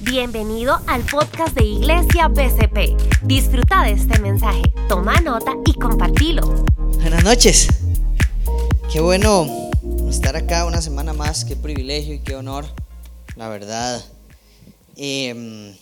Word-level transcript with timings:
Bienvenido 0.00 0.78
al 0.86 1.02
podcast 1.06 1.56
de 1.56 1.64
Iglesia 1.64 2.28
BCP. 2.28 3.24
Disfruta 3.24 3.82
de 3.82 3.92
este 3.92 4.18
mensaje, 4.20 4.62
toma 4.90 5.20
nota 5.22 5.54
y 5.64 5.72
compartilo. 5.72 6.42
Buenas 7.00 7.24
noches. 7.24 7.68
Qué 8.92 9.00
bueno 9.00 9.70
estar 10.10 10.36
acá 10.36 10.66
una 10.66 10.82
semana 10.82 11.14
más. 11.14 11.46
Qué 11.46 11.56
privilegio 11.56 12.12
y 12.12 12.18
qué 12.18 12.36
honor, 12.36 12.66
la 13.36 13.48
verdad. 13.48 14.04
Em, 14.96 15.74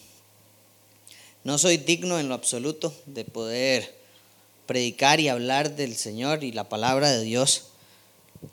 no 1.42 1.58
soy 1.58 1.76
digno 1.78 2.20
en 2.20 2.28
lo 2.28 2.36
absoluto 2.36 2.94
de 3.06 3.24
poder 3.24 3.98
predicar 4.66 5.18
y 5.18 5.28
hablar 5.28 5.74
del 5.74 5.96
Señor 5.96 6.44
y 6.44 6.52
la 6.52 6.68
palabra 6.68 7.10
de 7.10 7.22
Dios. 7.22 7.64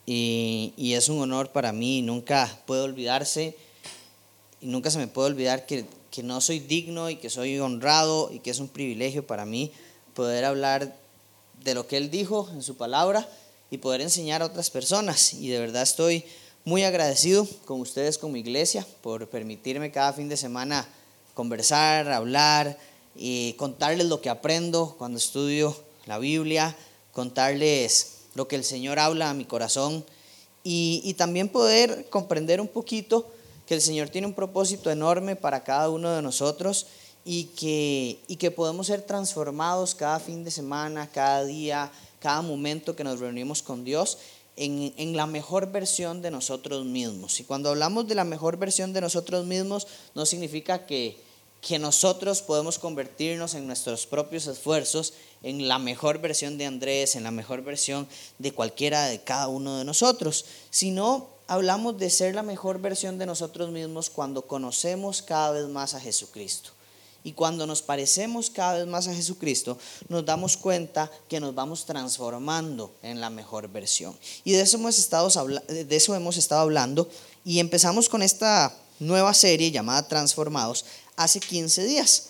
Y, 0.07 0.73
y 0.75 0.93
es 0.93 1.07
un 1.07 1.21
honor 1.21 1.51
para 1.51 1.71
mí. 1.71 2.01
Nunca 2.01 2.49
puedo 2.65 2.85
olvidarse 2.85 3.55
y 4.61 4.67
nunca 4.67 4.91
se 4.91 4.99
me 4.99 5.07
puede 5.07 5.29
olvidar 5.29 5.65
que, 5.65 5.85
que 6.11 6.23
no 6.23 6.39
soy 6.39 6.59
digno 6.59 7.09
y 7.09 7.15
que 7.15 7.29
soy 7.29 7.59
honrado 7.59 8.31
y 8.31 8.39
que 8.39 8.51
es 8.51 8.59
un 8.59 8.67
privilegio 8.67 9.25
para 9.25 9.45
mí 9.45 9.71
poder 10.13 10.45
hablar 10.45 10.95
de 11.63 11.73
lo 11.73 11.87
que 11.87 11.97
Él 11.97 12.11
dijo 12.11 12.47
en 12.53 12.61
su 12.61 12.77
palabra 12.77 13.27
y 13.71 13.77
poder 13.77 14.01
enseñar 14.01 14.41
a 14.41 14.45
otras 14.45 14.69
personas. 14.69 15.33
Y 15.33 15.49
de 15.49 15.59
verdad 15.59 15.81
estoy 15.81 16.23
muy 16.63 16.83
agradecido 16.83 17.47
con 17.65 17.81
ustedes, 17.81 18.17
con 18.17 18.31
mi 18.31 18.39
iglesia, 18.39 18.85
por 19.01 19.27
permitirme 19.29 19.91
cada 19.91 20.13
fin 20.13 20.29
de 20.29 20.37
semana 20.37 20.87
conversar, 21.33 22.11
hablar 22.11 22.77
y 23.15 23.53
contarles 23.53 24.07
lo 24.07 24.21
que 24.21 24.29
aprendo 24.29 24.95
cuando 24.97 25.17
estudio 25.17 25.75
la 26.05 26.19
Biblia, 26.19 26.75
contarles 27.13 28.17
lo 28.35 28.47
que 28.47 28.55
el 28.55 28.63
Señor 28.63 28.99
habla 28.99 29.29
a 29.29 29.33
mi 29.33 29.45
corazón 29.45 30.05
y, 30.63 31.01
y 31.03 31.15
también 31.15 31.49
poder 31.49 32.07
comprender 32.09 32.61
un 32.61 32.67
poquito 32.67 33.27
que 33.71 33.75
el 33.75 33.81
Señor 33.81 34.09
tiene 34.09 34.27
un 34.27 34.33
propósito 34.33 34.91
enorme 34.91 35.37
para 35.37 35.63
cada 35.63 35.89
uno 35.89 36.11
de 36.11 36.21
nosotros 36.21 36.87
y 37.23 37.45
que, 37.55 38.19
y 38.27 38.35
que 38.35 38.51
podemos 38.51 38.87
ser 38.87 39.01
transformados 39.01 39.95
cada 39.95 40.19
fin 40.19 40.43
de 40.43 40.51
semana, 40.51 41.09
cada 41.09 41.45
día, 41.45 41.89
cada 42.19 42.41
momento 42.41 42.97
que 42.97 43.05
nos 43.05 43.21
reunimos 43.21 43.63
con 43.63 43.85
Dios 43.85 44.17
en, 44.57 44.93
en, 44.97 45.15
la 45.15 45.25
mejor 45.25 45.71
versión 45.71 46.21
de 46.21 46.31
nosotros 46.31 46.83
mismos. 46.83 47.39
Y 47.39 47.45
cuando 47.45 47.69
hablamos 47.69 48.09
de 48.09 48.15
la 48.15 48.25
mejor 48.25 48.57
versión 48.57 48.91
de 48.91 48.99
nosotros 48.99 49.45
mismos, 49.45 49.87
no 50.15 50.25
significa 50.25 50.85
que, 50.85 51.17
que 51.61 51.79
nosotros 51.79 52.41
podemos 52.41 52.77
convertirnos 52.77 53.53
en 53.53 53.67
nuestros 53.67 54.05
propios 54.05 54.47
esfuerzos 54.47 55.13
en 55.43 55.69
la 55.69 55.79
mejor 55.79 56.19
versión 56.19 56.57
de 56.57 56.65
Andrés, 56.65 57.15
en 57.15 57.23
la 57.23 57.31
mejor 57.31 57.63
versión 57.63 58.05
de 58.37 58.51
cualquiera 58.51 59.05
de 59.05 59.21
cada 59.21 59.47
uno 59.47 59.77
de 59.77 59.85
nosotros, 59.85 60.43
sino 60.71 61.29
hablamos 61.51 61.97
de 61.97 62.09
ser 62.09 62.33
la 62.33 62.43
mejor 62.43 62.79
versión 62.79 63.17
de 63.17 63.25
nosotros 63.25 63.71
mismos 63.71 64.09
cuando 64.09 64.47
conocemos 64.47 65.21
cada 65.21 65.51
vez 65.51 65.67
más 65.67 65.93
a 65.93 65.99
Jesucristo. 65.99 66.69
Y 67.25 67.33
cuando 67.33 67.67
nos 67.67 67.81
parecemos 67.81 68.49
cada 68.49 68.77
vez 68.77 68.87
más 68.87 69.09
a 69.09 69.13
Jesucristo, 69.13 69.77
nos 70.07 70.25
damos 70.25 70.55
cuenta 70.55 71.11
que 71.27 71.41
nos 71.41 71.53
vamos 71.53 71.85
transformando 71.85 72.93
en 73.03 73.19
la 73.19 73.29
mejor 73.29 73.67
versión. 73.67 74.17
Y 74.45 74.53
de 74.53 74.61
eso 74.61 74.77
hemos 74.77 74.97
estado, 74.97 75.27
de 75.67 75.93
eso 75.93 76.15
hemos 76.15 76.37
estado 76.37 76.61
hablando 76.61 77.09
y 77.43 77.59
empezamos 77.59 78.07
con 78.07 78.21
esta 78.21 78.73
nueva 78.99 79.33
serie 79.33 79.71
llamada 79.71 80.07
Transformados 80.07 80.85
hace 81.17 81.41
15 81.41 81.83
días. 81.83 82.27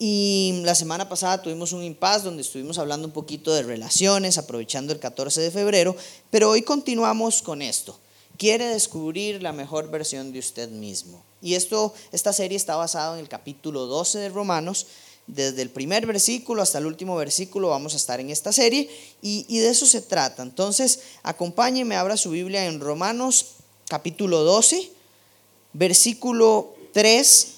Y 0.00 0.62
la 0.64 0.74
semana 0.74 1.08
pasada 1.08 1.40
tuvimos 1.40 1.72
un 1.72 1.84
impasse 1.84 2.24
donde 2.24 2.42
estuvimos 2.42 2.78
hablando 2.78 3.06
un 3.06 3.12
poquito 3.12 3.54
de 3.54 3.62
relaciones, 3.62 4.36
aprovechando 4.36 4.92
el 4.92 4.98
14 4.98 5.42
de 5.42 5.52
febrero, 5.52 5.94
pero 6.32 6.50
hoy 6.50 6.62
continuamos 6.62 7.40
con 7.40 7.62
esto 7.62 8.00
quiere 8.38 8.66
descubrir 8.66 9.42
la 9.42 9.52
mejor 9.52 9.90
versión 9.90 10.32
de 10.32 10.38
usted 10.38 10.68
mismo. 10.68 11.22
Y 11.42 11.54
esto, 11.54 11.94
esta 12.12 12.32
serie 12.32 12.56
está 12.56 12.76
basada 12.76 13.14
en 13.14 13.20
el 13.20 13.28
capítulo 13.28 13.86
12 13.86 14.18
de 14.18 14.28
Romanos. 14.28 14.86
Desde 15.26 15.62
el 15.62 15.70
primer 15.70 16.06
versículo 16.06 16.62
hasta 16.62 16.78
el 16.78 16.86
último 16.86 17.16
versículo 17.16 17.68
vamos 17.70 17.94
a 17.94 17.96
estar 17.96 18.20
en 18.20 18.28
esta 18.28 18.52
serie 18.52 18.90
y, 19.22 19.46
y 19.48 19.58
de 19.58 19.70
eso 19.70 19.86
se 19.86 20.02
trata. 20.02 20.42
Entonces, 20.42 21.00
acompáñeme, 21.22 21.96
abra 21.96 22.16
su 22.16 22.30
Biblia 22.30 22.66
en 22.66 22.80
Romanos 22.80 23.46
capítulo 23.88 24.42
12, 24.42 24.90
versículo 25.72 26.74
3 26.92 27.54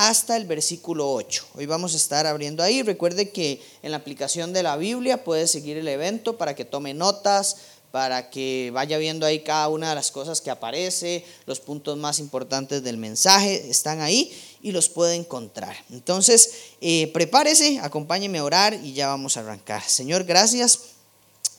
hasta 0.00 0.36
el 0.36 0.46
versículo 0.46 1.12
8. 1.12 1.48
Hoy 1.56 1.66
vamos 1.66 1.92
a 1.92 1.98
estar 1.98 2.26
abriendo 2.26 2.62
ahí. 2.62 2.82
Recuerde 2.82 3.28
que 3.28 3.60
en 3.82 3.90
la 3.90 3.98
aplicación 3.98 4.54
de 4.54 4.62
la 4.62 4.78
Biblia 4.78 5.24
puede 5.24 5.46
seguir 5.46 5.76
el 5.76 5.88
evento 5.88 6.38
para 6.38 6.54
que 6.54 6.64
tome 6.64 6.94
notas, 6.94 7.58
para 7.90 8.30
que 8.30 8.70
vaya 8.72 8.98
viendo 8.98 9.26
ahí 9.26 9.40
cada 9.40 9.68
una 9.68 9.88
de 9.88 9.94
las 9.94 10.10
cosas 10.10 10.40
que 10.40 10.50
aparece, 10.50 11.24
los 11.46 11.58
puntos 11.58 11.96
más 11.98 12.18
importantes 12.18 12.82
del 12.82 12.96
mensaje 12.96 13.68
están 13.68 14.00
ahí 14.00 14.32
y 14.62 14.72
los 14.72 14.88
puede 14.88 15.16
encontrar. 15.16 15.76
Entonces, 15.90 16.52
eh, 16.80 17.10
prepárese, 17.12 17.80
acompáñeme 17.80 18.38
a 18.38 18.44
orar 18.44 18.74
y 18.74 18.92
ya 18.92 19.08
vamos 19.08 19.36
a 19.36 19.40
arrancar. 19.40 19.82
Señor, 19.82 20.24
gracias 20.24 20.80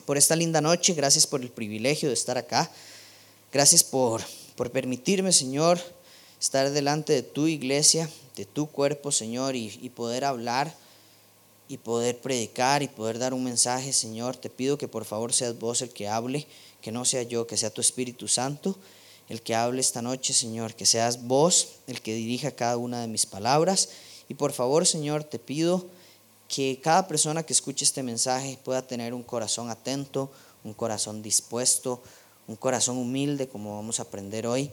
por 0.05 0.17
esta 0.17 0.35
linda 0.35 0.61
noche, 0.61 0.93
gracias 0.93 1.27
por 1.27 1.41
el 1.41 1.49
privilegio 1.49 2.09
de 2.09 2.13
estar 2.13 2.37
acá, 2.37 2.71
gracias 3.51 3.83
por, 3.83 4.21
por 4.55 4.71
permitirme, 4.71 5.33
Señor, 5.33 5.79
estar 6.39 6.71
delante 6.71 7.13
de 7.13 7.23
tu 7.23 7.47
iglesia, 7.47 8.09
de 8.37 8.45
tu 8.45 8.67
cuerpo, 8.67 9.11
Señor, 9.11 9.55
y, 9.55 9.77
y 9.81 9.89
poder 9.89 10.23
hablar 10.23 10.73
y 11.71 11.77
poder 11.77 12.19
predicar 12.19 12.83
y 12.83 12.89
poder 12.89 13.17
dar 13.17 13.33
un 13.33 13.45
mensaje, 13.45 13.93
Señor. 13.93 14.35
Te 14.35 14.49
pido 14.49 14.77
que 14.77 14.89
por 14.89 15.05
favor 15.05 15.31
seas 15.31 15.57
vos 15.57 15.81
el 15.81 15.89
que 15.91 16.09
hable, 16.09 16.45
que 16.81 16.91
no 16.91 17.05
sea 17.05 17.23
yo, 17.23 17.47
que 17.47 17.55
sea 17.55 17.69
tu 17.69 17.79
Espíritu 17.79 18.27
Santo 18.27 18.77
el 19.29 19.41
que 19.41 19.55
hable 19.55 19.79
esta 19.79 20.01
noche, 20.01 20.33
Señor, 20.33 20.75
que 20.75 20.85
seas 20.85 21.25
vos 21.25 21.75
el 21.87 22.01
que 22.01 22.13
dirija 22.13 22.51
cada 22.51 22.75
una 22.75 22.99
de 22.99 23.07
mis 23.07 23.25
palabras. 23.25 23.87
Y 24.27 24.33
por 24.33 24.51
favor, 24.51 24.85
Señor, 24.85 25.23
te 25.23 25.39
pido 25.39 25.85
que 26.49 26.81
cada 26.83 27.07
persona 27.07 27.43
que 27.43 27.53
escuche 27.53 27.85
este 27.85 28.03
mensaje 28.03 28.59
pueda 28.61 28.85
tener 28.85 29.13
un 29.13 29.23
corazón 29.23 29.69
atento, 29.69 30.29
un 30.65 30.73
corazón 30.73 31.21
dispuesto, 31.21 32.03
un 32.49 32.57
corazón 32.57 32.97
humilde, 32.97 33.47
como 33.47 33.77
vamos 33.77 33.99
a 33.99 34.03
aprender 34.03 34.45
hoy, 34.45 34.69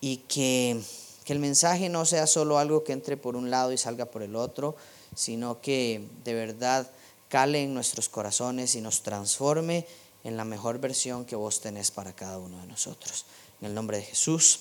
y 0.00 0.18
que, 0.28 0.80
que 1.24 1.32
el 1.32 1.40
mensaje 1.40 1.88
no 1.88 2.06
sea 2.06 2.28
solo 2.28 2.58
algo 2.58 2.84
que 2.84 2.92
entre 2.92 3.16
por 3.16 3.34
un 3.34 3.50
lado 3.50 3.72
y 3.72 3.78
salga 3.78 4.04
por 4.04 4.22
el 4.22 4.36
otro, 4.36 4.76
sino 5.16 5.60
que 5.60 6.06
de 6.24 6.34
verdad 6.34 6.88
cale 7.28 7.64
en 7.64 7.74
nuestros 7.74 8.08
corazones 8.08 8.76
y 8.76 8.80
nos 8.80 9.02
transforme 9.02 9.86
en 10.22 10.36
la 10.36 10.44
mejor 10.44 10.78
versión 10.78 11.24
que 11.24 11.34
vos 11.34 11.60
tenés 11.60 11.90
para 11.90 12.14
cada 12.14 12.38
uno 12.38 12.60
de 12.60 12.66
nosotros. 12.66 13.24
En 13.60 13.68
el 13.68 13.74
nombre 13.74 13.96
de 13.96 14.04
Jesús, 14.04 14.60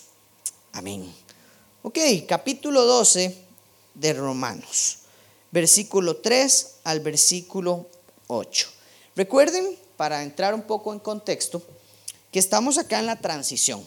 amén. 0.72 1.14
Ok, 1.84 2.00
capítulo 2.28 2.86
12 2.86 3.38
de 3.94 4.14
Romanos, 4.14 5.00
versículo 5.52 6.18
3 6.18 6.76
al 6.86 7.02
versículo 7.02 7.88
8. 8.28 8.68
Recuerden, 9.16 9.78
para 9.98 10.24
entrar 10.24 10.54
un 10.54 10.64
poco 10.64 10.94
en 10.94 11.00
contexto, 11.00 11.62
que 12.32 12.40
estamos 12.40 12.78
acá 12.78 13.00
en 13.00 13.06
la 13.06 13.20
transición. 13.20 13.86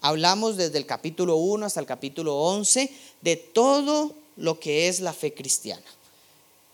Hablamos 0.00 0.56
desde 0.56 0.78
el 0.78 0.86
capítulo 0.86 1.36
1 1.36 1.66
hasta 1.66 1.80
el 1.80 1.86
capítulo 1.86 2.36
11 2.36 2.90
de 3.22 3.36
todo 3.36 4.14
lo 4.36 4.60
que 4.60 4.88
es 4.88 5.00
la 5.00 5.12
fe 5.12 5.34
cristiana. 5.34 5.84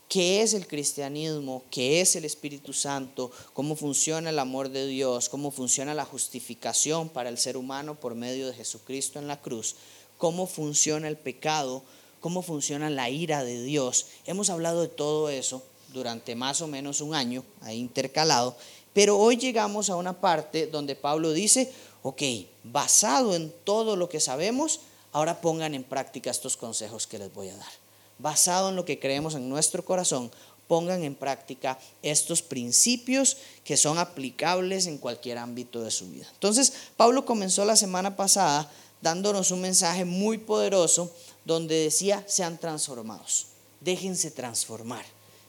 ¿Qué 0.09 0.43
es 0.43 0.53
el 0.53 0.67
cristianismo? 0.67 1.63
¿Qué 1.71 2.03
es 2.03 2.17
el 2.17 2.27
Espíritu 2.27 2.75
Santo? 2.75 3.31
¿Cómo 3.55 3.77
funciona 3.77 4.29
el 4.29 4.39
amor 4.39 4.69
de 4.69 4.87
Dios? 4.87 5.31
¿Cómo 5.31 5.51
funciona 5.51 5.95
la 5.95 6.05
justificación 6.05 7.09
para 7.09 7.31
el 7.31 7.39
ser 7.39 7.57
humano 7.57 7.99
por 7.99 8.15
medio 8.15 8.47
de 8.47 8.53
Jesucristo 8.53 9.19
en 9.19 9.27
la 9.27 9.41
cruz? 9.41 9.77
¿Cómo 10.19 10.47
funciona 10.47 11.09
el 11.09 11.17
pecado? 11.17 11.83
¿Cómo 12.21 12.43
funciona 12.43 12.91
la 12.91 13.09
ira 13.09 13.43
de 13.43 13.63
Dios? 13.63 14.07
Hemos 14.27 14.51
hablado 14.51 14.83
de 14.83 14.89
todo 14.89 15.31
eso 15.31 15.63
durante 15.95 16.35
más 16.35 16.61
o 16.61 16.67
menos 16.67 17.01
un 17.01 17.15
año, 17.15 17.43
ahí 17.63 17.79
intercalado, 17.79 18.57
pero 18.93 19.19
hoy 19.19 19.37
llegamos 19.37 19.89
a 19.89 19.97
una 19.97 20.21
parte 20.21 20.67
donde 20.67 20.95
Pablo 20.95 21.33
dice, 21.33 21.73
ok, 22.03 22.23
basado 22.65 23.35
en 23.35 23.53
todo 23.65 23.97
lo 23.97 24.09
que 24.09 24.21
sabemos, 24.21 24.81
ahora 25.13 25.41
pongan 25.41 25.75
en 25.75 25.85
práctica 25.85 26.31
estos 26.31 26.57
consejos 26.57 27.07
que 27.07 27.19
les 27.19 27.33
voy 27.33 27.51
a 27.51 27.57
dar. 27.57 27.73
Basado 28.19 28.71
en 28.71 28.77
lo 28.77 28.85
que 28.85 28.99
creemos 28.99 29.35
en 29.35 29.49
nuestro 29.49 29.85
corazón, 29.85 30.31
pongan 30.69 31.05
en 31.05 31.15
práctica 31.15 31.79
estos 32.03 32.41
principios 32.41 33.37
que 33.65 33.77
son 33.77 33.99
aplicables 33.99 34.87
en 34.87 34.99
cualquier 34.99 35.39
ámbito 35.39 35.83
de 35.83 35.91
su 35.91 36.09
vida. 36.09 36.27
Entonces, 36.33 36.73
Pablo 36.97 37.25
comenzó 37.27 37.65
la 37.65 37.77
semana 37.77 38.17
pasada 38.17 38.71
dándonos 39.03 39.51
un 39.51 39.61
mensaje 39.61 40.05
muy 40.05 40.39
poderoso 40.39 41.13
donde 41.45 41.75
decía, 41.75 42.25
sean 42.27 42.59
transformados, 42.59 43.49
déjense 43.81 44.31
transformar, 44.31 45.05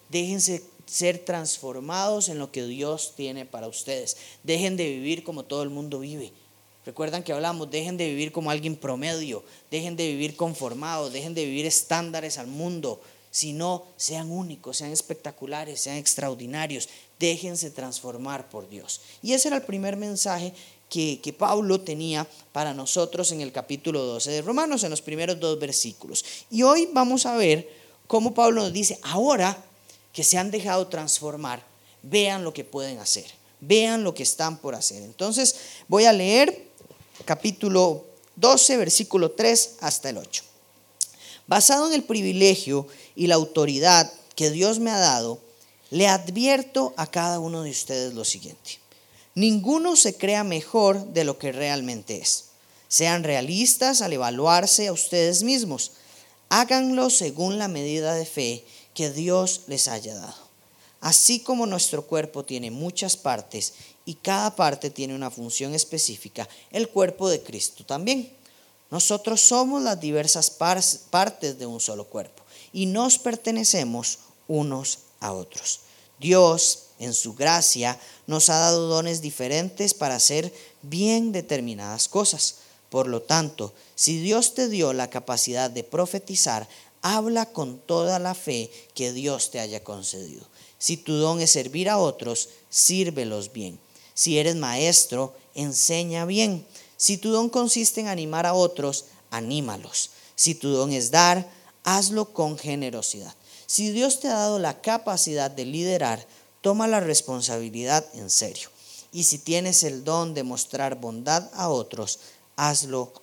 déjense 0.10 0.64
ser 0.86 1.24
transformados 1.24 2.28
en 2.30 2.40
lo 2.40 2.52
que 2.52 2.66
Dios 2.66 3.14
tiene 3.16 3.46
para 3.46 3.68
ustedes, 3.68 4.18
dejen 4.44 4.76
de 4.76 4.90
vivir 4.90 5.24
como 5.24 5.44
todo 5.44 5.64
el 5.64 5.70
mundo 5.70 6.00
vive 6.00 6.34
Recuerdan 6.86 7.24
que 7.24 7.34
hablamos, 7.34 7.72
dejen 7.72 7.98
de 7.98 8.10
vivir 8.10 8.32
como 8.32 8.52
alguien 8.52 8.76
promedio, 8.76 9.44
dejen 9.72 9.96
de 9.96 10.08
vivir 10.08 10.36
conformados, 10.36 11.14
dejen 11.14 11.34
de 11.34 11.46
vivir 11.46 11.66
estándares 11.66 12.38
al 12.38 12.48
mundo, 12.48 13.00
sino 13.32 13.86
sean 13.98 14.30
únicos, 14.30 14.78
sean 14.78 14.92
espectaculares, 14.92 15.82
sean 15.82 15.98
extraordinarios, 15.98 16.90
déjense 17.20 17.72
transformar 17.72 18.50
por 18.50 18.70
Dios. 18.70 19.02
Y 19.22 19.34
ese 19.34 19.48
era 19.48 19.58
el 19.58 19.64
primer 19.64 19.96
mensaje 19.96 20.54
que, 20.90 21.20
que, 21.24 21.34
Pablo 21.34 21.82
tenía 21.82 22.28
para 22.52 22.74
nosotros 22.74 23.32
en 23.32 23.42
el 23.42 23.52
capítulo 23.52 24.04
12 24.04 24.30
de 24.30 24.42
Romanos, 24.44 24.84
en 24.84 24.92
los 24.92 25.02
primeros 25.02 25.40
dos 25.40 25.58
versículos. 25.58 26.24
Y 26.52 26.62
hoy 26.62 26.90
vamos 26.94 27.26
a 27.26 27.36
ver 27.36 27.68
cómo 28.06 28.34
Pablo 28.34 28.62
nos 28.62 28.74
dice, 28.74 29.00
ahora 29.02 29.58
que 30.12 30.24
se 30.24 30.38
han 30.38 30.52
dejado 30.52 30.88
transformar, 30.88 31.64
vean 32.04 32.44
lo 32.44 32.54
que 32.54 32.64
pueden 32.64 33.00
hacer, 33.00 33.26
vean 33.60 34.04
lo 34.04 34.14
que 34.14 34.24
están 34.24 34.58
por 34.60 34.76
hacer. 34.76 35.02
Entonces 35.02 35.56
voy 35.88 36.06
a 36.06 36.14
leer 36.14 36.73
capítulo 37.26 38.06
12, 38.36 38.78
versículo 38.78 39.32
3 39.32 39.78
hasta 39.82 40.10
el 40.10 40.18
8. 40.18 40.44
Basado 41.48 41.88
en 41.88 41.94
el 41.94 42.04
privilegio 42.04 42.88
y 43.16 43.28
la 43.28 43.36
autoridad 43.36 44.12
que 44.36 44.50
Dios 44.50 44.80
me 44.80 44.92
ha 44.92 44.98
dado, 44.98 45.40
le 45.90 46.08
advierto 46.08 46.94
a 46.98 47.08
cada 47.08 47.40
uno 47.40 47.64
de 47.64 47.70
ustedes 47.70 48.14
lo 48.14 48.26
siguiente. 48.26 48.80
Ninguno 49.36 49.96
se 49.96 50.16
crea 50.16 50.44
mejor 50.44 51.14
de 51.14 51.24
lo 51.24 51.38
que 51.38 51.52
realmente 51.52 52.18
es. 52.18 52.46
Sean 52.88 53.24
realistas 53.24 54.02
al 54.02 54.14
evaluarse 54.14 54.88
a 54.88 54.94
ustedes 54.94 55.44
mismos. 55.44 55.94
Háganlo 56.50 57.10
según 57.10 57.58
la 57.58 57.68
medida 57.68 58.14
de 58.14 58.26
fe 58.26 58.66
que 58.94 59.10
Dios 59.10 59.62
les 59.68 59.88
haya 59.88 60.16
dado. 60.16 60.44
Así 61.02 61.40
como 61.40 61.66
nuestro 61.66 62.08
cuerpo 62.08 62.46
tiene 62.46 62.72
muchas 62.72 63.18
partes 63.18 63.74
y 64.06 64.16
cada 64.16 64.56
parte 64.56 64.90
tiene 64.90 65.16
una 65.16 65.32
función 65.32 65.74
específica, 65.74 66.48
el 66.72 66.90
cuerpo 66.90 67.30
de 67.30 67.42
Cristo 67.42 67.86
también. 67.86 68.32
Nosotros 68.92 69.42
somos 69.42 69.82
las 69.82 70.00
diversas 70.00 70.52
partes 70.52 71.58
de 71.58 71.66
un 71.66 71.80
solo 71.80 72.06
cuerpo 72.06 72.44
y 72.72 72.86
nos 72.86 73.18
pertenecemos 73.18 74.20
unos 74.48 75.00
a 75.20 75.32
otros. 75.32 75.80
Dios, 76.20 76.84
en 77.00 77.14
su 77.14 77.34
gracia, 77.34 78.00
nos 78.28 78.50
ha 78.50 78.58
dado 78.60 78.88
dones 78.88 79.22
diferentes 79.22 79.94
para 79.94 80.16
hacer 80.16 80.54
bien 80.82 81.32
determinadas 81.32 82.08
cosas. 82.08 82.58
Por 82.90 83.08
lo 83.08 83.22
tanto, 83.22 83.74
si 83.96 84.20
Dios 84.20 84.54
te 84.54 84.70
dio 84.70 84.94
la 84.94 85.10
capacidad 85.10 85.72
de 85.72 85.84
profetizar, 85.84 86.68
habla 87.02 87.48
con 87.48 87.80
toda 87.80 88.20
la 88.20 88.36
fe 88.36 88.72
que 88.94 89.12
Dios 89.12 89.52
te 89.52 89.60
haya 89.60 89.84
concedido. 89.84 90.46
Si 90.78 90.98
tu 90.98 91.14
don 91.14 91.42
es 91.42 91.52
servir 91.52 91.90
a 91.90 91.98
otros, 91.98 92.50
sírvelos 92.70 93.52
bien. 93.52 93.80
Si 94.14 94.38
eres 94.38 94.56
maestro, 94.56 95.36
enseña 95.56 96.26
bien. 96.26 96.66
Si 96.98 97.18
tu 97.18 97.32
don 97.32 97.50
consiste 97.50 98.02
en 98.02 98.08
animar 98.08 98.46
a 98.46 98.54
otros, 98.54 99.06
anímalos. 99.30 100.12
Si 100.36 100.56
tu 100.56 100.70
don 100.70 100.92
es 100.92 101.12
dar, 101.12 101.50
hazlo 101.84 102.34
con 102.34 102.58
generosidad. 102.58 103.34
Si 103.66 103.92
Dios 103.92 104.20
te 104.20 104.28
ha 104.28 104.34
dado 104.34 104.60
la 104.60 104.82
capacidad 104.82 105.50
de 105.50 105.66
liderar, 105.66 106.26
toma 106.62 106.88
la 106.88 107.00
responsabilidad 107.00 108.06
en 108.14 108.30
serio. 108.30 108.70
Y 109.12 109.24
si 109.24 109.38
tienes 109.38 109.84
el 109.84 110.04
don 110.04 110.34
de 110.34 110.44
mostrar 110.44 110.96
bondad 110.96 111.50
a 111.54 111.70
otros, 111.70 112.20
hazlo 112.56 113.14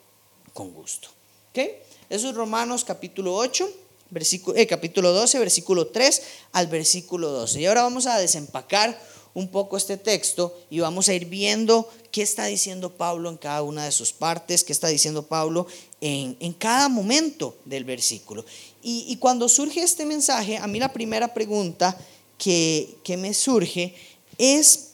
con 0.52 0.72
gusto. 0.72 1.08
¿Okay? 1.50 1.82
Eso 2.08 2.28
es 2.28 2.34
Romanos 2.34 2.84
capítulo 2.84 3.34
8, 3.34 3.68
versículo, 4.10 4.56
eh, 4.56 4.66
capítulo 4.66 5.12
12, 5.12 5.38
versículo 5.38 5.86
3 5.88 6.22
al 6.52 6.66
versículo 6.66 7.30
12. 7.30 7.60
Y 7.60 7.66
ahora 7.66 7.82
vamos 7.82 8.06
a 8.06 8.18
desempacar 8.18 9.00
un 9.34 9.48
poco 9.48 9.76
este 9.76 9.96
texto 9.96 10.56
y 10.70 10.80
vamos 10.80 11.08
a 11.08 11.14
ir 11.14 11.26
viendo 11.26 11.88
qué 12.10 12.22
está 12.22 12.46
diciendo 12.46 12.90
Pablo 12.90 13.30
en 13.30 13.36
cada 13.36 13.62
una 13.62 13.84
de 13.84 13.92
sus 13.92 14.12
partes, 14.12 14.64
qué 14.64 14.72
está 14.72 14.88
diciendo 14.88 15.22
Pablo 15.24 15.66
en, 16.00 16.36
en 16.40 16.52
cada 16.52 16.88
momento 16.88 17.56
del 17.64 17.84
versículo. 17.84 18.44
Y, 18.82 19.04
y, 19.08 19.16
cuando 19.16 19.48
surge 19.48 19.82
este 19.82 20.06
mensaje, 20.06 20.56
a 20.56 20.66
mí 20.66 20.80
la 20.80 20.92
primera 20.92 21.32
pregunta 21.32 21.96
que, 22.38 22.96
que 23.04 23.16
me 23.16 23.34
surge 23.34 23.94
es 24.38 24.88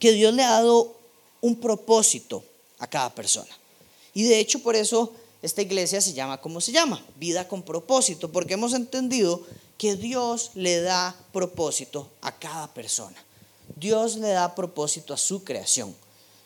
que 0.00 0.12
Dios 0.12 0.34
le 0.34 0.42
ha 0.42 0.50
dado 0.50 0.96
un 1.40 1.56
propósito 1.56 2.44
a 2.78 2.86
cada 2.86 3.14
persona. 3.14 3.50
Y 4.12 4.24
de 4.24 4.38
hecho 4.38 4.60
por 4.60 4.76
eso 4.76 5.12
esta 5.42 5.62
iglesia 5.62 6.00
se 6.00 6.14
llama 6.14 6.40
como 6.40 6.60
se 6.60 6.72
llama, 6.72 7.04
vida 7.16 7.46
con 7.46 7.62
propósito, 7.62 8.32
porque 8.32 8.54
hemos 8.54 8.72
entendido 8.72 9.42
que 9.76 9.96
Dios 9.96 10.52
le 10.54 10.80
da 10.80 11.14
propósito 11.32 12.08
a 12.22 12.32
cada 12.32 12.72
persona. 12.72 13.16
Dios 13.76 14.16
le 14.16 14.28
da 14.28 14.54
propósito 14.54 15.12
a 15.12 15.16
su 15.16 15.44
creación. 15.44 15.94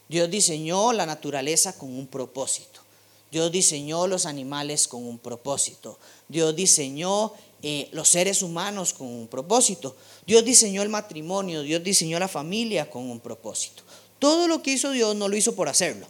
Dios 0.08 0.30
diseñó 0.30 0.92
la 0.92 1.04
naturaleza 1.04 1.76
con 1.76 1.90
un 1.90 2.06
propósito. 2.06 2.80
Dios 3.30 3.52
diseñó 3.52 4.06
los 4.06 4.24
animales 4.24 4.88
con 4.88 5.04
un 5.04 5.18
propósito. 5.18 5.98
Dios 6.28 6.56
diseñó 6.56 7.32
eh, 7.62 7.88
los 7.92 8.08
seres 8.08 8.42
humanos 8.42 8.94
con 8.94 9.06
un 9.06 9.28
propósito. 9.28 9.94
Dios 10.26 10.44
diseñó 10.44 10.82
el 10.82 10.88
matrimonio. 10.88 11.62
Dios 11.62 11.82
diseñó 11.82 12.18
la 12.18 12.28
familia 12.28 12.88
con 12.90 13.10
un 13.10 13.20
propósito. 13.20 13.82
Todo 14.18 14.48
lo 14.48 14.62
que 14.62 14.72
hizo 14.72 14.90
Dios 14.92 15.14
no 15.14 15.28
lo 15.28 15.36
hizo 15.36 15.54
por 15.54 15.68
hacerlo, 15.68 16.06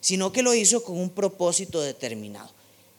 sino 0.00 0.30
que 0.30 0.42
lo 0.42 0.54
hizo 0.54 0.84
con 0.84 0.98
un 0.98 1.10
propósito 1.10 1.80
determinado. 1.80 2.50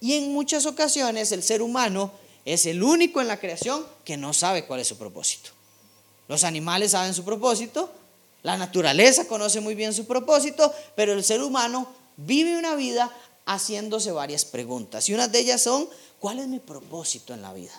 Y 0.01 0.13
en 0.13 0.33
muchas 0.33 0.65
ocasiones 0.65 1.31
el 1.31 1.43
ser 1.43 1.61
humano 1.61 2.11
es 2.45 2.65
el 2.65 2.81
único 2.81 3.21
en 3.21 3.27
la 3.27 3.39
creación 3.39 3.85
que 4.03 4.17
no 4.17 4.33
sabe 4.33 4.65
cuál 4.65 4.79
es 4.79 4.87
su 4.87 4.97
propósito. 4.97 5.51
Los 6.29 6.43
animales 6.43 6.91
saben 6.91 7.15
su 7.15 7.25
propósito, 7.25 7.89
la 8.43 8.55
naturaleza 8.55 9.27
conoce 9.27 9.59
muy 9.59 9.73
bien 9.73 9.95
su 9.95 10.05
propósito, 10.05 10.71
pero 10.95 11.11
el 11.13 11.23
ser 11.23 11.41
humano 11.41 11.87
vive 12.17 12.55
una 12.55 12.75
vida 12.75 13.11
haciéndose 13.47 14.11
varias 14.11 14.45
preguntas. 14.45 15.09
Y 15.09 15.15
una 15.15 15.27
de 15.27 15.39
ellas 15.39 15.63
son, 15.63 15.89
¿cuál 16.19 16.37
es 16.37 16.47
mi 16.47 16.59
propósito 16.59 17.33
en 17.33 17.41
la 17.41 17.51
vida? 17.51 17.73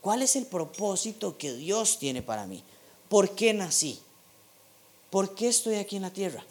¿Cuál 0.00 0.22
es 0.22 0.36
el 0.36 0.46
propósito 0.46 1.36
que 1.36 1.52
Dios 1.52 1.98
tiene 1.98 2.22
para 2.22 2.46
mí? 2.46 2.62
¿Por 3.10 3.34
qué 3.34 3.52
nací? 3.52 4.00
¿Por 5.10 5.34
qué 5.34 5.48
estoy 5.48 5.74
aquí 5.74 5.96
en 5.96 6.02
la 6.02 6.10
tierra? 6.10 6.42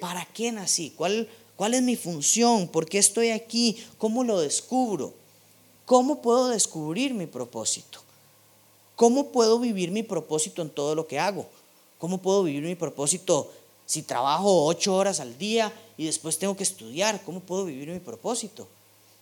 ¿Para 0.00 0.24
qué 0.24 0.50
nací? 0.50 0.92
¿Cuál, 0.96 1.28
cuál 1.54 1.74
es 1.74 1.82
mi 1.82 1.94
función? 1.94 2.66
¿Por 2.66 2.88
qué 2.88 2.98
estoy 2.98 3.30
aquí? 3.30 3.82
¿Cómo 3.98 4.24
lo 4.24 4.40
descubro? 4.40 5.14
¿Cómo 5.86 6.20
puedo 6.20 6.48
descubrir 6.48 7.14
mi 7.14 7.26
propósito? 7.26 8.00
¿Cómo 8.96 9.32
puedo 9.32 9.58
vivir 9.58 9.90
mi 9.90 10.02
propósito 10.02 10.62
en 10.62 10.70
todo 10.70 10.94
lo 10.94 11.06
que 11.06 11.18
hago? 11.18 11.46
¿Cómo 11.98 12.18
puedo 12.18 12.42
vivir 12.42 12.62
mi 12.62 12.74
propósito 12.74 13.50
si 13.86 14.02
trabajo 14.02 14.64
ocho 14.66 14.94
horas 14.94 15.20
al 15.20 15.38
día 15.38 15.72
y 15.96 16.06
después 16.06 16.38
tengo 16.38 16.56
que 16.56 16.62
estudiar? 16.62 17.22
¿Cómo 17.24 17.40
puedo 17.40 17.64
vivir 17.64 17.88
mi 17.88 18.00
propósito? 18.00 18.68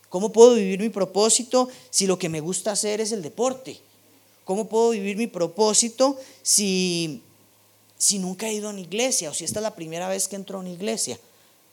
¿Cómo 0.09 0.31
puedo 0.31 0.55
vivir 0.55 0.79
mi 0.79 0.89
propósito 0.89 1.69
si 1.89 2.05
lo 2.05 2.19
que 2.19 2.27
me 2.27 2.41
gusta 2.41 2.71
hacer 2.71 2.99
es 2.99 3.11
el 3.11 3.21
deporte? 3.21 3.79
¿Cómo 4.43 4.67
puedo 4.67 4.89
vivir 4.89 5.15
mi 5.15 5.27
propósito 5.27 6.17
si, 6.41 7.21
si 7.97 8.19
nunca 8.19 8.49
he 8.49 8.53
ido 8.53 8.67
a 8.67 8.71
una 8.71 8.81
iglesia 8.81 9.29
o 9.29 9.33
si 9.33 9.45
esta 9.45 9.59
es 9.59 9.63
la 9.63 9.75
primera 9.75 10.09
vez 10.09 10.27
que 10.27 10.35
entro 10.35 10.57
a 10.57 10.61
una 10.61 10.71
iglesia? 10.71 11.19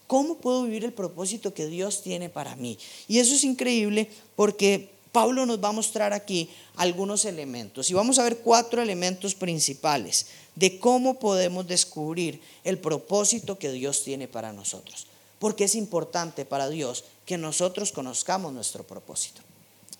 ¿Cómo 0.06 0.36
puedo 0.36 0.62
vivir 0.62 0.84
el 0.84 0.92
propósito 0.92 1.52
que 1.52 1.66
Dios 1.66 2.02
tiene 2.02 2.28
para 2.28 2.54
mí? 2.56 2.78
Y 3.08 3.18
eso 3.18 3.34
es 3.34 3.44
increíble 3.44 4.10
porque 4.36 4.90
Pablo 5.12 5.46
nos 5.46 5.62
va 5.62 5.68
a 5.68 5.72
mostrar 5.72 6.12
aquí 6.12 6.50
algunos 6.76 7.24
elementos 7.24 7.90
y 7.90 7.94
vamos 7.94 8.18
a 8.18 8.24
ver 8.24 8.38
cuatro 8.38 8.82
elementos 8.82 9.34
principales 9.34 10.26
de 10.54 10.78
cómo 10.78 11.18
podemos 11.18 11.66
descubrir 11.66 12.40
el 12.64 12.78
propósito 12.78 13.58
que 13.58 13.70
Dios 13.72 14.02
tiene 14.04 14.28
para 14.28 14.52
nosotros. 14.52 15.06
Porque 15.38 15.64
es 15.64 15.74
importante 15.74 16.44
para 16.44 16.68
Dios 16.68 17.04
que 17.24 17.38
nosotros 17.38 17.92
conozcamos 17.92 18.52
nuestro 18.52 18.84
propósito. 18.84 19.40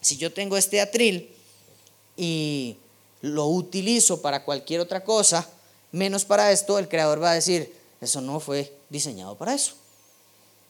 Si 0.01 0.17
yo 0.17 0.33
tengo 0.33 0.57
este 0.57 0.81
atril 0.81 1.31
y 2.17 2.77
lo 3.23 3.47
utilizo 3.47 4.21
para 4.21 4.45
cualquier 4.45 4.81
otra 4.81 5.05
cosa, 5.05 5.49
menos 5.93 6.25
para 6.25 6.53
esto, 6.53 6.79
el 6.79 6.89
creador 6.89 7.23
va 7.23 7.31
a 7.31 7.35
decir, 7.35 7.73
eso 8.01 8.21
no 8.21 8.41
fue 8.41 8.73
diseñado 8.91 9.37
para 9.37 9.55
eso. 9.55 9.75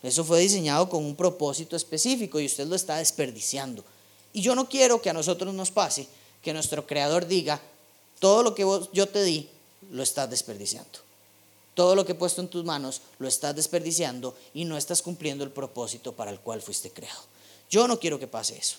Eso 0.02 0.24
fue 0.24 0.40
diseñado 0.40 0.88
con 0.88 1.04
un 1.04 1.16
propósito 1.16 1.74
específico 1.76 2.38
y 2.38 2.46
usted 2.46 2.66
lo 2.66 2.76
está 2.76 2.98
desperdiciando. 2.98 3.84
Y 4.32 4.42
yo 4.42 4.54
no 4.54 4.68
quiero 4.68 5.00
que 5.00 5.10
a 5.10 5.14
nosotros 5.14 5.54
nos 5.54 5.70
pase 5.70 6.06
que 6.42 6.52
nuestro 6.52 6.86
creador 6.86 7.26
diga, 7.26 7.60
todo 8.18 8.42
lo 8.42 8.54
que 8.54 8.64
yo 8.92 9.08
te 9.08 9.22
di, 9.22 9.48
lo 9.90 10.02
estás 10.02 10.28
desperdiciando. 10.30 11.00
Todo 11.74 11.94
lo 11.94 12.04
que 12.04 12.12
he 12.12 12.16
puesto 12.16 12.40
en 12.40 12.48
tus 12.48 12.64
manos, 12.64 13.02
lo 13.18 13.28
estás 13.28 13.54
desperdiciando 13.54 14.36
y 14.52 14.64
no 14.64 14.76
estás 14.76 15.00
cumpliendo 15.00 15.44
el 15.44 15.50
propósito 15.50 16.12
para 16.12 16.30
el 16.30 16.40
cual 16.40 16.60
fuiste 16.60 16.90
creado. 16.90 17.22
Yo 17.70 17.86
no 17.86 18.00
quiero 18.00 18.18
que 18.18 18.26
pase 18.26 18.56
eso. 18.56 18.76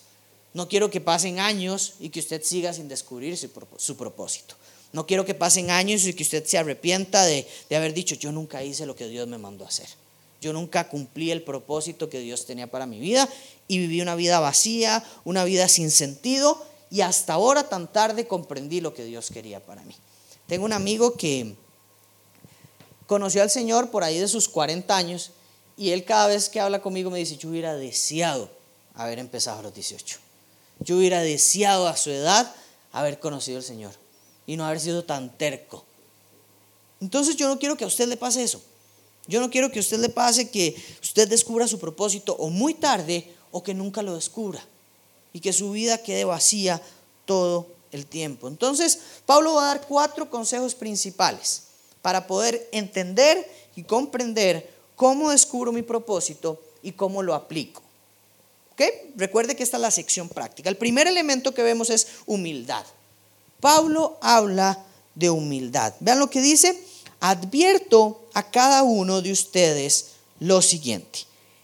No 0.54 0.68
quiero 0.68 0.90
que 0.90 1.00
pasen 1.00 1.40
años 1.40 1.94
y 2.00 2.10
que 2.10 2.20
usted 2.20 2.44
siga 2.44 2.74
sin 2.74 2.88
descubrir 2.88 3.38
su, 3.38 3.96
propósito. 3.96 4.56
No 4.92 5.06
quiero 5.06 5.24
que 5.24 5.36
pasen 5.36 5.70
años 5.70 6.06
y 6.06 6.14
que 6.14 6.24
usted 6.24 6.46
se 6.46 6.58
arrepienta 6.58 7.24
de, 7.24 7.48
de 7.70 7.76
haber 7.76 7.94
dicho, 7.94 8.16
yo 8.16 8.32
nunca 8.32 8.64
hice 8.64 8.86
lo 8.86 8.96
que 8.96 9.08
Dios 9.08 9.28
me 9.28 9.38
mandó 9.38 9.64
a 9.64 9.68
hacer. 9.68 9.88
Yo 10.42 10.54
nunca 10.54 10.88
cumplí 10.88 11.32
el 11.32 11.44
propósito 11.44 12.10
que 12.10 12.20
Dios 12.20 12.46
tenía 12.46 12.72
para 12.72 12.86
mi 12.86 13.00
vida 13.00 13.28
y 13.68 13.78
viví 13.78 14.02
una 14.02 14.16
vida 14.16 14.40
vacía, 14.40 15.04
una 15.26 15.44
vida 15.44 15.68
sin 15.68 15.92
sentido 15.92 16.66
y 16.90 17.02
hasta 17.02 17.34
ahora 17.34 17.68
tan 17.68 17.92
tarde 17.92 18.28
comprendí 18.28 18.82
lo 18.82 18.94
que 18.94 19.04
Dios 19.04 19.30
quería 19.32 19.66
para 19.66 19.84
mí. 19.84 19.96
Tengo 20.48 20.66
un 20.66 20.74
amigo 20.74 21.14
que 21.14 21.56
conoció 23.06 23.42
al 23.42 23.50
Señor 23.50 23.92
por 23.92 24.04
ahí 24.04 24.18
de 24.18 24.28
sus 24.28 24.48
40 24.50 24.96
años 24.96 25.32
y 25.78 25.92
él 25.92 26.06
cada 26.06 26.28
vez 26.28 26.50
que 26.50 26.60
habla 26.60 26.82
conmigo 26.82 27.12
me 27.12 27.20
dice, 27.20 27.38
yo 27.38 27.50
hubiera 27.50 27.76
deseado 27.76 28.50
haber 28.96 29.20
empezado 29.20 29.60
a 29.60 29.64
los 29.64 29.74
18. 29.74 30.20
Yo 30.80 30.98
hubiera 30.98 31.22
deseado 31.22 31.88
a 31.88 31.98
su 31.98 32.12
edad 32.12 32.54
haber 32.92 33.20
conocido 33.20 33.58
al 33.58 33.64
Señor 33.64 33.92
y 34.48 34.58
no 34.58 34.66
haber 34.66 34.80
sido 34.80 35.04
tan 35.04 35.38
terco. 35.38 35.86
Entonces 37.02 37.36
yo 37.36 37.48
no 37.48 37.60
quiero 37.60 37.78
que 37.78 37.84
a 37.84 37.88
usted 37.88 38.08
le 38.08 38.18
pase 38.18 38.44
eso. 38.44 38.62
Yo 39.30 39.40
no 39.40 39.52
quiero 39.52 39.72
que 39.72 39.78
a 39.78 39.82
usted 39.82 40.00
le 40.00 40.10
pase 40.10 40.50
que 40.50 40.76
usted 41.02 41.30
descubra 41.30 41.68
su 41.68 41.78
propósito 41.78 42.36
o 42.40 42.50
muy 42.50 42.74
tarde 42.74 43.32
o 43.52 43.62
que 43.62 43.76
nunca 43.76 44.02
lo 44.02 44.16
descubra 44.16 44.62
y 45.32 45.40
que 45.40 45.54
su 45.54 45.72
vida 45.72 46.00
quede 46.00 46.26
vacía 46.26 46.82
todo 47.26 47.68
el 47.92 48.08
tiempo. 48.08 48.48
Entonces, 48.48 49.00
Pablo 49.28 49.54
va 49.54 49.64
a 49.64 49.76
dar 49.76 49.88
cuatro 49.88 50.32
consejos 50.32 50.74
principales 50.74 51.64
para 52.02 52.26
poder 52.26 52.68
entender 52.72 53.48
y 53.76 53.84
comprender 53.84 54.68
cómo 54.96 55.30
descubro 55.30 55.72
mi 55.72 55.84
propósito 55.84 56.60
y 56.82 56.94
cómo 56.94 57.22
lo 57.22 57.36
aplico. 57.36 57.84
Recuerde 59.16 59.56
que 59.56 59.64
esta 59.64 59.78
es 59.78 59.82
la 59.82 59.92
sección 59.92 60.30
práctica. 60.30 60.70
El 60.70 60.78
primer 60.78 61.06
elemento 61.06 61.54
que 61.54 61.62
vemos 61.62 61.90
es 61.90 62.08
humildad. 62.26 62.86
Pablo 63.60 64.18
habla 64.22 64.86
de 65.16 65.30
humildad. 65.30 65.94
Vean 66.00 66.18
lo 66.18 66.30
que 66.30 66.42
dice. 66.42 66.82
Advierto 67.20 68.29
a 68.40 68.52
cada 68.52 68.84
uno 68.84 69.22
de 69.22 69.34
ustedes 69.34 70.12
lo 70.40 70.62
siguiente. 70.62 71.20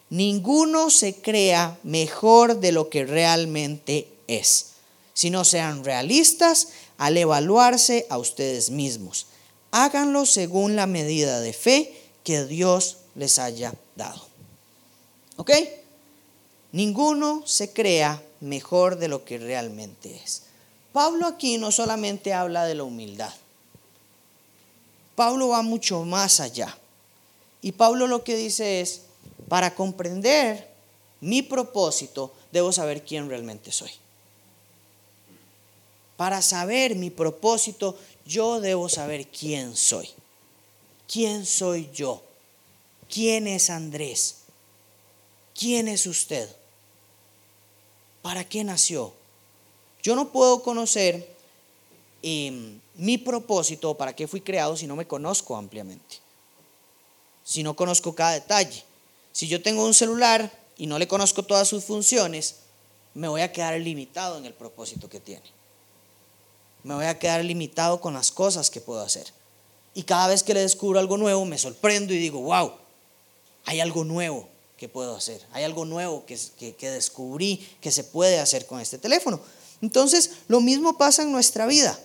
Ninguno 0.09 0.89
se 0.89 1.15
crea 1.15 1.79
mejor 1.83 2.59
de 2.59 2.73
lo 2.73 2.89
que 2.89 3.05
realmente 3.05 4.09
es, 4.27 4.67
sino 5.13 5.45
sean 5.45 5.85
realistas 5.85 6.67
al 6.97 7.17
evaluarse 7.17 8.05
a 8.09 8.17
ustedes 8.17 8.71
mismos. 8.71 9.27
Háganlo 9.71 10.25
según 10.25 10.75
la 10.75 10.85
medida 10.85 11.39
de 11.39 11.53
fe 11.53 11.93
que 12.25 12.43
Dios 12.43 12.97
les 13.15 13.39
haya 13.39 13.73
dado. 13.95 14.21
¿Ok? 15.37 15.51
Ninguno 16.73 17.43
se 17.45 17.71
crea 17.71 18.21
mejor 18.41 18.97
de 18.97 19.07
lo 19.07 19.23
que 19.23 19.37
realmente 19.37 20.21
es. 20.23 20.43
Pablo 20.91 21.25
aquí 21.25 21.57
no 21.57 21.71
solamente 21.71 22.33
habla 22.33 22.65
de 22.65 22.75
la 22.75 22.83
humildad. 22.83 23.33
Pablo 25.15 25.49
va 25.49 25.61
mucho 25.61 26.03
más 26.03 26.39
allá. 26.39 26.77
Y 27.61 27.71
Pablo 27.71 28.07
lo 28.07 28.23
que 28.23 28.35
dice 28.35 28.81
es, 28.81 29.01
para 29.47 29.73
comprender 29.73 30.69
mi 31.21 31.41
propósito, 31.41 32.33
debo 32.51 32.71
saber 32.71 33.03
quién 33.03 33.29
realmente 33.29 33.71
soy. 33.71 33.91
Para 36.17 36.41
saber 36.41 36.95
mi 36.95 37.09
propósito, 37.09 37.97
yo 38.25 38.61
debo 38.61 38.89
saber 38.89 39.27
quién 39.27 39.75
soy. 39.75 40.09
¿Quién 41.11 41.45
soy 41.45 41.89
yo? 41.93 42.23
¿Quién 43.09 43.47
es 43.47 43.69
Andrés? 43.69 44.37
¿Quién 45.57 45.87
es 45.87 46.05
usted? 46.05 46.49
¿Para 48.21 48.43
qué 48.43 48.63
nació? 48.63 49.13
Yo 50.01 50.15
no 50.15 50.31
puedo 50.31 50.63
conocer 50.63 51.34
em, 52.25 52.79
mi 52.95 53.19
propósito 53.19 53.95
para 53.95 54.15
qué 54.15 54.27
fui 54.27 54.41
creado 54.41 54.75
si 54.75 54.87
no 54.87 54.95
me 54.95 55.05
conozco 55.05 55.55
ampliamente. 55.55 56.17
Si 57.43 57.61
no 57.61 57.75
conozco 57.75 58.15
cada 58.15 58.31
detalle. 58.31 58.83
Si 59.31 59.47
yo 59.47 59.61
tengo 59.61 59.85
un 59.85 59.93
celular 59.93 60.51
y 60.75 60.87
no 60.87 60.97
le 60.97 61.07
conozco 61.07 61.43
todas 61.43 61.67
sus 61.67 61.83
funciones, 61.83 62.55
me 63.13 63.27
voy 63.27 63.41
a 63.41 63.51
quedar 63.51 63.79
limitado 63.79 64.37
en 64.37 64.45
el 64.45 64.53
propósito 64.53 65.07
que 65.07 65.19
tiene. 65.19 65.45
Me 66.83 66.95
voy 66.95 67.05
a 67.05 67.19
quedar 67.19 67.45
limitado 67.45 68.01
con 68.01 68.13
las 68.13 68.31
cosas 68.31 68.69
que 68.69 68.81
puedo 68.81 69.01
hacer. 69.01 69.27
Y 69.93 70.03
cada 70.03 70.27
vez 70.27 70.43
que 70.43 70.53
le 70.53 70.61
descubro 70.61 70.99
algo 70.99 71.17
nuevo, 71.17 71.45
me 71.45 71.57
sorprendo 71.57 72.13
y 72.13 72.17
digo, 72.17 72.41
wow, 72.41 72.73
hay 73.65 73.79
algo 73.79 74.03
nuevo 74.03 74.49
que 74.77 74.89
puedo 74.89 75.15
hacer, 75.15 75.41
hay 75.51 75.63
algo 75.63 75.85
nuevo 75.85 76.25
que, 76.25 76.37
que, 76.77 76.89
descubrí 76.89 77.65
que 77.81 77.91
se 77.91 78.03
puede 78.03 78.39
hacer 78.39 78.65
con 78.65 78.79
este 78.79 78.97
teléfono. 78.97 79.39
Entonces, 79.81 80.31
lo 80.47 80.59
mismo 80.59 80.97
pasa 80.97 81.23
en 81.23 81.31
nuestra 81.31 81.65
vida. 81.65 81.97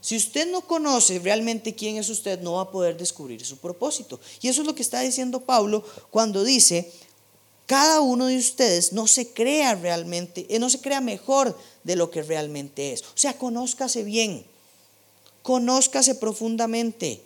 Si 0.00 0.16
usted 0.16 0.50
no 0.50 0.60
conoce 0.60 1.18
realmente 1.18 1.74
quién 1.74 1.96
es 1.96 2.08
usted, 2.08 2.40
no 2.40 2.54
va 2.54 2.62
a 2.62 2.70
poder 2.70 2.96
descubrir 2.96 3.44
su 3.44 3.58
propósito. 3.58 4.20
Y 4.40 4.48
eso 4.48 4.60
es 4.60 4.66
lo 4.66 4.74
que 4.74 4.82
está 4.82 5.00
diciendo 5.00 5.40
Pablo 5.40 5.84
cuando 6.10 6.44
dice, 6.44 6.92
cada 7.66 8.00
uno 8.00 8.26
de 8.26 8.38
ustedes 8.38 8.92
no 8.92 9.06
se 9.06 9.28
crea 9.28 9.74
realmente, 9.74 10.46
eh, 10.48 10.58
no 10.58 10.70
se 10.70 10.80
crea 10.80 11.00
mejor 11.00 11.58
de 11.84 11.96
lo 11.96 12.10
que 12.10 12.22
realmente 12.22 12.92
es. 12.92 13.02
O 13.02 13.16
sea, 13.16 13.36
conózcase 13.36 14.04
bien, 14.04 14.46
conózcase 15.42 16.14
profundamente. 16.14 17.20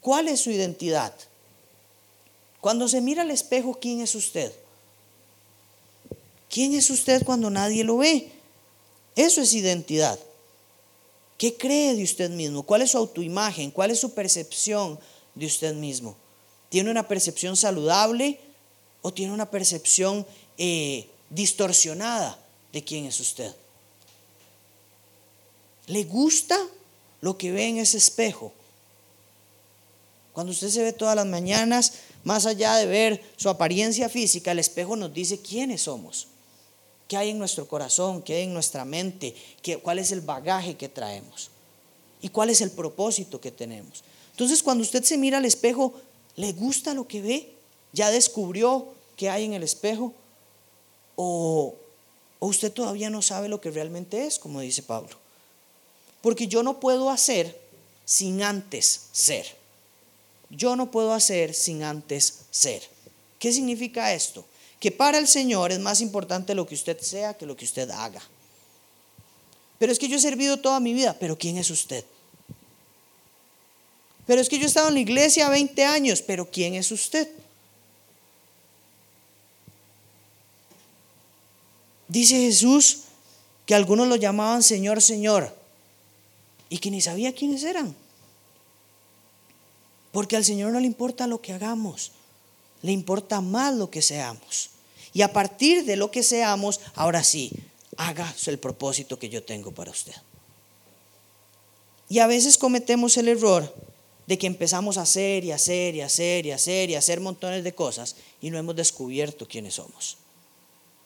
¿Cuál 0.00 0.28
es 0.28 0.40
su 0.40 0.50
identidad? 0.50 1.14
Cuando 2.60 2.88
se 2.88 3.00
mira 3.00 3.22
al 3.22 3.30
espejo, 3.30 3.78
¿quién 3.80 4.00
es 4.00 4.14
usted? 4.14 4.52
¿Quién 6.50 6.74
es 6.74 6.90
usted 6.90 7.24
cuando 7.24 7.48
nadie 7.48 7.84
lo 7.84 7.98
ve? 7.98 8.30
Eso 9.14 9.40
es 9.40 9.54
identidad. 9.54 10.18
¿Qué 11.38 11.56
cree 11.56 11.94
de 11.94 12.02
usted 12.02 12.30
mismo? 12.30 12.62
¿Cuál 12.62 12.82
es 12.82 12.92
su 12.92 12.98
autoimagen? 12.98 13.70
¿Cuál 13.70 13.90
es 13.90 14.00
su 14.00 14.14
percepción 14.14 14.98
de 15.34 15.46
usted 15.46 15.74
mismo? 15.74 16.16
¿Tiene 16.68 16.90
una 16.90 17.06
percepción 17.06 17.56
saludable 17.56 18.40
o 19.02 19.12
tiene 19.12 19.32
una 19.32 19.50
percepción 19.50 20.26
eh, 20.56 21.08
distorsionada 21.30 22.38
de 22.72 22.82
quién 22.82 23.04
es 23.04 23.20
usted? 23.20 23.54
¿Le 25.86 26.04
gusta 26.04 26.58
lo 27.20 27.36
que 27.36 27.52
ve 27.52 27.66
en 27.66 27.78
ese 27.78 27.98
espejo? 27.98 28.52
Cuando 30.32 30.52
usted 30.52 30.68
se 30.68 30.82
ve 30.82 30.92
todas 30.92 31.16
las 31.16 31.26
mañanas, 31.26 31.94
más 32.24 32.44
allá 32.44 32.76
de 32.76 32.86
ver 32.86 33.24
su 33.36 33.48
apariencia 33.48 34.08
física, 34.08 34.52
el 34.52 34.58
espejo 34.58 34.96
nos 34.96 35.14
dice 35.14 35.40
quiénes 35.40 35.82
somos, 35.82 36.28
qué 37.08 37.16
hay 37.16 37.30
en 37.30 37.38
nuestro 37.38 37.66
corazón, 37.68 38.22
qué 38.22 38.34
hay 38.34 38.42
en 38.44 38.54
nuestra 38.54 38.84
mente, 38.84 39.34
qué, 39.62 39.78
cuál 39.78 39.98
es 39.98 40.12
el 40.12 40.20
bagaje 40.20 40.76
que 40.76 40.88
traemos 40.88 41.50
y 42.20 42.28
cuál 42.28 42.50
es 42.50 42.60
el 42.60 42.70
propósito 42.70 43.40
que 43.40 43.50
tenemos. 43.50 44.02
Entonces, 44.32 44.62
cuando 44.62 44.82
usted 44.82 45.02
se 45.04 45.16
mira 45.16 45.38
al 45.38 45.44
espejo, 45.44 45.94
¿le 46.36 46.52
gusta 46.52 46.94
lo 46.94 47.06
que 47.06 47.22
ve? 47.22 47.52
¿Ya 47.92 48.10
descubrió 48.10 48.88
qué 49.16 49.30
hay 49.30 49.44
en 49.44 49.54
el 49.54 49.62
espejo? 49.62 50.12
¿O, 51.14 51.74
o 52.38 52.46
usted 52.46 52.72
todavía 52.72 53.08
no 53.08 53.22
sabe 53.22 53.48
lo 53.48 53.60
que 53.60 53.70
realmente 53.70 54.26
es, 54.26 54.38
como 54.38 54.60
dice 54.60 54.82
Pablo? 54.82 55.16
Porque 56.20 56.48
yo 56.48 56.62
no 56.62 56.80
puedo 56.80 57.10
hacer 57.10 57.58
sin 58.04 58.42
antes 58.42 59.08
ser 59.12 59.46
yo 60.50 60.76
no 60.76 60.90
puedo 60.90 61.12
hacer 61.12 61.54
sin 61.54 61.82
antes 61.82 62.40
ser. 62.50 62.82
¿Qué 63.38 63.52
significa 63.52 64.12
esto? 64.12 64.44
Que 64.80 64.92
para 64.92 65.18
el 65.18 65.26
Señor 65.28 65.72
es 65.72 65.80
más 65.80 66.00
importante 66.00 66.54
lo 66.54 66.66
que 66.66 66.74
usted 66.74 67.00
sea 67.00 67.34
que 67.34 67.46
lo 67.46 67.56
que 67.56 67.64
usted 67.64 67.90
haga. 67.90 68.22
Pero 69.78 69.92
es 69.92 69.98
que 69.98 70.08
yo 70.08 70.16
he 70.16 70.20
servido 70.20 70.58
toda 70.58 70.80
mi 70.80 70.94
vida, 70.94 71.16
pero 71.18 71.38
¿quién 71.38 71.58
es 71.58 71.70
usted? 71.70 72.04
Pero 74.26 74.40
es 74.40 74.48
que 74.48 74.58
yo 74.58 74.64
he 74.64 74.66
estado 74.66 74.88
en 74.88 74.94
la 74.94 75.00
iglesia 75.00 75.48
20 75.48 75.84
años, 75.84 76.22
pero 76.22 76.50
¿quién 76.50 76.74
es 76.74 76.90
usted? 76.90 77.28
Dice 82.08 82.36
Jesús 82.36 83.00
que 83.66 83.74
algunos 83.74 84.08
lo 84.08 84.16
llamaban 84.16 84.62
Señor, 84.62 85.02
Señor, 85.02 85.54
y 86.68 86.78
que 86.78 86.90
ni 86.90 87.00
sabía 87.00 87.34
quiénes 87.34 87.62
eran. 87.62 87.94
Porque 90.12 90.36
al 90.36 90.44
Señor 90.44 90.72
no 90.72 90.80
le 90.80 90.86
importa 90.86 91.26
lo 91.26 91.40
que 91.40 91.52
hagamos, 91.52 92.12
le 92.82 92.92
importa 92.92 93.40
más 93.40 93.74
lo 93.74 93.90
que 93.90 94.02
seamos. 94.02 94.70
Y 95.12 95.22
a 95.22 95.32
partir 95.32 95.84
de 95.84 95.96
lo 95.96 96.10
que 96.10 96.22
seamos, 96.22 96.80
ahora 96.94 97.24
sí, 97.24 97.52
haga 97.96 98.34
el 98.46 98.58
propósito 98.58 99.18
que 99.18 99.28
yo 99.28 99.42
tengo 99.42 99.72
para 99.72 99.90
usted. 99.90 100.14
Y 102.08 102.18
a 102.18 102.26
veces 102.26 102.58
cometemos 102.58 103.16
el 103.16 103.28
error 103.28 103.74
de 104.26 104.38
que 104.38 104.46
empezamos 104.46 104.98
a 104.98 105.02
hacer 105.02 105.44
y 105.44 105.52
hacer 105.52 105.94
y 105.94 106.00
hacer 106.00 106.46
y 106.46 106.52
hacer 106.52 106.90
y 106.90 106.94
hacer 106.94 107.20
montones 107.20 107.64
de 107.64 107.74
cosas 107.74 108.16
y 108.40 108.50
no 108.50 108.58
hemos 108.58 108.76
descubierto 108.76 109.46
quiénes 109.46 109.74
somos. 109.74 110.18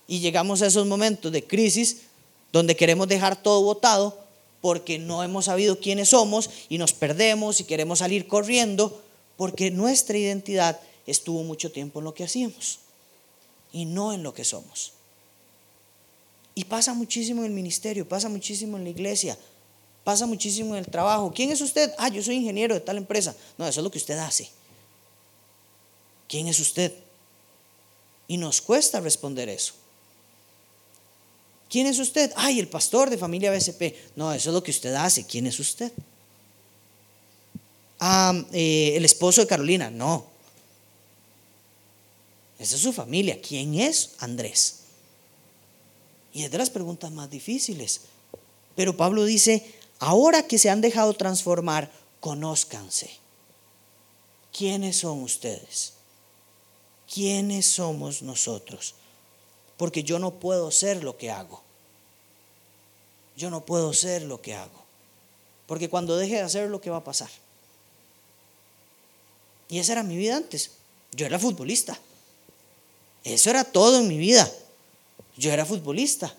Y 0.08 0.20
llegamos 0.20 0.62
a 0.62 0.66
esos 0.66 0.86
momentos 0.86 1.30
de 1.30 1.44
crisis 1.44 1.98
donde 2.52 2.76
queremos 2.76 3.08
dejar 3.08 3.40
todo 3.40 3.62
botado 3.62 4.18
porque 4.60 4.98
no 4.98 5.22
hemos 5.22 5.46
sabido 5.46 5.78
quiénes 5.78 6.10
somos 6.10 6.50
y 6.68 6.78
nos 6.78 6.92
perdemos 6.92 7.60
y 7.60 7.64
queremos 7.64 8.00
salir 8.00 8.26
corriendo 8.26 9.00
porque 9.36 9.70
nuestra 9.70 10.18
identidad 10.18 10.80
estuvo 11.10 11.42
mucho 11.42 11.72
tiempo 11.72 11.98
en 11.98 12.04
lo 12.04 12.14
que 12.14 12.24
hacíamos 12.24 12.80
y 13.72 13.84
no 13.84 14.12
en 14.12 14.22
lo 14.22 14.34
que 14.34 14.44
somos. 14.44 14.92
Y 16.54 16.64
pasa 16.64 16.94
muchísimo 16.94 17.42
en 17.42 17.46
el 17.46 17.52
ministerio, 17.52 18.08
pasa 18.08 18.28
muchísimo 18.28 18.76
en 18.76 18.84
la 18.84 18.90
iglesia, 18.90 19.38
pasa 20.04 20.26
muchísimo 20.26 20.74
en 20.74 20.84
el 20.84 20.90
trabajo. 20.90 21.32
¿Quién 21.34 21.50
es 21.50 21.60
usted? 21.60 21.92
Ah, 21.98 22.08
yo 22.08 22.22
soy 22.22 22.36
ingeniero 22.36 22.74
de 22.74 22.80
tal 22.80 22.96
empresa. 22.96 23.34
No, 23.56 23.66
eso 23.66 23.80
es 23.80 23.84
lo 23.84 23.90
que 23.90 23.98
usted 23.98 24.18
hace. 24.18 24.50
¿Quién 26.28 26.48
es 26.48 26.60
usted? 26.60 26.92
Y 28.28 28.36
nos 28.36 28.60
cuesta 28.60 29.00
responder 29.00 29.48
eso. 29.48 29.74
¿Quién 31.68 31.86
es 31.86 31.98
usted? 31.98 32.32
Ay, 32.36 32.58
el 32.58 32.68
pastor 32.68 33.10
de 33.10 33.18
familia 33.18 33.52
BSP. 33.52 33.94
No, 34.16 34.32
eso 34.32 34.50
es 34.50 34.54
lo 34.54 34.62
que 34.62 34.72
usted 34.72 34.94
hace. 34.94 35.24
¿Quién 35.24 35.46
es 35.46 35.58
usted? 35.60 35.92
Ah, 38.00 38.34
eh, 38.52 38.94
el 38.96 39.04
esposo 39.04 39.40
de 39.40 39.46
Carolina. 39.46 39.90
No. 39.90 40.29
Esa 42.60 42.76
es 42.76 42.82
su 42.82 42.92
familia. 42.92 43.40
¿Quién 43.40 43.74
es 43.74 44.10
Andrés? 44.18 44.76
Y 46.32 46.44
es 46.44 46.50
de 46.52 46.58
las 46.58 46.70
preguntas 46.70 47.10
más 47.10 47.28
difíciles. 47.28 48.02
Pero 48.76 48.96
Pablo 48.96 49.24
dice, 49.24 49.74
ahora 49.98 50.46
que 50.46 50.58
se 50.58 50.70
han 50.70 50.80
dejado 50.80 51.14
transformar, 51.14 51.90
conózcanse. 52.20 53.20
¿quiénes 54.52 54.98
son 54.98 55.22
ustedes? 55.22 55.94
¿Quiénes 57.12 57.66
somos 57.66 58.22
nosotros? 58.22 58.94
Porque 59.76 60.04
yo 60.04 60.18
no 60.18 60.32
puedo 60.34 60.70
ser 60.70 61.02
lo 61.02 61.16
que 61.16 61.30
hago. 61.30 61.62
Yo 63.36 63.50
no 63.50 63.64
puedo 63.64 63.92
ser 63.92 64.22
lo 64.22 64.40
que 64.42 64.54
hago. 64.54 64.84
Porque 65.66 65.88
cuando 65.88 66.16
deje 66.16 66.34
de 66.34 66.42
hacer 66.42 66.68
lo 66.68 66.80
que 66.80 66.90
va 66.90 66.98
a 66.98 67.04
pasar. 67.04 67.30
Y 69.68 69.78
esa 69.78 69.92
era 69.92 70.02
mi 70.02 70.16
vida 70.16 70.36
antes. 70.36 70.72
Yo 71.12 71.26
era 71.26 71.38
futbolista. 71.38 71.98
Eso 73.24 73.50
era 73.50 73.64
todo 73.64 73.98
en 74.00 74.08
mi 74.08 74.18
vida. 74.18 74.50
Yo 75.36 75.52
era 75.52 75.66
futbolista. 75.66 76.34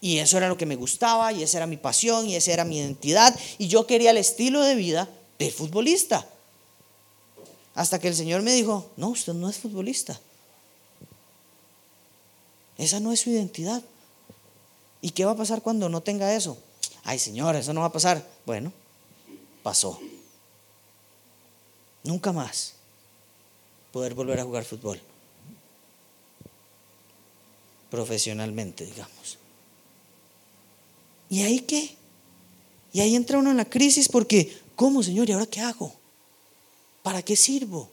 Y 0.00 0.18
eso 0.18 0.36
era 0.36 0.48
lo 0.48 0.58
que 0.58 0.66
me 0.66 0.74
gustaba, 0.74 1.32
y 1.32 1.44
esa 1.44 1.58
era 1.58 1.66
mi 1.66 1.76
pasión, 1.76 2.26
y 2.26 2.34
esa 2.34 2.52
era 2.52 2.64
mi 2.64 2.78
identidad. 2.78 3.38
Y 3.58 3.68
yo 3.68 3.86
quería 3.86 4.10
el 4.10 4.16
estilo 4.16 4.60
de 4.62 4.74
vida 4.74 5.08
de 5.38 5.50
futbolista. 5.50 6.26
Hasta 7.74 7.98
que 7.98 8.08
el 8.08 8.16
Señor 8.16 8.42
me 8.42 8.52
dijo, 8.52 8.90
no, 8.96 9.10
usted 9.10 9.32
no 9.32 9.48
es 9.48 9.58
futbolista. 9.58 10.20
Esa 12.76 12.98
no 12.98 13.12
es 13.12 13.20
su 13.20 13.30
identidad. 13.30 13.82
¿Y 15.00 15.10
qué 15.10 15.24
va 15.24 15.32
a 15.32 15.36
pasar 15.36 15.62
cuando 15.62 15.88
no 15.88 16.02
tenga 16.02 16.34
eso? 16.34 16.58
Ay, 17.04 17.18
Señor, 17.18 17.54
eso 17.56 17.72
no 17.72 17.80
va 17.80 17.86
a 17.86 17.92
pasar. 17.92 18.26
Bueno, 18.44 18.72
pasó. 19.62 20.00
Nunca 22.02 22.32
más 22.32 22.74
poder 23.92 24.14
volver 24.14 24.40
a 24.40 24.44
jugar 24.44 24.64
fútbol. 24.64 25.00
Profesionalmente, 27.92 28.86
digamos. 28.86 29.36
¿Y 31.28 31.42
ahí 31.42 31.60
qué? 31.60 31.94
Y 32.90 33.00
ahí 33.00 33.14
entra 33.14 33.36
uno 33.36 33.50
en 33.50 33.58
la 33.58 33.66
crisis 33.66 34.08
porque, 34.08 34.58
¿cómo, 34.76 35.02
Señor? 35.02 35.28
¿Y 35.28 35.32
ahora 35.32 35.44
qué 35.44 35.60
hago? 35.60 35.92
¿Para 37.02 37.20
qué 37.20 37.36
sirvo? 37.36 37.90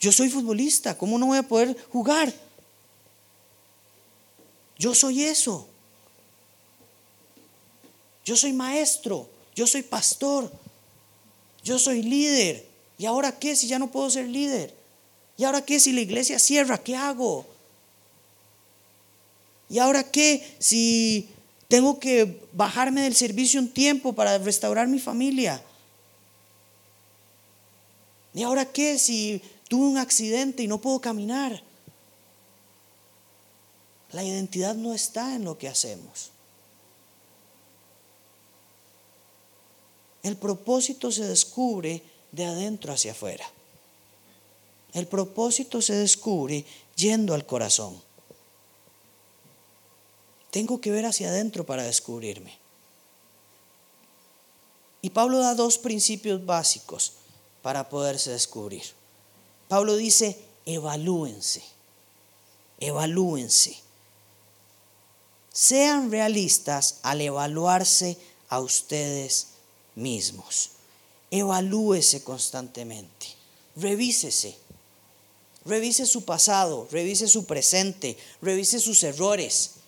Yo 0.00 0.12
soy 0.12 0.30
futbolista, 0.30 0.96
¿cómo 0.96 1.18
no 1.18 1.26
voy 1.26 1.36
a 1.36 1.42
poder 1.46 1.76
jugar? 1.92 2.32
Yo 4.78 4.94
soy 4.94 5.24
eso. 5.24 5.68
Yo 8.24 8.34
soy 8.34 8.54
maestro, 8.54 9.28
yo 9.54 9.66
soy 9.66 9.82
pastor, 9.82 10.50
yo 11.62 11.78
soy 11.78 12.02
líder. 12.02 12.66
¿Y 12.96 13.04
ahora 13.04 13.38
qué 13.38 13.56
si 13.56 13.68
ya 13.68 13.78
no 13.78 13.90
puedo 13.90 14.08
ser 14.08 14.26
líder? 14.26 14.74
¿Y 15.36 15.44
ahora 15.44 15.62
qué 15.62 15.78
si 15.78 15.92
la 15.92 16.00
iglesia 16.00 16.38
cierra? 16.38 16.78
¿Qué 16.78 16.96
hago? 16.96 17.52
¿Y 19.68 19.78
ahora 19.78 20.10
qué 20.10 20.56
si 20.58 21.28
tengo 21.68 21.98
que 21.98 22.42
bajarme 22.52 23.02
del 23.02 23.14
servicio 23.14 23.60
un 23.60 23.68
tiempo 23.68 24.12
para 24.12 24.38
restaurar 24.38 24.86
mi 24.88 24.98
familia? 24.98 25.62
¿Y 28.34 28.42
ahora 28.42 28.64
qué 28.66 28.98
si 28.98 29.40
tuve 29.68 29.86
un 29.86 29.98
accidente 29.98 30.62
y 30.62 30.66
no 30.66 30.80
puedo 30.80 31.00
caminar? 31.00 31.62
La 34.12 34.22
identidad 34.22 34.74
no 34.74 34.92
está 34.92 35.34
en 35.34 35.44
lo 35.44 35.58
que 35.58 35.68
hacemos. 35.68 36.30
El 40.22 40.36
propósito 40.36 41.10
se 41.10 41.24
descubre 41.24 42.02
de 42.32 42.44
adentro 42.46 42.92
hacia 42.92 43.12
afuera. 43.12 43.44
El 44.92 45.06
propósito 45.06 45.82
se 45.82 45.94
descubre 45.94 46.64
yendo 46.96 47.34
al 47.34 47.44
corazón. 47.44 48.00
Tengo 50.54 50.80
que 50.80 50.92
ver 50.92 51.04
hacia 51.04 51.30
adentro 51.30 51.66
para 51.66 51.82
descubrirme. 51.82 52.56
Y 55.02 55.10
Pablo 55.10 55.40
da 55.40 55.56
dos 55.56 55.78
principios 55.78 56.46
básicos 56.46 57.14
para 57.60 57.88
poderse 57.88 58.30
descubrir. 58.30 58.84
Pablo 59.66 59.96
dice, 59.96 60.38
evalúense, 60.64 61.64
evalúense. 62.78 63.80
Sean 65.52 66.12
realistas 66.12 67.00
al 67.02 67.20
evaluarse 67.20 68.16
a 68.48 68.60
ustedes 68.60 69.48
mismos. 69.96 70.70
Evalúese 71.32 72.22
constantemente. 72.22 73.26
Revísese. 73.74 74.56
Revise 75.64 76.06
su 76.06 76.24
pasado, 76.24 76.86
revise 76.92 77.26
su 77.26 77.44
presente, 77.44 78.16
revise 78.40 78.78
sus 78.78 79.02
errores, 79.02 79.82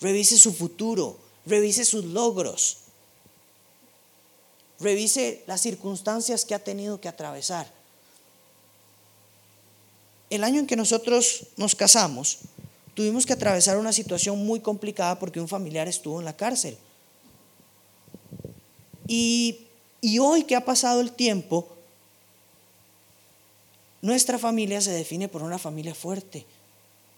revise 0.00 0.38
su 0.38 0.52
futuro, 0.52 1.18
revise 1.46 1.84
sus 1.84 2.04
logros, 2.04 2.78
revise 4.78 5.42
las 5.46 5.60
circunstancias 5.60 6.44
que 6.44 6.54
ha 6.54 6.64
tenido 6.64 7.00
que 7.00 7.08
atravesar. 7.08 7.70
El 10.30 10.44
año 10.44 10.60
en 10.60 10.66
que 10.66 10.76
nosotros 10.76 11.46
nos 11.56 11.74
casamos, 11.74 12.38
tuvimos 12.94 13.26
que 13.26 13.32
atravesar 13.32 13.76
una 13.76 13.92
situación 13.92 14.44
muy 14.44 14.60
complicada 14.60 15.18
porque 15.18 15.40
un 15.40 15.48
familiar 15.48 15.88
estuvo 15.88 16.18
en 16.18 16.24
la 16.24 16.36
cárcel. 16.36 16.78
Y, 19.06 19.66
hoy 20.20 20.44
que 20.44 20.54
ha 20.54 20.64
pasado 20.64 21.00
el 21.00 21.10
tiempo, 21.10 21.68
nuestra 24.02 24.38
familia 24.38 24.80
se 24.80 24.92
define 24.92 25.28
por 25.28 25.42
una 25.42 25.58
familia 25.58 25.96
fuerte, 25.96 26.46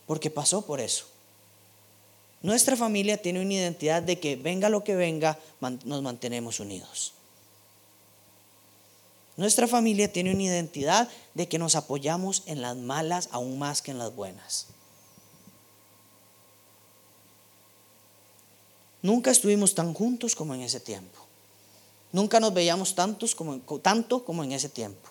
porque 0.07 0.31
pasó 0.31 0.65
por 0.65 0.81
eso. 0.81 1.12
Nuestra 2.43 2.77
familia 2.77 3.17
tiene 3.19 3.41
una 3.41 3.55
identidad 3.55 4.03
de 4.03 4.19
que 4.19 4.37
venga 4.37 4.69
lo 4.69 4.83
que 4.83 4.97
venga, 4.97 5.39
nos 5.61 6.03
mantenemos 6.03 6.59
unidos. 6.59 7.15
Nuestra 9.37 9.67
familia 9.67 10.13
tiene 10.13 10.33
una 10.33 10.43
identidad 10.43 11.09
de 11.35 11.49
que 11.49 11.59
nos 11.59 11.75
apoyamos 11.75 12.43
en 12.47 12.61
las 12.61 12.77
malas 12.77 13.29
aún 13.33 13.59
más 13.59 13.81
que 13.81 13.93
en 13.93 13.99
las 13.99 14.15
buenas. 14.15 14.67
Nunca 19.01 19.31
estuvimos 19.31 19.75
tan 19.75 19.95
juntos 19.95 20.37
como 20.37 20.55
en 20.55 20.63
ese 20.63 20.81
tiempo. 20.81 21.19
Nunca 22.13 22.41
nos 22.41 22.53
veíamos 22.53 22.95
tantos 22.95 23.35
como, 23.35 23.59
tanto 23.81 24.25
como 24.25 24.45
en 24.45 24.53
ese 24.53 24.69
tiempo. 24.69 25.09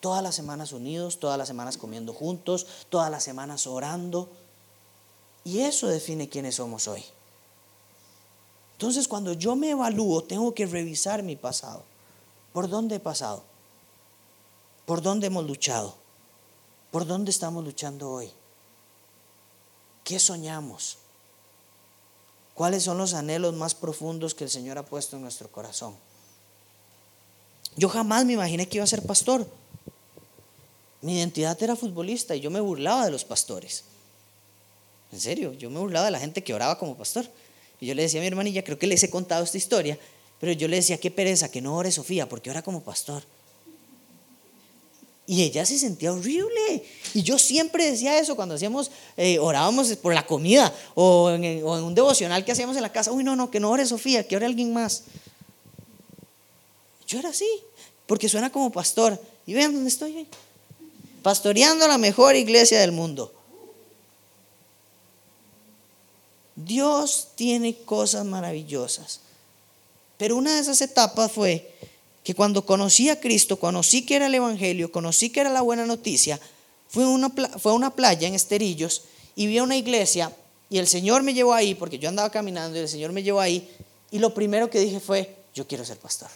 Todas 0.00 0.22
las 0.22 0.34
semanas 0.34 0.72
unidos, 0.72 1.18
todas 1.18 1.36
las 1.36 1.48
semanas 1.48 1.76
comiendo 1.76 2.12
juntos, 2.12 2.66
todas 2.88 3.10
las 3.10 3.24
semanas 3.24 3.66
orando. 3.66 4.30
Y 5.46 5.60
eso 5.60 5.86
define 5.86 6.28
quiénes 6.28 6.56
somos 6.56 6.88
hoy. 6.88 7.04
Entonces 8.72 9.06
cuando 9.06 9.32
yo 9.32 9.54
me 9.54 9.70
evalúo, 9.70 10.24
tengo 10.24 10.52
que 10.52 10.66
revisar 10.66 11.22
mi 11.22 11.36
pasado. 11.36 11.84
¿Por 12.52 12.68
dónde 12.68 12.96
he 12.96 13.00
pasado? 13.00 13.44
¿Por 14.86 15.02
dónde 15.02 15.28
hemos 15.28 15.46
luchado? 15.46 15.94
¿Por 16.90 17.06
dónde 17.06 17.30
estamos 17.30 17.62
luchando 17.62 18.10
hoy? 18.10 18.28
¿Qué 20.02 20.18
soñamos? 20.18 20.98
¿Cuáles 22.54 22.82
son 22.82 22.98
los 22.98 23.14
anhelos 23.14 23.54
más 23.54 23.76
profundos 23.76 24.34
que 24.34 24.42
el 24.42 24.50
Señor 24.50 24.78
ha 24.78 24.84
puesto 24.84 25.14
en 25.14 25.22
nuestro 25.22 25.48
corazón? 25.52 25.94
Yo 27.76 27.88
jamás 27.88 28.24
me 28.24 28.32
imaginé 28.32 28.68
que 28.68 28.78
iba 28.78 28.84
a 28.84 28.88
ser 28.88 29.06
pastor. 29.06 29.46
Mi 31.02 31.16
identidad 31.16 31.62
era 31.62 31.76
futbolista 31.76 32.34
y 32.34 32.40
yo 32.40 32.50
me 32.50 32.58
burlaba 32.58 33.04
de 33.04 33.12
los 33.12 33.24
pastores. 33.24 33.84
En 35.16 35.22
serio, 35.22 35.54
yo 35.54 35.70
me 35.70 35.78
burlaba 35.78 36.04
de 36.04 36.10
la 36.10 36.20
gente 36.20 36.44
que 36.44 36.52
oraba 36.52 36.76
como 36.76 36.94
pastor. 36.94 37.26
Y 37.80 37.86
yo 37.86 37.94
le 37.94 38.02
decía 38.02 38.20
a 38.20 38.22
mi 38.22 38.26
hermanilla, 38.26 38.62
creo 38.62 38.78
que 38.78 38.86
les 38.86 39.02
he 39.02 39.08
contado 39.08 39.44
esta 39.44 39.56
historia, 39.56 39.98
pero 40.38 40.52
yo 40.52 40.68
le 40.68 40.76
decía, 40.76 40.98
qué 40.98 41.10
pereza, 41.10 41.50
que 41.50 41.62
no 41.62 41.74
ore 41.74 41.90
Sofía, 41.90 42.28
porque 42.28 42.50
ora 42.50 42.60
como 42.60 42.82
pastor. 42.82 43.22
Y 45.26 45.42
ella 45.42 45.64
se 45.64 45.78
sentía 45.78 46.12
horrible. 46.12 46.84
Y 47.14 47.22
yo 47.22 47.38
siempre 47.38 47.90
decía 47.90 48.18
eso 48.18 48.36
cuando 48.36 48.56
hacíamos, 48.56 48.90
eh, 49.16 49.38
orábamos 49.38 49.96
por 49.96 50.12
la 50.12 50.26
comida 50.26 50.70
o 50.94 51.30
en, 51.30 51.64
un 51.64 51.94
devocional 51.94 52.44
que 52.44 52.52
hacíamos 52.52 52.76
en 52.76 52.82
la 52.82 52.92
casa. 52.92 53.10
Uy, 53.10 53.24
no, 53.24 53.34
no, 53.36 53.50
que 53.50 53.58
no 53.58 53.70
ore 53.70 53.86
Sofía, 53.86 54.28
que 54.28 54.36
ore 54.36 54.44
alguien 54.44 54.74
más. 54.74 55.04
Yo 57.08 57.20
era 57.20 57.30
así, 57.30 57.48
porque 58.06 58.28
suena 58.28 58.52
como 58.52 58.70
pastor. 58.70 59.18
Y 59.46 59.54
vean 59.54 59.72
dónde 59.72 59.88
estoy. 59.88 60.26
Pastoreando 61.22 61.88
la 61.88 61.96
mejor 61.96 62.36
iglesia 62.36 62.78
del 62.78 62.92
mundo. 62.92 63.32
Dios 66.66 67.28
tiene 67.36 67.76
cosas 67.76 68.24
maravillosas. 68.24 69.20
Pero 70.18 70.36
una 70.36 70.54
de 70.54 70.60
esas 70.60 70.80
etapas 70.80 71.30
fue 71.30 71.72
que 72.24 72.34
cuando 72.34 72.66
conocí 72.66 73.08
a 73.08 73.20
Cristo, 73.20 73.60
conocí 73.60 74.04
que 74.04 74.16
era 74.16 74.26
el 74.26 74.34
Evangelio, 74.34 74.90
conocí 74.90 75.30
que 75.30 75.40
era 75.40 75.50
la 75.50 75.62
buena 75.62 75.86
noticia, 75.86 76.40
fui 76.88 77.04
a 77.04 77.08
una, 77.08 77.30
fue 77.30 77.70
a 77.70 77.74
una 77.74 77.94
playa 77.94 78.26
en 78.26 78.34
Esterillos 78.34 79.02
y 79.36 79.46
vi 79.46 79.58
a 79.58 79.62
una 79.62 79.76
iglesia 79.76 80.34
y 80.68 80.78
el 80.78 80.88
Señor 80.88 81.22
me 81.22 81.34
llevó 81.34 81.54
ahí, 81.54 81.76
porque 81.76 82.00
yo 82.00 82.08
andaba 82.08 82.30
caminando 82.30 82.76
y 82.76 82.80
el 82.80 82.88
Señor 82.88 83.12
me 83.12 83.22
llevó 83.22 83.38
ahí, 83.38 83.70
y 84.10 84.18
lo 84.18 84.34
primero 84.34 84.68
que 84.68 84.80
dije 84.80 84.98
fue, 84.98 85.36
yo 85.54 85.68
quiero 85.68 85.84
ser 85.84 85.98
pastor. 85.98 86.28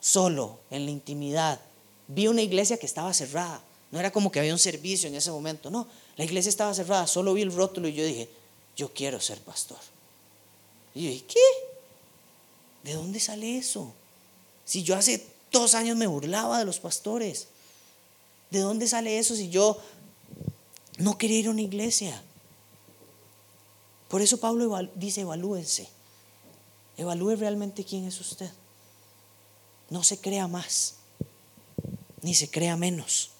Solo, 0.00 0.60
en 0.70 0.84
la 0.84 0.92
intimidad, 0.92 1.60
vi 2.06 2.28
una 2.28 2.42
iglesia 2.42 2.76
que 2.76 2.86
estaba 2.86 3.12
cerrada. 3.12 3.60
No 3.90 3.98
era 3.98 4.12
como 4.12 4.30
que 4.30 4.38
había 4.38 4.52
un 4.52 4.60
servicio 4.60 5.08
en 5.08 5.16
ese 5.16 5.32
momento, 5.32 5.68
no, 5.68 5.88
la 6.16 6.24
iglesia 6.24 6.48
estaba 6.48 6.72
cerrada, 6.72 7.08
solo 7.08 7.34
vi 7.34 7.42
el 7.42 7.52
rótulo 7.52 7.88
y 7.88 7.94
yo 7.94 8.04
dije, 8.04 8.28
yo 8.80 8.94
quiero 8.94 9.20
ser 9.20 9.38
pastor. 9.42 9.78
Y 10.94 11.18
yo 11.18 11.26
¿qué? 11.26 11.40
¿De 12.82 12.94
dónde 12.94 13.20
sale 13.20 13.58
eso? 13.58 13.92
Si 14.64 14.82
yo 14.82 14.96
hace 14.96 15.26
dos 15.52 15.74
años 15.74 15.98
me 15.98 16.06
burlaba 16.06 16.58
de 16.58 16.64
los 16.64 16.80
pastores. 16.80 17.48
¿De 18.50 18.60
dónde 18.60 18.88
sale 18.88 19.18
eso 19.18 19.36
si 19.36 19.50
yo 19.50 19.78
no 20.96 21.18
quería 21.18 21.40
ir 21.40 21.48
a 21.48 21.50
una 21.50 21.60
iglesia? 21.60 22.22
Por 24.08 24.22
eso 24.22 24.40
Pablo 24.40 24.90
dice, 24.94 25.20
evalúense. 25.20 25.86
Evalúe 26.96 27.36
realmente 27.36 27.84
quién 27.84 28.06
es 28.06 28.18
usted. 28.18 28.50
No 29.90 30.02
se 30.04 30.18
crea 30.18 30.48
más, 30.48 30.94
ni 32.22 32.34
se 32.34 32.48
crea 32.50 32.76
menos. 32.76 33.30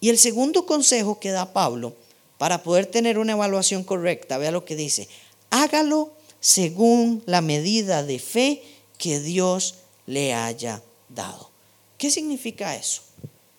Y 0.00 0.08
el 0.08 0.18
segundo 0.18 0.66
consejo 0.66 1.20
que 1.20 1.30
da 1.30 1.52
Pablo 1.52 1.94
para 2.40 2.62
poder 2.62 2.86
tener 2.86 3.18
una 3.18 3.32
evaluación 3.32 3.84
correcta, 3.84 4.38
vea 4.38 4.50
lo 4.50 4.64
que 4.64 4.74
dice, 4.74 5.10
hágalo 5.50 6.10
según 6.40 7.22
la 7.26 7.42
medida 7.42 8.02
de 8.02 8.18
fe 8.18 8.62
que 8.96 9.20
Dios 9.20 9.74
le 10.06 10.32
haya 10.32 10.82
dado. 11.10 11.50
¿Qué 11.98 12.10
significa 12.10 12.74
eso? 12.74 13.02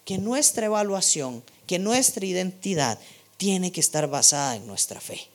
Que 0.04 0.18
nuestra 0.18 0.66
evaluación, 0.66 1.44
que 1.68 1.78
nuestra 1.78 2.26
identidad 2.26 2.98
tiene 3.38 3.72
que 3.72 3.82
estar 3.82 4.08
basada 4.08 4.56
en 4.56 4.66
nuestra 4.66 5.00
fe. 5.00 5.28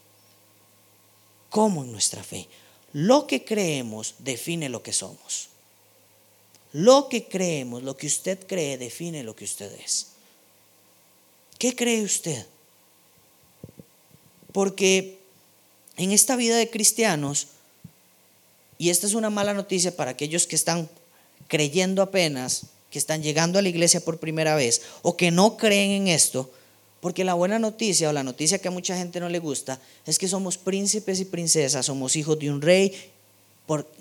¿Cómo 1.48 1.84
en 1.84 1.92
nuestra 1.92 2.24
fe? 2.24 2.48
Lo 2.94 3.28
que 3.28 3.44
creemos 3.44 4.16
define 4.18 4.68
lo 4.68 4.82
que 4.82 4.92
somos. 4.92 5.50
Lo 6.72 7.08
que 7.08 7.28
creemos, 7.28 7.84
lo 7.84 7.96
que 7.96 8.08
usted 8.08 8.44
cree, 8.44 8.76
define 8.76 9.22
lo 9.22 9.36
que 9.36 9.44
usted 9.44 9.72
es. 9.84 10.08
¿Qué 11.60 11.76
cree 11.76 12.02
usted? 12.02 12.44
Porque 14.56 15.18
en 15.98 16.12
esta 16.12 16.34
vida 16.34 16.56
de 16.56 16.70
cristianos, 16.70 17.48
y 18.78 18.88
esta 18.88 19.06
es 19.06 19.12
una 19.12 19.28
mala 19.28 19.52
noticia 19.52 19.94
para 19.94 20.12
aquellos 20.12 20.46
que 20.46 20.56
están 20.56 20.88
creyendo 21.46 22.00
apenas, 22.00 22.62
que 22.90 22.98
están 22.98 23.22
llegando 23.22 23.58
a 23.58 23.62
la 23.62 23.68
iglesia 23.68 24.00
por 24.00 24.18
primera 24.18 24.54
vez, 24.54 24.80
o 25.02 25.14
que 25.14 25.30
no 25.30 25.58
creen 25.58 25.90
en 25.90 26.08
esto, 26.08 26.50
porque 27.02 27.22
la 27.22 27.34
buena 27.34 27.58
noticia 27.58 28.08
o 28.08 28.14
la 28.14 28.22
noticia 28.22 28.58
que 28.58 28.68
a 28.68 28.70
mucha 28.70 28.96
gente 28.96 29.20
no 29.20 29.28
le 29.28 29.40
gusta 29.40 29.78
es 30.06 30.18
que 30.18 30.26
somos 30.26 30.56
príncipes 30.56 31.20
y 31.20 31.26
princesas, 31.26 31.84
somos 31.84 32.16
hijos 32.16 32.38
de 32.38 32.50
un 32.50 32.62
rey 32.62 33.12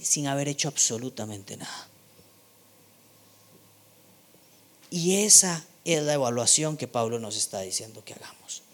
sin 0.02 0.28
haber 0.28 0.48
hecho 0.48 0.70
absolutamente 0.70 1.58
nada. 1.58 1.90
Y 4.90 5.18
esa 5.26 5.66
es 5.84 6.02
la 6.02 6.14
evaluación 6.14 6.78
que 6.78 6.88
Pablo 6.88 7.20
nos 7.20 7.36
está 7.36 7.60
diciendo 7.60 8.06
que 8.06 8.14
hagamos. 8.14 8.65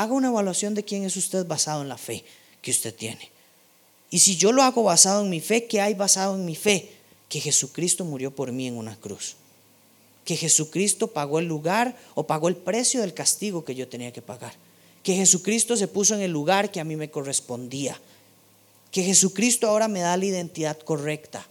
Haga 0.00 0.14
una 0.14 0.28
evaluación 0.28 0.72
de 0.74 0.82
quién 0.82 1.04
es 1.04 1.14
usted 1.18 1.44
basado 1.44 1.82
en 1.82 1.90
la 1.90 1.98
fe 1.98 2.24
que 2.62 2.70
usted 2.70 2.94
tiene. 2.94 3.30
Y 4.08 4.20
si 4.20 4.34
yo 4.34 4.50
lo 4.50 4.62
hago 4.62 4.82
basado 4.82 5.22
en 5.22 5.28
mi 5.28 5.40
fe, 5.40 5.66
¿qué 5.66 5.82
hay 5.82 5.92
basado 5.92 6.36
en 6.36 6.46
mi 6.46 6.56
fe? 6.56 6.90
Que 7.28 7.38
Jesucristo 7.38 8.06
murió 8.06 8.34
por 8.34 8.50
mí 8.50 8.66
en 8.66 8.78
una 8.78 8.96
cruz. 8.96 9.36
Que 10.24 10.36
Jesucristo 10.36 11.08
pagó 11.08 11.38
el 11.38 11.44
lugar 11.44 11.98
o 12.14 12.26
pagó 12.26 12.48
el 12.48 12.56
precio 12.56 13.02
del 13.02 13.12
castigo 13.12 13.62
que 13.62 13.74
yo 13.74 13.88
tenía 13.88 14.10
que 14.10 14.22
pagar. 14.22 14.54
Que 15.02 15.16
Jesucristo 15.16 15.76
se 15.76 15.86
puso 15.86 16.14
en 16.14 16.22
el 16.22 16.30
lugar 16.30 16.72
que 16.72 16.80
a 16.80 16.84
mí 16.84 16.96
me 16.96 17.10
correspondía. 17.10 18.00
Que 18.90 19.02
Jesucristo 19.02 19.68
ahora 19.68 19.86
me 19.86 20.00
da 20.00 20.16
la 20.16 20.24
identidad 20.24 20.78
correcta. 20.78 21.46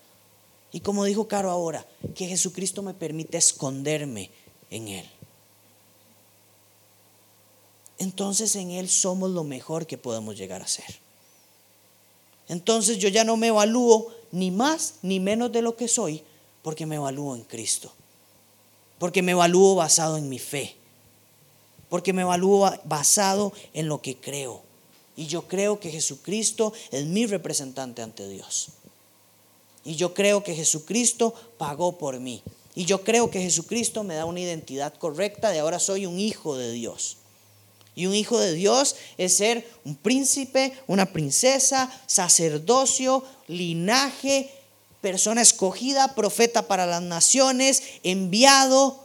Y 0.72 0.80
como 0.80 1.06
dijo 1.06 1.28
Caro 1.28 1.52
ahora, 1.52 1.86
que 2.16 2.26
Jesucristo 2.26 2.82
me 2.82 2.96
permite 2.96 3.38
esconderme 3.38 4.32
en 4.72 4.88
Él. 4.88 5.19
Entonces 8.00 8.56
en 8.56 8.72
Él 8.72 8.90
somos 8.90 9.30
lo 9.30 9.44
mejor 9.44 9.86
que 9.86 9.98
podemos 9.98 10.38
llegar 10.38 10.62
a 10.62 10.68
ser. 10.68 11.00
Entonces 12.48 12.98
yo 12.98 13.10
ya 13.10 13.24
no 13.24 13.38
me 13.38 13.48
evalúo 13.48 14.12
ni 14.32 14.52
más 14.52 14.96
ni 15.02 15.20
menos 15.20 15.52
de 15.52 15.62
lo 15.62 15.76
que 15.76 15.88
soy, 15.88 16.24
porque 16.64 16.86
me 16.86 16.96
evalúo 16.96 17.36
en 17.36 17.44
Cristo. 17.44 17.92
Porque 18.98 19.22
me 19.22 19.34
evalúo 19.34 19.76
basado 19.76 20.18
en 20.18 20.30
mi 20.30 20.40
fe. 20.40 20.76
Porque 21.90 22.14
me 22.14 22.24
evalúo 22.24 22.72
basado 22.86 23.54
en 23.74 23.88
lo 23.88 24.02
que 24.02 24.18
creo. 24.18 24.62
Y 25.16 25.28
yo 25.28 25.48
creo 25.48 25.80
que 25.80 25.92
Jesucristo 25.92 26.74
es 26.92 27.06
mi 27.06 27.26
representante 27.26 28.02
ante 28.02 28.28
Dios. 28.28 28.70
Y 29.84 29.96
yo 29.96 30.14
creo 30.14 30.44
que 30.44 30.56
Jesucristo 30.56 31.34
pagó 31.58 31.98
por 31.98 32.20
mí. 32.20 32.42
Y 32.76 32.86
yo 32.86 33.04
creo 33.04 33.30
que 33.30 33.42
Jesucristo 33.42 34.04
me 34.04 34.16
da 34.16 34.26
una 34.26 34.40
identidad 34.40 34.94
correcta 34.94 35.50
de 35.50 35.60
ahora 35.60 35.80
soy 35.80 36.06
un 36.06 36.20
hijo 36.20 36.56
de 36.56 36.72
Dios. 36.72 37.19
Y 38.00 38.08
un 38.08 38.16
hijo 38.16 38.40
de 38.40 38.54
Dios 38.54 38.96
es 39.18 39.36
ser 39.36 39.70
un 39.84 39.94
príncipe, 39.94 40.72
una 40.88 41.08
princesa, 41.08 41.92
sacerdocio, 42.08 43.26
linaje, 43.48 44.50
persona 45.02 45.42
escogida, 45.42 46.16
profeta 46.16 46.66
para 46.66 46.86
las 46.86 47.02
naciones, 47.02 47.84
enviado, 48.04 49.04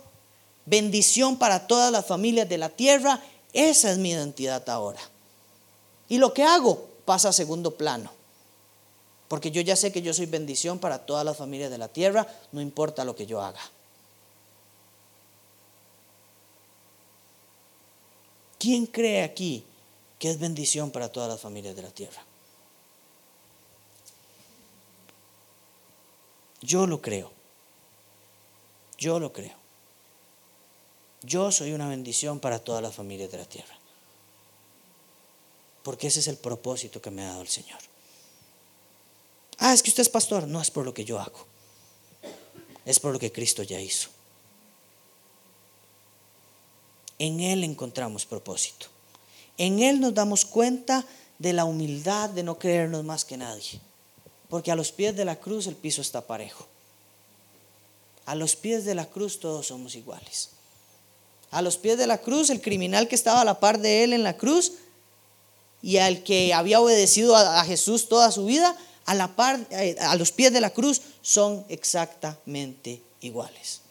bendición 0.64 1.38
para 1.38 1.66
todas 1.66 1.90
las 1.90 2.06
familias 2.06 2.48
de 2.48 2.56
la 2.56 2.68
tierra. 2.68 3.20
Esa 3.52 3.90
es 3.90 3.98
mi 3.98 4.10
identidad 4.10 4.62
ahora. 4.70 5.00
Y 6.08 6.18
lo 6.18 6.32
que 6.32 6.44
hago 6.44 6.86
pasa 7.04 7.30
a 7.30 7.32
segundo 7.32 7.72
plano. 7.72 8.12
Porque 9.26 9.50
yo 9.50 9.60
ya 9.60 9.74
sé 9.74 9.90
que 9.90 10.02
yo 10.02 10.14
soy 10.14 10.26
bendición 10.26 10.78
para 10.78 11.04
todas 11.04 11.24
las 11.24 11.36
familias 11.36 11.72
de 11.72 11.78
la 11.78 11.88
tierra, 11.88 12.28
no 12.52 12.60
importa 12.60 13.04
lo 13.04 13.16
que 13.16 13.26
yo 13.26 13.42
haga. 13.42 13.58
¿Quién 18.64 18.86
cree 18.86 19.22
aquí 19.22 19.62
que 20.18 20.30
es 20.30 20.38
bendición 20.38 20.90
para 20.90 21.12
todas 21.12 21.28
las 21.28 21.38
familias 21.38 21.76
de 21.76 21.82
la 21.82 21.90
tierra? 21.90 22.24
Yo 26.62 26.86
lo 26.86 27.02
creo. 27.02 27.30
Yo 28.96 29.20
lo 29.20 29.34
creo. 29.34 29.52
Yo 31.20 31.52
soy 31.52 31.74
una 31.74 31.90
bendición 31.90 32.40
para 32.40 32.58
todas 32.58 32.82
las 32.82 32.94
familias 32.94 33.30
de 33.30 33.36
la 33.36 33.44
tierra. 33.44 33.76
Porque 35.82 36.06
ese 36.06 36.20
es 36.20 36.28
el 36.28 36.38
propósito 36.38 37.02
que 37.02 37.10
me 37.10 37.22
ha 37.22 37.32
dado 37.32 37.42
el 37.42 37.48
Señor. 37.48 37.80
Ah, 39.58 39.74
es 39.74 39.82
que 39.82 39.90
usted 39.90 40.00
es 40.00 40.08
pastor. 40.08 40.48
No 40.48 40.62
es 40.62 40.70
por 40.70 40.86
lo 40.86 40.94
que 40.94 41.04
yo 41.04 41.20
hago. 41.20 41.46
Es 42.86 42.98
por 42.98 43.12
lo 43.12 43.18
que 43.18 43.30
Cristo 43.30 43.62
ya 43.62 43.78
hizo. 43.78 44.13
En 47.18 47.40
Él 47.40 47.64
encontramos 47.64 48.26
propósito. 48.26 48.86
En 49.56 49.80
Él 49.80 50.00
nos 50.00 50.14
damos 50.14 50.44
cuenta 50.44 51.04
de 51.38 51.52
la 51.52 51.64
humildad 51.64 52.30
de 52.30 52.42
no 52.42 52.58
creernos 52.58 53.04
más 53.04 53.24
que 53.24 53.36
nadie. 53.36 53.80
Porque 54.48 54.70
a 54.70 54.76
los 54.76 54.92
pies 54.92 55.16
de 55.16 55.24
la 55.24 55.36
cruz 55.36 55.66
el 55.66 55.76
piso 55.76 56.00
está 56.00 56.20
parejo. 56.22 56.66
A 58.26 58.34
los 58.34 58.56
pies 58.56 58.84
de 58.84 58.94
la 58.94 59.06
cruz 59.06 59.40
todos 59.40 59.66
somos 59.66 59.94
iguales. 59.94 60.50
A 61.50 61.62
los 61.62 61.76
pies 61.76 61.98
de 61.98 62.06
la 62.06 62.18
cruz 62.18 62.50
el 62.50 62.60
criminal 62.60 63.08
que 63.08 63.14
estaba 63.14 63.42
a 63.42 63.44
la 63.44 63.60
par 63.60 63.78
de 63.78 64.04
Él 64.04 64.12
en 64.12 64.22
la 64.22 64.36
cruz 64.36 64.72
y 65.82 65.98
al 65.98 66.22
que 66.24 66.54
había 66.54 66.80
obedecido 66.80 67.36
a, 67.36 67.62
Jesús 67.64 68.08
toda 68.08 68.32
su 68.32 68.46
vida, 68.46 68.74
a, 69.04 69.14
la 69.14 69.36
par, 69.36 69.60
eh, 69.70 69.96
a 70.00 70.16
los 70.16 70.32
pies 70.32 70.52
de 70.52 70.62
la 70.62 70.70
cruz 70.70 71.02
son 71.20 71.64
exactamente 71.68 73.02
iguales. 73.20 73.83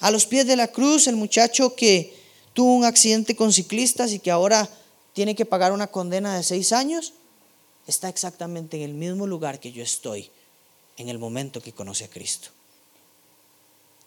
A 0.00 0.10
los 0.10 0.26
pies 0.26 0.46
de 0.46 0.56
la 0.56 0.68
cruz, 0.68 1.06
el 1.06 1.16
muchacho 1.16 1.74
que 1.74 2.16
tuvo 2.54 2.74
un 2.74 2.84
accidente 2.84 3.36
con 3.36 3.52
ciclistas 3.52 4.12
y 4.12 4.18
que 4.18 4.30
ahora 4.30 4.68
tiene 5.12 5.34
que 5.34 5.44
pagar 5.44 5.72
una 5.72 5.86
condena 5.86 6.36
de 6.36 6.42
seis 6.42 6.72
años, 6.72 7.12
está 7.86 8.08
exactamente 8.08 8.76
en 8.78 8.82
el 8.82 8.94
mismo 8.94 9.26
lugar 9.26 9.60
que 9.60 9.72
yo 9.72 9.82
estoy 9.82 10.30
en 10.96 11.08
el 11.08 11.18
momento 11.18 11.60
que 11.60 11.72
conoce 11.72 12.04
a 12.04 12.10
Cristo. 12.10 12.48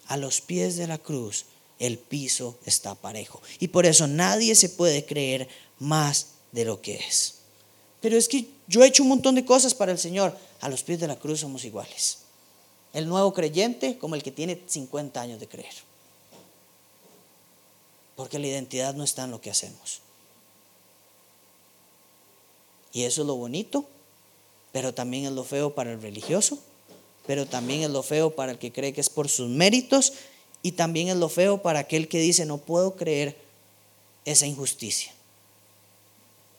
A 0.08 0.16
los 0.16 0.40
pies 0.40 0.76
de 0.76 0.86
la 0.86 0.98
cruz, 0.98 1.46
el 1.78 1.98
piso 1.98 2.58
está 2.66 2.94
parejo. 2.94 3.40
Y 3.58 3.68
por 3.68 3.86
eso 3.86 4.06
nadie 4.06 4.54
se 4.54 4.68
puede 4.68 5.04
creer 5.04 5.48
más 5.78 6.28
de 6.52 6.64
lo 6.64 6.80
que 6.80 6.96
es. 6.96 7.36
Pero 8.00 8.16
es 8.16 8.28
que 8.28 8.48
yo 8.68 8.82
he 8.82 8.86
hecho 8.86 9.02
un 9.02 9.08
montón 9.08 9.34
de 9.34 9.44
cosas 9.44 9.74
para 9.74 9.92
el 9.92 9.98
Señor. 9.98 10.36
A 10.60 10.68
los 10.68 10.82
pies 10.82 11.00
de 11.00 11.08
la 11.08 11.16
cruz 11.16 11.40
somos 11.40 11.64
iguales. 11.64 12.18
El 12.94 13.08
nuevo 13.08 13.34
creyente 13.34 13.98
como 13.98 14.14
el 14.14 14.22
que 14.22 14.30
tiene 14.30 14.62
50 14.66 15.20
años 15.20 15.40
de 15.40 15.48
creer. 15.48 15.74
Porque 18.16 18.38
la 18.38 18.46
identidad 18.46 18.94
no 18.94 19.04
está 19.04 19.24
en 19.24 19.32
lo 19.32 19.40
que 19.40 19.50
hacemos. 19.50 20.00
Y 22.92 23.02
eso 23.02 23.22
es 23.22 23.26
lo 23.26 23.34
bonito, 23.34 23.84
pero 24.72 24.94
también 24.94 25.26
es 25.26 25.32
lo 25.32 25.44
feo 25.44 25.74
para 25.74 25.92
el 25.92 26.00
religioso, 26.00 26.58
pero 27.26 27.44
también 27.44 27.82
es 27.82 27.90
lo 27.90 28.02
feo 28.02 28.34
para 28.34 28.52
el 28.52 28.58
que 28.58 28.72
cree 28.72 28.92
que 28.92 29.00
es 29.00 29.10
por 29.10 29.28
sus 29.28 29.48
méritos 29.48 30.12
y 30.62 30.72
también 30.72 31.08
es 31.08 31.16
lo 31.16 31.28
feo 31.28 31.60
para 31.60 31.80
aquel 31.80 32.08
que 32.08 32.18
dice 32.18 32.46
no 32.46 32.58
puedo 32.58 32.96
creer 32.96 33.36
esa 34.24 34.46
injusticia 34.46 35.12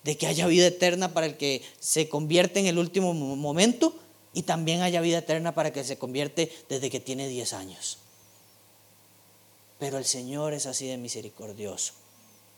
de 0.04 0.16
que 0.18 0.28
haya 0.28 0.46
vida 0.46 0.68
eterna 0.68 1.14
para 1.14 1.26
el 1.26 1.36
que 1.36 1.64
se 1.80 2.08
convierte 2.08 2.60
en 2.60 2.68
el 2.68 2.78
último 2.78 3.14
momento 3.14 3.96
y 4.36 4.44
también 4.44 4.82
haya 4.82 5.00
vida 5.00 5.20
eterna 5.20 5.56
para 5.56 5.72
que 5.72 5.86
se 5.86 5.98
convierte 5.98 6.52
desde 6.68 6.90
que 6.92 7.00
tiene 7.00 7.30
10 7.30 7.54
años. 7.54 7.98
Pero 9.80 9.98
el 9.98 10.04
Señor 10.04 10.54
es 10.54 10.66
así 10.66 10.88
de 10.88 10.98
misericordioso. 10.98 11.94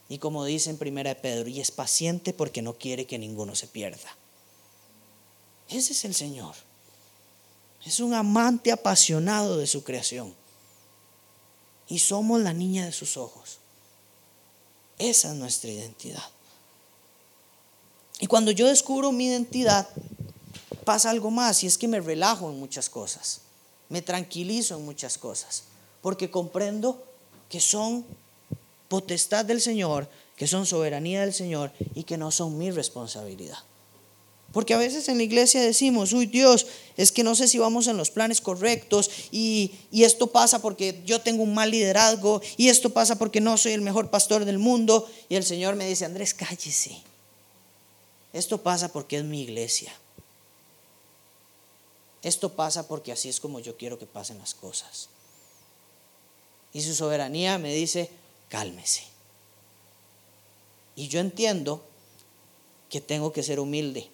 Y 0.10 0.18
como 0.18 0.44
dice 0.44 0.72
en 0.72 0.80
primera 0.80 1.12
de 1.12 1.22
Pedro, 1.22 1.48
y 1.48 1.62
es 1.62 1.70
paciente 1.70 2.34
porque 2.34 2.64
no 2.64 2.74
quiere 2.74 3.06
que 3.06 3.20
ninguno 3.20 3.54
se 3.54 3.68
pierda. 3.68 4.18
Ese 5.70 5.94
es 5.94 6.04
el 6.04 6.16
Señor. 6.16 6.56
Es 7.86 8.00
un 8.00 8.16
amante 8.16 8.72
apasionado 8.72 9.58
de 9.58 9.68
su 9.68 9.84
creación. 9.84 10.34
Y 11.88 12.00
somos 12.00 12.42
la 12.42 12.54
niña 12.54 12.86
de 12.86 12.92
sus 12.92 13.18
ojos. 13.18 13.60
Esa 14.98 15.30
es 15.30 15.36
nuestra 15.36 15.70
identidad. 15.70 16.24
Y 18.20 18.26
cuando 18.26 18.50
yo 18.50 18.66
descubro 18.66 19.12
mi 19.12 19.28
identidad, 19.28 19.88
pasa 20.86 21.10
algo 21.10 21.32
más 21.32 21.64
y 21.64 21.68
es 21.68 21.78
que 21.78 21.88
me 21.88 22.00
relajo 22.00 22.50
en 22.50 22.60
muchas 22.60 22.90
cosas. 22.90 23.42
Me 23.90 24.02
tranquilizo 24.02 24.76
en 24.76 24.86
muchas 24.86 25.18
cosas. 25.18 25.64
Porque 26.02 26.30
comprendo 26.30 27.04
que 27.50 27.60
son 27.60 28.06
potestad 28.88 29.46
del 29.46 29.62
Señor, 29.62 30.10
que 30.36 30.48
son 30.48 30.66
soberanía 30.66 31.22
del 31.22 31.34
Señor 31.34 31.72
y 31.96 32.04
que 32.04 32.18
no 32.18 32.32
son 32.32 32.58
mi 32.58 32.72
responsabilidad. 32.72 33.58
Porque 34.54 34.74
a 34.74 34.78
veces 34.78 35.10
en 35.10 35.18
la 35.18 35.24
iglesia 35.24 35.62
decimos, 35.62 36.14
uy 36.14 36.26
Dios, 36.26 36.68
es 36.96 37.12
que 37.12 37.24
no 37.24 37.36
sé 37.36 37.48
si 37.48 37.60
vamos 37.60 37.88
en 37.88 37.98
los 37.98 38.12
planes 38.12 38.40
correctos 38.40 39.10
y, 39.30 39.72
y, 39.92 40.04
esto 40.04 40.28
pasa 40.28 40.62
porque 40.62 41.02
yo 41.06 41.20
tengo 41.20 41.44
un 41.44 41.54
mal 41.54 41.70
liderazgo 41.70 42.42
y 42.56 42.70
esto 42.70 42.92
pasa 42.92 43.18
porque 43.18 43.42
no 43.42 43.58
soy 43.58 43.74
el 43.74 43.82
mejor 43.82 44.10
pastor 44.10 44.46
del 44.46 44.58
mundo. 44.58 45.08
Y 45.28 45.36
el 45.36 45.44
Señor 45.44 45.76
me 45.76 45.88
dice, 45.88 46.06
Andrés, 46.06 46.34
cállese. 46.34 46.98
Esto 48.32 48.62
pasa 48.64 48.88
porque 48.92 49.18
es 49.18 49.26
mi 49.26 49.42
iglesia. 49.42 49.94
Esto 52.24 52.54
pasa 52.54 52.88
porque 52.88 53.12
así 53.12 53.30
es 53.30 53.40
como 53.40 53.60
yo 53.60 53.78
quiero 53.78 54.00
que 54.00 54.06
pasen 54.06 54.40
las 54.40 54.54
cosas. 54.54 55.10
Y 56.74 56.82
su 56.82 56.94
soberanía 56.94 57.58
me 57.58 57.74
dice, 57.74 58.10
cálmese. 58.50 59.04
Y 60.96 61.08
yo 61.08 61.20
entiendo 61.20 61.84
que 62.90 63.02
tengo 63.02 63.32
que 63.32 63.44
ser 63.44 63.60
humilde. 63.60 64.10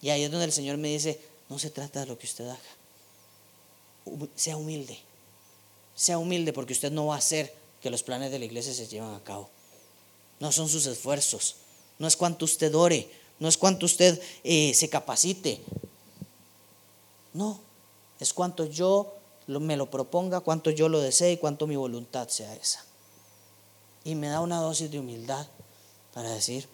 Y 0.00 0.10
ahí 0.10 0.24
es 0.24 0.30
donde 0.30 0.46
el 0.46 0.52
Señor 0.52 0.76
me 0.76 0.88
dice, 0.88 1.20
no 1.48 1.58
se 1.58 1.70
trata 1.70 2.00
de 2.00 2.06
lo 2.06 2.18
que 2.18 2.26
usted 2.26 2.48
haga. 2.48 2.60
Sea 4.34 4.56
humilde. 4.56 4.98
Sea 5.94 6.18
humilde 6.18 6.52
porque 6.52 6.72
usted 6.72 6.90
no 6.90 7.06
va 7.06 7.16
a 7.16 7.18
hacer 7.18 7.54
que 7.80 7.90
los 7.90 8.02
planes 8.02 8.30
de 8.30 8.38
la 8.38 8.44
iglesia 8.44 8.72
se 8.72 8.86
lleven 8.86 9.14
a 9.14 9.22
cabo. 9.22 9.50
No 10.40 10.50
son 10.50 10.68
sus 10.68 10.86
esfuerzos. 10.86 11.56
No 11.98 12.08
es 12.08 12.16
cuanto 12.16 12.44
usted 12.44 12.74
ore. 12.74 13.10
No 13.42 13.48
es 13.48 13.58
cuanto 13.58 13.86
usted 13.86 14.22
eh, 14.44 14.72
se 14.72 14.88
capacite. 14.88 15.60
No. 17.32 17.58
Es 18.20 18.32
cuanto 18.32 18.66
yo 18.66 19.14
me 19.48 19.76
lo 19.76 19.90
proponga, 19.90 20.38
cuanto 20.38 20.70
yo 20.70 20.88
lo 20.88 21.00
desee 21.00 21.32
y 21.32 21.36
cuanto 21.38 21.66
mi 21.66 21.74
voluntad 21.74 22.28
sea 22.28 22.54
esa. 22.54 22.84
Y 24.04 24.14
me 24.14 24.28
da 24.28 24.42
una 24.42 24.60
dosis 24.60 24.92
de 24.92 25.00
humildad 25.00 25.48
para 26.14 26.30
decir, 26.30 26.68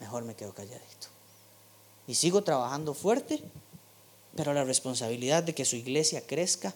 mejor 0.00 0.24
me 0.24 0.34
quedo 0.34 0.54
calladito. 0.54 1.08
Y 2.06 2.14
sigo 2.14 2.42
trabajando 2.42 2.94
fuerte, 2.94 3.42
pero 4.36 4.54
la 4.54 4.64
responsabilidad 4.64 5.42
de 5.42 5.54
que 5.54 5.66
su 5.66 5.76
iglesia 5.76 6.26
crezca 6.26 6.74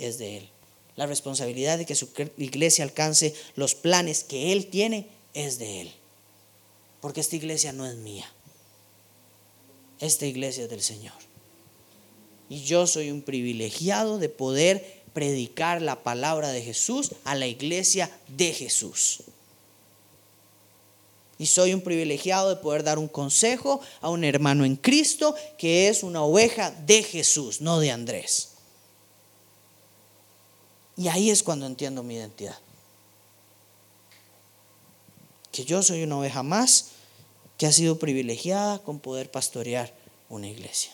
es 0.00 0.18
de 0.18 0.38
Él. 0.38 0.50
La 0.96 1.06
responsabilidad 1.06 1.78
de 1.78 1.86
que 1.86 1.94
su 1.94 2.08
iglesia 2.36 2.82
alcance 2.82 3.32
los 3.54 3.76
planes 3.76 4.24
que 4.24 4.50
Él 4.50 4.70
tiene 4.70 5.08
es 5.34 5.60
de 5.60 5.82
Él. 5.82 5.94
Porque 7.04 7.20
esta 7.20 7.36
iglesia 7.36 7.70
no 7.74 7.84
es 7.84 7.96
mía. 7.96 8.24
Esta 10.00 10.24
iglesia 10.24 10.64
es 10.64 10.70
del 10.70 10.80
Señor. 10.80 11.12
Y 12.48 12.62
yo 12.62 12.86
soy 12.86 13.10
un 13.10 13.20
privilegiado 13.20 14.16
de 14.16 14.30
poder 14.30 15.02
predicar 15.12 15.82
la 15.82 16.02
palabra 16.02 16.48
de 16.48 16.62
Jesús 16.62 17.12
a 17.24 17.34
la 17.34 17.46
iglesia 17.46 18.10
de 18.28 18.54
Jesús. 18.54 19.18
Y 21.36 21.44
soy 21.44 21.74
un 21.74 21.82
privilegiado 21.82 22.48
de 22.48 22.56
poder 22.56 22.84
dar 22.84 22.98
un 22.98 23.08
consejo 23.08 23.82
a 24.00 24.08
un 24.08 24.24
hermano 24.24 24.64
en 24.64 24.74
Cristo 24.74 25.34
que 25.58 25.88
es 25.88 26.04
una 26.04 26.22
oveja 26.22 26.70
de 26.70 27.02
Jesús, 27.02 27.60
no 27.60 27.80
de 27.80 27.90
Andrés. 27.90 28.52
Y 30.96 31.08
ahí 31.08 31.28
es 31.28 31.42
cuando 31.42 31.66
entiendo 31.66 32.02
mi 32.02 32.14
identidad. 32.14 32.58
Que 35.52 35.66
yo 35.66 35.82
soy 35.82 36.02
una 36.02 36.18
oveja 36.18 36.42
más 36.42 36.93
que 37.56 37.66
ha 37.66 37.72
sido 37.72 37.98
privilegiada 37.98 38.78
con 38.80 38.98
poder 38.98 39.30
pastorear 39.30 39.92
una 40.28 40.48
iglesia. 40.48 40.92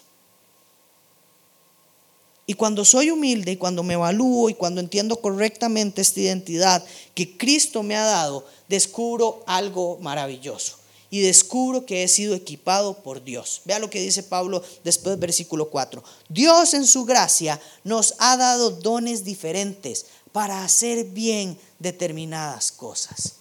Y 2.47 2.55
cuando 2.55 2.85
soy 2.85 3.11
humilde 3.11 3.53
y 3.53 3.57
cuando 3.57 3.85
me 3.85 3.95
evalúo 3.95 4.51
y 4.51 4.55
cuando 4.55 4.81
entiendo 4.81 5.21
correctamente 5.21 6.03
esta 6.03 6.21
identidad 6.21 6.85
que 7.15 7.37
Cristo 7.37 7.85
me 7.85 7.95
ha 7.95 8.05
dado, 8.05 8.45
descubro 8.69 9.45
algo 9.47 9.99
maravilloso. 10.01 10.77
Y 11.13 11.21
descubro 11.21 11.87
que 11.87 12.03
he 12.03 12.09
sido 12.09 12.35
equipado 12.35 13.03
por 13.03 13.23
Dios. 13.23 13.63
Vea 13.65 13.81
lo 13.81 13.91
que 13.91 14.01
dice 14.01 14.23
Pablo 14.23 14.63
después 14.85 15.13
del 15.13 15.21
versículo 15.21 15.71
4. 15.71 16.03
Dios 16.29 16.75
en 16.75 16.87
su 16.87 17.05
gracia 17.05 17.61
nos 17.83 18.15
ha 18.19 18.37
dado 18.37 18.71
dones 18.71 19.25
diferentes 19.25 20.07
para 20.33 20.65
hacer 20.65 21.05
bien 21.05 21.59
determinadas 21.79 22.71
cosas 22.71 23.40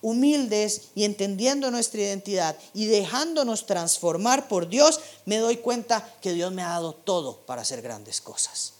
humildes 0.00 0.88
y 0.94 1.04
entendiendo 1.04 1.70
nuestra 1.70 2.02
identidad 2.02 2.56
y 2.74 2.86
dejándonos 2.86 3.66
transformar 3.66 4.48
por 4.48 4.68
Dios, 4.68 5.00
me 5.24 5.38
doy 5.38 5.56
cuenta 5.56 6.14
que 6.20 6.32
Dios 6.32 6.52
me 6.52 6.62
ha 6.62 6.68
dado 6.68 6.92
todo 6.92 7.38
para 7.38 7.62
hacer 7.62 7.82
grandes 7.82 8.20
cosas. 8.20 8.74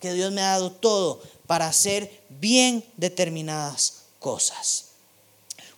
Que 0.00 0.12
Dios 0.12 0.32
me 0.32 0.42
ha 0.42 0.50
dado 0.50 0.72
todo 0.72 1.22
para 1.46 1.66
hacer 1.66 2.22
bien 2.28 2.84
determinadas 2.96 4.02
cosas. 4.18 4.84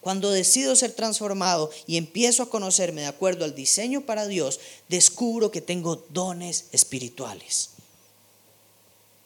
Cuando 0.00 0.30
decido 0.30 0.74
ser 0.76 0.92
transformado 0.92 1.70
y 1.86 1.96
empiezo 1.96 2.42
a 2.42 2.50
conocerme 2.50 3.02
de 3.02 3.06
acuerdo 3.06 3.44
al 3.44 3.54
diseño 3.54 4.00
para 4.00 4.26
Dios, 4.26 4.58
descubro 4.88 5.50
que 5.50 5.60
tengo 5.60 6.04
dones 6.08 6.66
espirituales. 6.72 7.70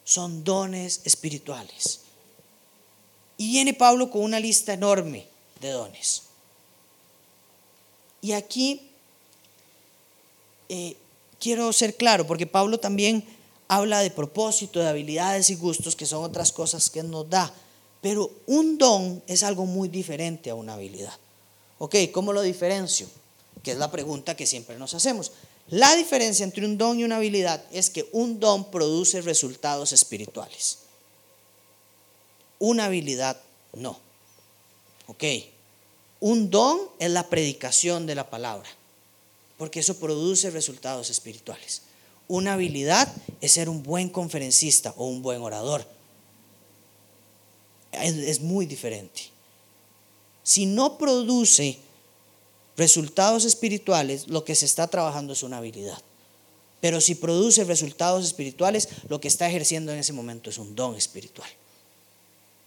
Son 0.05 0.43
dones 0.43 1.01
espirituales. 1.05 2.01
Y 3.37 3.49
viene 3.49 3.73
Pablo 3.73 4.11
con 4.11 4.23
una 4.23 4.41
lista 4.41 4.73
enorme 4.73 5.34
de 5.65 5.73
dones. 5.73 6.23
Y 8.21 8.33
aquí 8.33 8.91
eh, 10.69 10.97
quiero 11.41 11.73
ser 11.73 11.97
claro, 11.97 12.27
porque 12.27 12.47
Pablo 12.47 12.79
también 12.79 13.25
habla 13.69 14.01
de 14.01 14.11
propósito, 14.11 14.81
de 14.81 14.89
habilidades 14.89 15.51
y 15.51 15.57
gustos, 15.57 15.97
que 15.97 16.07
son 16.07 16.23
otras 16.25 16.53
cosas 16.53 16.91
que 16.91 17.03
nos 17.03 17.29
da. 17.29 17.53
Pero 18.01 18.31
un 18.47 18.79
don 18.79 19.23
es 19.27 19.43
algo 19.43 19.67
muy 19.67 19.89
diferente 19.89 20.51
a 20.51 20.55
una 20.55 20.75
habilidad. 20.75 21.15
¿Ok? 21.79 21.97
¿Cómo 22.13 22.33
lo 22.33 22.43
diferencio? 22.43 23.09
Que 23.63 23.73
es 23.73 23.79
la 23.79 23.91
pregunta 23.91 24.37
que 24.37 24.47
siempre 24.47 24.79
nos 24.79 24.95
hacemos. 24.95 25.33
La 25.69 25.95
diferencia 25.97 26.45
entre 26.45 26.67
un 26.67 26.77
don 26.77 27.01
y 27.01 27.05
una 27.05 27.17
habilidad 27.17 27.65
es 27.73 27.89
que 27.89 28.07
un 28.13 28.39
don 28.39 28.71
produce 28.71 29.23
resultados 29.23 29.93
espirituales. 29.93 30.81
Una 32.59 32.87
habilidad 32.87 33.41
no. 33.73 33.99
¿Ok? 35.07 35.25
Un 36.25 36.49
don 36.49 36.81
es 36.99 37.11
la 37.11 37.29
predicación 37.29 38.07
de 38.07 38.15
la 38.15 38.31
palabra, 38.31 38.67
porque 39.59 39.81
eso 39.81 39.99
produce 39.99 40.49
resultados 40.51 41.11
espirituales. 41.11 41.83
Una 42.29 42.55
habilidad 42.55 43.15
es 43.43 43.53
ser 43.53 43.69
un 43.69 43.83
buen 43.83 44.09
conferencista 44.09 44.95
o 44.97 45.05
un 45.05 45.21
buen 45.21 45.43
orador. 45.43 45.87
Es, 47.93 48.41
muy 48.41 48.65
diferente. 48.65 49.25
Si 50.43 50.65
no 50.65 50.97
produce 50.97 51.77
resultados 52.75 53.45
espirituales, 53.45 54.27
lo 54.27 54.47
que 54.47 54.55
se 54.55 54.65
está 54.65 54.87
trabajando 54.87 55.35
es 55.35 55.43
una 55.43 55.59
habilidad. 55.59 55.99
Pero 56.81 57.03
si 57.03 57.17
produce 57.17 57.65
resultados 57.65 58.25
espirituales, 58.25 58.89
lo 59.11 59.21
que 59.21 59.29
está 59.29 59.47
ejerciendo 59.47 59.93
en 59.93 59.99
ese 59.99 60.15
momento 60.15 60.49
es 60.49 60.57
un 60.57 60.75
don 60.75 60.95
espiritual. 60.95 61.51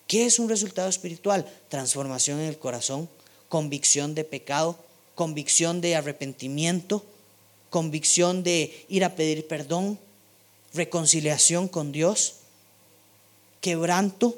¿Qué 0.06 0.28
es 0.28 0.38
un 0.38 0.48
resultado 0.48 0.90
espiritual? 0.90 1.44
Transformación 1.70 2.40
en 2.40 2.50
el 2.50 2.60
corazón, 2.60 3.10
convicción 3.50 4.16
de 4.16 4.24
pecado, 4.24 4.78
convicción 5.16 5.82
de 5.82 5.96
arrepentimiento, 5.96 7.04
convicción 7.70 8.44
de 8.44 8.86
ir 8.90 9.04
a 9.04 9.16
pedir 9.16 9.48
perdón, 9.48 10.00
reconciliación 10.74 11.68
con 11.68 11.92
Dios, 11.92 12.36
quebranto, 13.62 14.38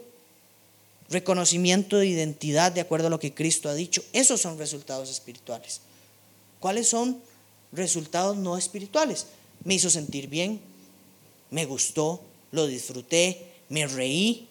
reconocimiento 1.09 1.97
de 1.97 2.07
identidad 2.07 2.71
de 2.71 2.81
acuerdo 2.81 3.07
a 3.07 3.09
lo 3.09 3.19
que 3.19 3.33
Cristo 3.33 3.67
ha 3.69 3.73
dicho. 3.73 4.03
Esos 4.13 4.41
son 4.41 4.57
resultados 4.57 5.09
espirituales. 5.09 5.81
¿Cuáles 6.59 6.87
son 6.87 7.21
resultados 7.71 8.37
no 8.37 8.57
espirituales? 8.57 9.27
Me 9.63 9.75
hizo 9.75 9.89
sentir 9.89 10.27
bien, 10.27 10.61
me 11.49 11.65
gustó, 11.65 12.21
lo 12.51 12.67
disfruté, 12.67 13.45
me 13.69 13.87
reí, 13.87 14.47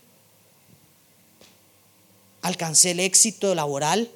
alcancé 2.42 2.92
el 2.92 3.00
éxito 3.00 3.54
laboral, 3.54 4.10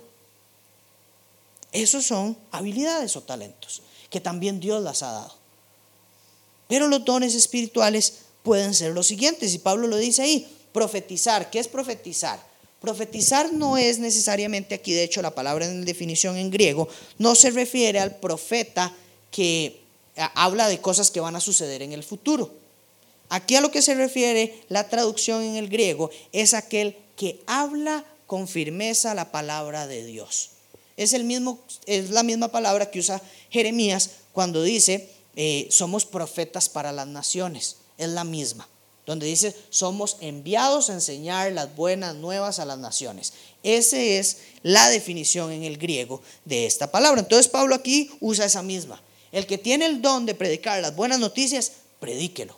esos 1.73 2.05
son 2.05 2.37
habilidades 2.51 3.17
o 3.17 3.23
talentos 3.23 3.83
que 4.13 4.21
también 4.21 4.61
Dios 4.61 4.83
las 4.83 5.03
ha 5.03 5.11
dado. 5.11 5.35
Pero 6.69 6.87
los 6.87 7.05
dones 7.05 7.35
espirituales 7.35 8.19
pueden 8.43 8.75
ser 8.75 8.93
los 8.93 9.07
siguientes, 9.07 9.55
y 9.55 9.59
Pablo 9.59 9.89
lo 9.89 9.97
dice 9.97 10.23
ahí, 10.23 10.47
profetizar. 10.73 11.51
¿Qué 11.51 11.59
es 11.59 11.67
profetizar? 11.67 12.39
Profetizar 12.81 13.53
no 13.53 13.79
es 13.79 13.99
necesariamente 13.99 14.75
aquí, 14.75 14.93
de 14.93 15.05
hecho 15.05 15.23
la 15.23 15.35
palabra 15.35 15.67
en 15.67 15.85
definición 15.85 16.37
en 16.37 16.51
griego 16.51 16.89
no 17.19 17.35
se 17.35 17.51
refiere 17.51 18.01
al 18.01 18.17
profeta 18.17 18.95
que 19.31 19.81
habla 20.35 20.69
de 20.69 20.81
cosas 20.81 21.11
que 21.11 21.21
van 21.21 21.37
a 21.37 21.41
suceder 21.41 21.81
en 21.83 21.93
el 21.93 22.03
futuro. 22.03 22.53
Aquí 23.29 23.55
a 23.57 23.61
lo 23.61 23.71
que 23.71 23.81
se 23.81 23.95
refiere 23.95 24.63
la 24.69 24.89
traducción 24.89 25.43
en 25.43 25.57
el 25.57 25.69
griego 25.69 26.11
es 26.33 26.53
aquel 26.53 26.97
que 27.17 27.41
habla 27.47 28.05
con 28.27 28.49
firmeza 28.49 29.15
la 29.15 29.31
palabra 29.31 29.87
de 29.87 30.05
Dios. 30.05 30.52
Es, 31.03 31.13
el 31.13 31.25
mismo, 31.25 31.59
es 31.87 32.11
la 32.11 32.23
misma 32.23 32.49
palabra 32.49 32.91
que 32.91 33.01
usa 33.01 33.21
Jeremías 33.51 34.11
cuando 34.33 34.63
dice, 34.63 35.11
eh, 35.37 35.69
somos 35.71 36.05
profetas 36.05 36.69
para 36.69 36.93
las 36.93 37.07
naciones. 37.07 37.77
Es 37.99 38.09
la 38.09 38.25
misma 38.25 38.69
donde 39.07 39.27
dice, 39.27 39.55
somos 39.71 40.17
enviados 40.21 40.89
a 40.89 40.95
enseñar 40.95 41.53
las 41.53 41.75
buenas 41.75 42.15
nuevas 42.15 42.59
a 42.59 42.65
las 42.65 42.79
naciones. 42.79 43.33
Esa 43.63 43.99
es 43.99 44.39
la 44.63 44.89
definición 44.91 45.51
en 45.51 45.65
el 45.65 45.77
griego 45.77 46.23
de 46.45 46.67
esta 46.67 46.91
palabra. 46.91 47.21
Entonces 47.21 47.49
Pablo 47.49 47.75
aquí 47.75 48.11
usa 48.21 48.45
esa 48.45 48.63
misma. 48.63 49.03
El 49.33 49.47
que 49.47 49.59
tiene 49.59 49.87
el 49.87 50.03
don 50.03 50.25
de 50.25 50.35
predicar 50.35 50.81
las 50.81 50.95
buenas 50.95 51.19
noticias, 51.19 51.73
predíquelo. 51.99 52.57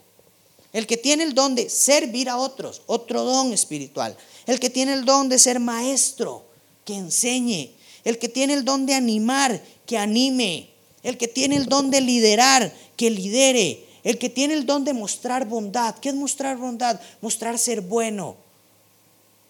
El 0.73 0.87
que 0.87 0.97
tiene 0.97 1.23
el 1.23 1.35
don 1.35 1.55
de 1.55 1.71
servir 1.71 2.29
a 2.29 2.37
otros, 2.37 2.83
otro 2.87 3.23
don 3.23 3.53
espiritual. 3.53 4.17
El 4.45 4.61
que 4.61 4.71
tiene 4.71 4.93
el 4.93 5.05
don 5.05 5.29
de 5.29 5.39
ser 5.39 5.61
maestro, 5.61 6.45
que 6.85 6.95
enseñe. 6.95 7.75
El 8.05 8.19
que 8.19 8.29
tiene 8.29 8.55
el 8.55 8.65
don 8.65 8.87
de 8.87 8.95
animar, 8.95 9.61
que 9.87 9.99
anime. 9.99 10.71
El 11.03 11.19
que 11.19 11.29
tiene 11.29 11.57
el 11.57 11.67
don 11.67 11.91
de 11.91 12.01
liderar, 12.01 12.73
que 12.97 13.11
lidere. 13.11 13.85
El 14.05 14.19
que 14.19 14.29
tiene 14.29 14.55
el 14.55 14.67
don 14.67 14.85
de 14.85 14.93
mostrar 14.93 15.47
bondad. 15.47 15.95
¿Qué 15.97 16.11
es 16.11 16.15
mostrar 16.15 16.57
bondad? 16.59 17.01
Mostrar 17.23 17.59
ser 17.59 17.81
bueno. 17.81 18.37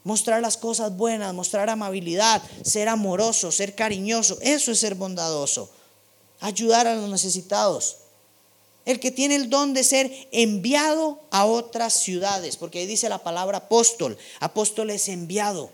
Mostrar 0.05 0.43
las 0.43 0.57
cosas 0.57 0.97
buenas, 0.97 1.33
mostrar 1.35 1.71
amabilidad, 1.71 2.43
ser 2.63 2.89
amoroso, 2.89 3.51
ser 3.51 3.75
cariñoso. 3.75 4.39
Eso 4.43 4.71
es 4.71 4.79
ser 4.79 4.95
bondadoso. 4.95 5.71
Ayudar 6.41 6.87
a 6.87 6.95
los 6.95 7.09
necesitados. 7.11 7.97
El 8.85 9.01
que 9.01 9.11
tiene 9.11 9.35
el 9.37 9.49
don 9.49 9.73
de 9.73 9.83
ser 9.83 10.13
enviado 10.31 11.19
a 11.31 11.47
otras 11.47 11.95
ciudades, 11.95 12.57
porque 12.59 12.81
ahí 12.81 12.87
dice 12.87 13.09
la 13.09 13.23
palabra 13.23 13.59
apóstol. 13.59 14.19
Apóstol 14.41 14.91
es 14.91 15.09
enviado. 15.09 15.71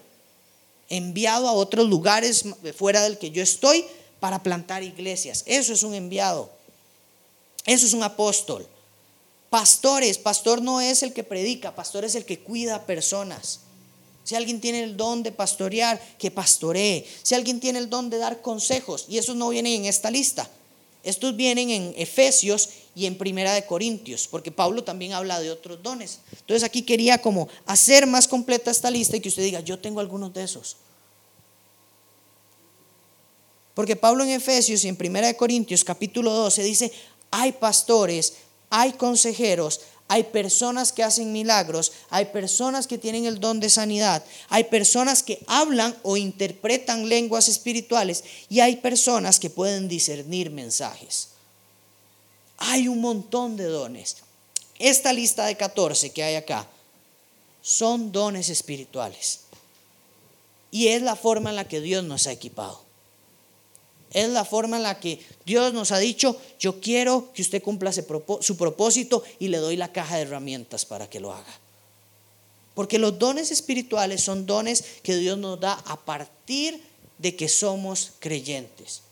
Enviado 0.90 1.48
a 1.48 1.52
otros 1.52 1.88
lugares 1.88 2.44
fuera 2.76 3.02
del 3.02 3.16
que 3.16 3.30
yo 3.30 3.42
estoy 3.42 3.84
para 4.20 4.42
plantar 4.42 4.82
iglesias. 4.82 5.44
Eso 5.46 5.72
es 5.72 5.82
un 5.82 5.94
enviado. 5.94 6.50
Eso 7.64 7.86
es 7.86 7.94
un 7.94 8.02
apóstol. 8.02 8.66
Pastores, 9.48 10.18
pastor 10.18 10.62
no 10.62 10.80
es 10.80 11.02
el 11.02 11.12
que 11.12 11.24
predica, 11.24 11.74
pastor 11.74 12.04
es 12.04 12.14
el 12.14 12.24
que 12.24 12.40
cuida 12.40 12.86
personas. 12.86 13.60
Si 14.22 14.36
alguien 14.36 14.60
tiene 14.60 14.84
el 14.84 14.96
don 14.96 15.22
de 15.22 15.32
pastorear, 15.32 16.00
que 16.18 16.30
pastoree. 16.30 17.04
Si 17.22 17.34
alguien 17.34 17.58
tiene 17.58 17.80
el 17.80 17.90
don 17.90 18.10
de 18.10 18.18
dar 18.18 18.42
consejos, 18.42 19.06
y 19.08 19.18
esos 19.18 19.34
no 19.34 19.48
vienen 19.48 19.72
en 19.72 19.84
esta 19.86 20.10
lista. 20.10 20.48
Estos 21.02 21.34
vienen 21.34 21.70
en 21.70 21.94
Efesios 21.96 22.68
y 22.94 23.06
en 23.06 23.16
Primera 23.16 23.54
de 23.54 23.64
Corintios, 23.64 24.28
porque 24.28 24.50
Pablo 24.50 24.84
también 24.84 25.12
habla 25.12 25.40
de 25.40 25.50
otros 25.50 25.82
dones. 25.82 26.20
Entonces 26.32 26.62
aquí 26.62 26.82
quería 26.82 27.22
como 27.22 27.48
hacer 27.64 28.06
más 28.06 28.28
completa 28.28 28.70
esta 28.70 28.90
lista 28.90 29.16
y 29.16 29.20
que 29.20 29.30
usted 29.30 29.42
diga, 29.42 29.60
yo 29.60 29.78
tengo 29.78 30.00
algunos 30.00 30.34
de 30.34 30.44
esos. 30.44 30.76
Porque 33.74 33.96
Pablo 33.96 34.24
en 34.24 34.30
Efesios 34.30 34.84
y 34.84 34.88
en 34.88 34.96
Primera 34.96 35.28
de 35.28 35.36
Corintios 35.36 35.84
capítulo 35.84 36.32
12 36.32 36.62
dice, 36.62 36.92
hay 37.30 37.52
pastores, 37.52 38.34
hay 38.68 38.92
consejeros, 38.92 39.80
hay 40.12 40.24
personas 40.24 40.90
que 40.90 41.04
hacen 41.04 41.30
milagros, 41.30 41.92
hay 42.08 42.24
personas 42.24 42.88
que 42.88 42.98
tienen 42.98 43.26
el 43.26 43.38
don 43.38 43.60
de 43.60 43.70
sanidad, 43.70 44.24
hay 44.48 44.64
personas 44.64 45.22
que 45.22 45.38
hablan 45.46 45.96
o 46.02 46.16
interpretan 46.16 47.08
lenguas 47.08 47.46
espirituales 47.46 48.24
y 48.48 48.58
hay 48.58 48.78
personas 48.78 49.38
que 49.38 49.50
pueden 49.50 49.86
discernir 49.86 50.50
mensajes. 50.50 51.28
Hay 52.58 52.88
un 52.88 53.00
montón 53.00 53.56
de 53.56 53.66
dones. 53.66 54.16
Esta 54.80 55.12
lista 55.12 55.46
de 55.46 55.56
14 55.56 56.10
que 56.10 56.24
hay 56.24 56.34
acá 56.34 56.66
son 57.62 58.10
dones 58.10 58.48
espirituales. 58.48 59.42
Y 60.72 60.88
es 60.88 61.02
la 61.02 61.14
forma 61.14 61.50
en 61.50 61.56
la 61.56 61.68
que 61.68 61.80
Dios 61.80 62.02
nos 62.02 62.26
ha 62.26 62.32
equipado. 62.32 62.82
Es 64.12 64.28
la 64.28 64.44
forma 64.44 64.76
en 64.76 64.82
la 64.82 64.98
que 64.98 65.24
Dios 65.46 65.72
nos 65.72 65.92
ha 65.92 65.98
dicho, 65.98 66.36
yo 66.58 66.80
quiero 66.80 67.32
que 67.32 67.42
usted 67.42 67.62
cumpla 67.62 67.92
su 67.92 68.56
propósito 68.56 69.22
y 69.38 69.48
le 69.48 69.58
doy 69.58 69.76
la 69.76 69.92
caja 69.92 70.16
de 70.16 70.22
herramientas 70.22 70.84
para 70.84 71.08
que 71.08 71.20
lo 71.20 71.32
haga. 71.32 71.58
Porque 72.74 72.98
los 72.98 73.18
dones 73.18 73.50
espirituales 73.50 74.22
son 74.22 74.46
dones 74.46 74.84
que 75.02 75.16
Dios 75.16 75.38
nos 75.38 75.60
da 75.60 75.74
a 75.86 75.96
partir 75.96 76.82
de 77.18 77.36
que 77.36 77.48
somos 77.48 78.12
creyentes. 78.18 79.02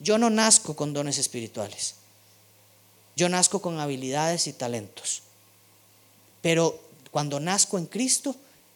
Yo 0.00 0.18
no 0.18 0.28
nazco 0.28 0.76
con 0.76 0.92
dones 0.92 1.18
espirituales. 1.18 1.94
Yo 3.16 3.28
nazco 3.28 3.62
con 3.62 3.78
habilidades 3.78 4.46
y 4.48 4.52
talentos. 4.52 5.22
Pero 6.42 6.78
cuando 7.10 7.40
nazco 7.40 7.78
en 7.78 7.86
Cristo, 7.86 8.34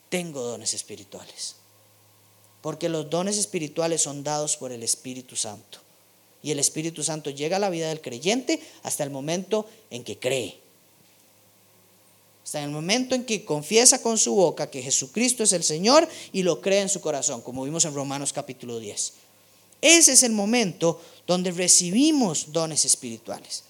tengo 0.08 0.42
dones 0.42 0.72
espirituales 0.72 1.56
porque 2.66 2.88
los 2.88 3.08
dones 3.08 3.38
espirituales 3.38 4.02
son 4.02 4.24
dados 4.24 4.56
por 4.56 4.72
el 4.72 4.82
Espíritu 4.82 5.36
Santo. 5.36 5.78
Y 6.42 6.50
el 6.50 6.58
Espíritu 6.58 7.04
Santo 7.04 7.30
llega 7.30 7.58
a 7.58 7.60
la 7.60 7.70
vida 7.70 7.90
del 7.90 8.00
creyente 8.00 8.60
hasta 8.82 9.04
el 9.04 9.10
momento 9.10 9.68
en 9.88 10.02
que 10.02 10.18
cree. 10.18 10.58
Hasta 12.42 12.64
el 12.64 12.70
momento 12.70 13.14
en 13.14 13.24
que 13.24 13.44
confiesa 13.44 14.02
con 14.02 14.18
su 14.18 14.34
boca 14.34 14.68
que 14.68 14.82
Jesucristo 14.82 15.44
es 15.44 15.52
el 15.52 15.62
Señor 15.62 16.08
y 16.32 16.42
lo 16.42 16.60
cree 16.60 16.80
en 16.80 16.88
su 16.88 17.00
corazón, 17.00 17.40
como 17.40 17.62
vimos 17.62 17.84
en 17.84 17.94
Romanos 17.94 18.32
capítulo 18.32 18.80
10. 18.80 19.12
Ese 19.80 20.12
es 20.14 20.24
el 20.24 20.32
momento 20.32 21.00
donde 21.24 21.52
recibimos 21.52 22.50
dones 22.50 22.84
espirituales. 22.84 23.62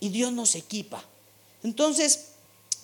Y 0.00 0.10
Dios 0.10 0.34
nos 0.34 0.54
equipa. 0.54 1.02
Entonces, 1.62 2.26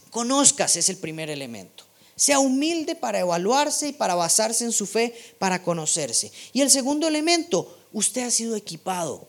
conozcas 0.08 0.76
es 0.76 0.88
el 0.88 0.96
primer 0.96 1.28
elemento. 1.28 1.84
Sea 2.16 2.38
humilde 2.38 2.94
para 2.94 3.20
evaluarse 3.20 3.88
y 3.88 3.92
para 3.92 4.14
basarse 4.14 4.64
en 4.64 4.72
su 4.72 4.86
fe, 4.86 5.14
para 5.38 5.62
conocerse. 5.62 6.30
Y 6.52 6.60
el 6.60 6.70
segundo 6.70 7.08
elemento, 7.08 7.76
usted 7.92 8.24
ha 8.26 8.30
sido 8.30 8.56
equipado. 8.56 9.26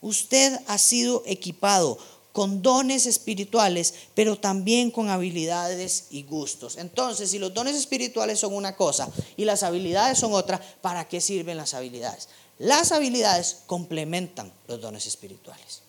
Usted 0.00 0.58
ha 0.66 0.78
sido 0.78 1.22
equipado 1.26 1.98
con 2.34 2.62
dones 2.62 3.06
espirituales, 3.06 3.94
pero 4.14 4.36
también 4.36 4.90
con 4.90 5.08
habilidades 5.08 6.06
y 6.10 6.24
gustos. 6.24 6.76
Entonces, 6.78 7.30
si 7.30 7.38
los 7.38 7.54
dones 7.54 7.76
espirituales 7.76 8.40
son 8.40 8.54
una 8.54 8.74
cosa 8.74 9.08
y 9.36 9.44
las 9.44 9.62
habilidades 9.62 10.18
son 10.18 10.32
otra, 10.32 10.60
¿para 10.80 11.06
qué 11.06 11.20
sirven 11.20 11.56
las 11.56 11.74
habilidades? 11.74 12.28
Las 12.58 12.90
habilidades 12.90 13.58
complementan 13.66 14.52
los 14.66 14.80
dones 14.80 15.06
espirituales. 15.06 15.82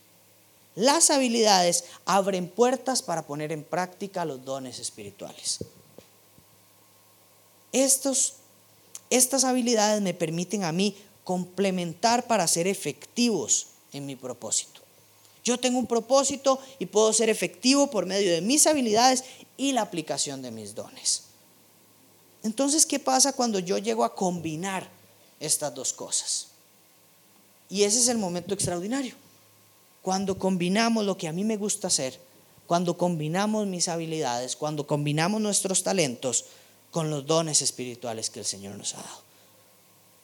Las 0.75 1.09
habilidades 1.09 1.85
abren 2.05 2.47
puertas 2.47 3.01
para 3.01 3.25
poner 3.25 3.51
en 3.51 3.63
práctica 3.63 4.23
los 4.23 4.45
dones 4.45 4.77
espirituales. 4.77 5.59
Estos, 7.75 8.35
estas 9.09 9.43
habilidades 9.43 10.01
me 10.01 10.13
permiten 10.13 10.63
a 10.63 10.71
mí 10.71 10.95
complementar 11.25 12.25
para 12.25 12.47
ser 12.47 12.67
efectivos 12.67 13.67
en 13.91 14.05
mi 14.05 14.15
propósito. 14.15 14.79
Yo 15.43 15.59
tengo 15.59 15.77
un 15.77 15.85
propósito 15.85 16.57
y 16.79 16.85
puedo 16.85 17.11
ser 17.11 17.29
efectivo 17.29 17.91
por 17.91 18.05
medio 18.05 18.31
de 18.31 18.39
mis 18.39 18.65
habilidades 18.65 19.25
y 19.57 19.73
la 19.73 19.81
aplicación 19.81 20.41
de 20.41 20.51
mis 20.51 20.73
dones. 20.73 21.23
Entonces, 22.43 22.85
¿qué 22.85 22.97
pasa 22.97 23.33
cuando 23.33 23.59
yo 23.59 23.77
llego 23.77 24.05
a 24.05 24.15
combinar 24.15 24.87
estas 25.41 25.75
dos 25.75 25.91
cosas? 25.91 26.47
Y 27.69 27.83
ese 27.83 27.99
es 27.99 28.07
el 28.07 28.17
momento 28.17 28.53
extraordinario. 28.53 29.15
Cuando 30.01 30.39
combinamos 30.39 31.03
lo 31.03 31.17
que 31.17 31.27
a 31.27 31.33
mí 31.33 31.43
me 31.43 31.57
gusta 31.57 31.87
hacer, 31.87 32.21
cuando 32.67 32.97
combinamos 32.97 33.67
mis 33.67 33.89
habilidades, 33.89 34.55
cuando 34.55 34.87
combinamos 34.87 35.41
nuestros 35.41 35.83
talentos, 35.83 36.45
con 36.95 37.09
los 37.09 37.25
dones 37.25 37.61
espirituales 37.61 38.29
que 38.29 38.39
el 38.39 38.45
Señor 38.45 38.75
nos 38.75 38.93
ha 38.93 39.03
dado. 39.03 39.21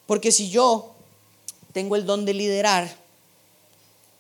Porque 0.07 0.31
si 0.31 0.49
yo 0.49 0.95
tengo 1.73 1.97
el 1.97 2.05
don 2.05 2.23
de 2.23 2.34
liderar 2.34 2.95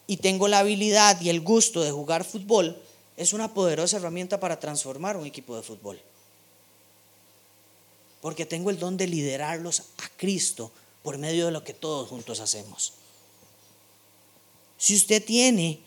y 0.05 0.17
tengo 0.17 0.49
la 0.49 0.59
habilidad 0.59 1.21
y 1.21 1.29
el 1.29 1.39
gusto 1.39 1.79
de 1.79 1.91
jugar 1.91 2.25
fútbol, 2.25 2.77
es 3.15 3.31
una 3.31 3.53
poderosa 3.53 3.95
herramienta 3.95 4.41
para 4.41 4.59
transformar 4.59 5.15
un 5.15 5.25
equipo 5.25 5.55
de 5.55 5.61
fútbol. 5.61 6.01
Porque 8.19 8.45
tengo 8.45 8.69
el 8.69 8.77
don 8.77 8.97
de 8.97 9.07
liderarlos 9.07 9.83
a 9.99 10.09
Cristo 10.17 10.73
por 11.03 11.17
medio 11.17 11.45
de 11.45 11.53
lo 11.53 11.63
que 11.63 11.73
todos 11.73 12.09
juntos 12.09 12.41
hacemos. 12.41 12.91
Si 14.77 14.93
usted 14.93 15.23
tiene 15.23 15.79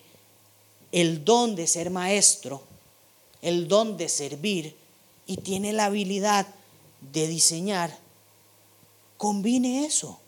el 0.93 1.27
don 1.27 1.57
de 1.57 1.67
ser 1.67 1.91
maestro, 1.91 2.63
el 3.43 3.69
don 3.69 3.99
de 3.99 4.09
servir, 4.09 4.83
y 5.27 5.39
tiene 5.39 5.73
la 5.73 5.87
habilidad 5.87 6.47
de 7.13 7.27
diseñar, 7.27 7.97
combine 9.17 9.87
eso. 9.87 10.19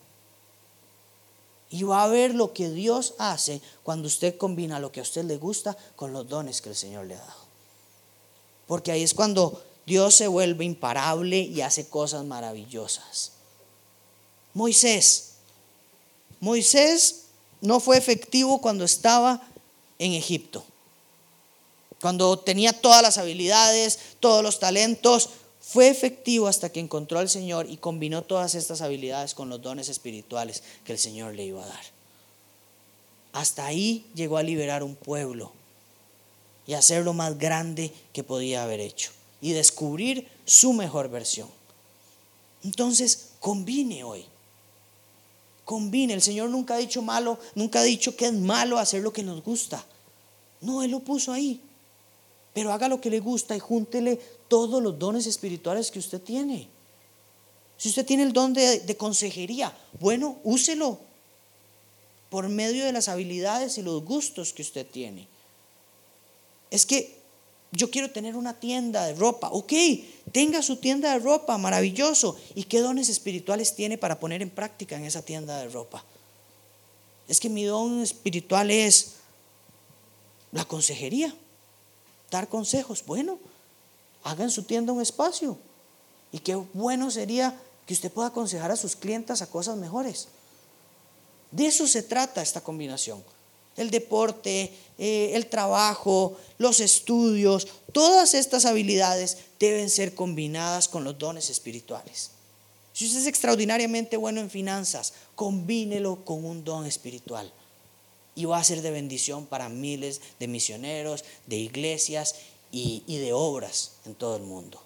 Y 1.69 1.83
va 1.83 2.05
a 2.05 2.09
ver 2.09 2.35
lo 2.35 2.53
que 2.53 2.71
Dios 2.71 3.15
hace 3.19 3.61
cuando 3.83 4.07
usted 4.07 4.37
combina 4.37 4.79
lo 4.79 4.93
que 4.93 5.01
a 5.01 5.03
usted 5.03 5.25
le 5.25 5.37
gusta 5.37 5.77
con 5.97 6.13
los 6.13 6.29
dones 6.29 6.63
que 6.63 6.69
el 6.69 6.77
Señor 6.77 7.07
le 7.07 7.15
ha 7.15 7.19
dado. 7.19 7.47
Porque 8.67 8.93
ahí 8.93 9.03
es 9.03 9.15
cuando 9.15 9.63
Dios 9.85 10.15
se 10.15 10.29
vuelve 10.29 10.65
imparable 10.65 11.39
y 11.39 11.61
hace 11.61 11.89
cosas 11.89 12.25
maravillosas. 12.25 13.33
Moisés. 14.55 15.33
Moisés 16.41 17.25
no 17.61 17.81
fue 17.81 17.99
efectivo 17.99 18.61
cuando 18.61 18.85
estaba 18.85 19.43
en 19.99 20.13
Egipto. 20.13 20.65
Cuando 22.07 22.39
tenía 22.39 22.73
todas 22.73 23.03
las 23.03 23.19
habilidades, 23.19 23.99
todos 24.21 24.41
los 24.41 24.61
talentos, 24.61 25.29
fue 25.61 25.89
efectivo 25.89 26.47
hasta 26.47 26.71
que 26.71 26.79
encontró 26.79 27.19
al 27.19 27.29
Señor 27.29 27.69
y 27.69 27.79
combinó 27.79 28.23
todas 28.23 28.55
estas 28.55 28.81
habilidades 28.81 29.35
con 29.35 29.49
los 29.49 29.61
dones 29.61 29.89
espirituales 29.89 30.63
que 30.85 30.93
el 30.93 31.01
Señor 31.01 31.35
le 31.35 31.47
iba 31.47 31.65
a 31.65 31.67
dar. 31.67 31.85
Hasta 33.33 33.67
ahí 33.67 34.07
llegó 34.15 34.37
a 34.37 34.45
liberar 34.45 34.85
un 34.85 34.95
pueblo 34.95 35.51
y 36.65 36.75
hacer 36.75 37.03
lo 37.03 37.13
más 37.13 37.37
grande 37.39 37.93
que 38.13 38.23
podía 38.23 38.63
haber 38.63 38.79
hecho 38.79 39.11
y 39.41 39.51
descubrir 39.51 40.29
su 40.45 40.75
mejor 40.75 41.09
versión. 41.09 41.49
Entonces, 42.63 43.31
combine 43.41 44.05
hoy. 44.05 44.25
Combine. 45.65 46.15
El 46.15 46.23
Señor 46.23 46.51
nunca 46.51 46.75
ha 46.75 46.79
dicho 46.79 47.03
malo, 47.03 47.41
nunca 47.57 47.81
ha 47.81 47.83
dicho 47.83 48.15
que 48.15 48.27
es 48.27 48.33
malo 48.33 48.79
hacer 48.79 49.03
lo 49.03 49.13
que 49.13 49.25
nos 49.25 49.43
gusta. 49.43 49.85
No, 50.61 50.85
Él 50.85 50.93
lo 50.93 51.01
puso 51.01 51.33
ahí. 51.33 51.61
Pero 52.57 52.73
haga 52.73 52.89
lo 52.89 53.03
que 53.03 53.11
le 53.11 53.21
gusta 53.21 53.55
y 53.55 53.59
júntele 53.59 54.19
todos 54.49 54.83
los 54.83 54.99
dones 54.99 55.27
espirituales 55.27 55.91
que 55.91 55.99
usted 55.99 56.23
tiene. 56.23 56.71
Si 57.77 57.91
usted 57.91 58.07
tiene 58.07 58.23
el 58.23 58.33
don 58.33 58.55
de, 58.55 58.97
consejería, 58.97 59.77
bueno, 60.01 60.39
úselo 60.43 60.99
por 62.31 62.49
medio 62.49 62.87
de 62.87 62.93
las 62.93 63.09
habilidades 63.09 63.77
y 63.77 63.83
los 63.83 64.03
gustos 64.03 64.55
que 64.55 64.63
usted 64.63 64.87
tiene. 64.87 65.29
Es 66.71 66.87
que 66.87 67.19
yo 67.73 67.91
quiero 67.91 68.11
tener 68.11 68.37
una 68.37 68.59
tienda 68.59 69.05
de 69.05 69.13
ropa. 69.13 69.51
Ok, 69.51 69.75
tenga 70.33 70.63
su 70.63 70.77
tienda 70.77 71.13
de 71.13 71.19
ropa, 71.19 71.59
maravilloso. 71.59 72.39
¿Y 72.55 72.65
qué 72.65 72.81
dones 72.81 73.11
espirituales 73.11 73.75
tiene 73.75 73.99
para 73.99 74.19
poner 74.19 74.41
en 74.41 74.49
práctica 74.49 74.97
en 74.97 75.05
esa 75.05 75.21
tienda 75.21 75.59
de 75.59 75.69
ropa? 75.69 76.03
Es 77.29 77.39
que 77.39 77.51
mi 77.51 77.65
don 77.65 78.01
espiritual 78.01 78.71
es 78.71 79.17
la 80.53 80.65
consejería, 80.65 81.37
dar 82.31 82.49
consejos. 82.49 83.05
Bueno, 83.07 83.39
hagan 84.25 84.51
su 84.51 84.65
tienda 84.65 84.93
un 84.93 85.03
espacio. 85.03 85.59
Y 86.33 86.41
qué 86.41 86.55
bueno 86.75 87.11
sería 87.11 87.59
que 87.87 87.95
usted 87.95 88.11
pueda 88.11 88.29
aconsejar 88.29 88.71
a 88.71 88.77
sus 88.77 88.97
clientes 88.97 89.41
a 89.43 89.47
cosas 89.47 89.77
mejores. 89.77 90.29
De 91.51 91.67
eso 91.67 91.87
se 91.87 92.03
trata 92.03 92.43
esta 92.43 92.61
combinación. 92.61 93.23
El 93.77 93.91
deporte, 93.91 94.73
eh, 94.99 95.33
el 95.35 95.47
trabajo, 95.47 96.37
los 96.59 96.81
estudios, 96.81 97.69
todas 97.93 98.35
estas 98.35 98.65
habilidades 98.65 99.39
deben 99.61 99.91
ser 99.91 100.15
combinadas 100.15 100.89
con 100.89 101.05
los 101.05 101.19
dones 101.19 101.51
espirituales. 101.51 102.31
Si 102.93 103.07
usted 103.07 103.21
es 103.21 103.27
extraordinariamente 103.27 104.17
bueno 104.17 104.41
en 104.41 104.51
finanzas, 104.51 105.13
combínelo 105.35 106.25
con 106.25 106.45
un 106.45 106.65
don 106.65 106.87
espiritual. 106.87 107.53
Y 108.37 108.45
va 108.45 108.59
a 108.59 108.65
ser 108.65 108.83
de 108.83 108.93
bendición 108.93 109.47
para 109.47 109.69
miles 109.69 110.21
de 110.39 110.47
misioneros, 110.47 111.25
de 111.47 111.57
iglesias 111.57 112.37
y, 112.71 113.03
de 113.07 113.33
obras 113.33 113.97
en 114.05 114.15
todo 114.15 114.37
el 114.37 114.43
mundo. 114.43 114.81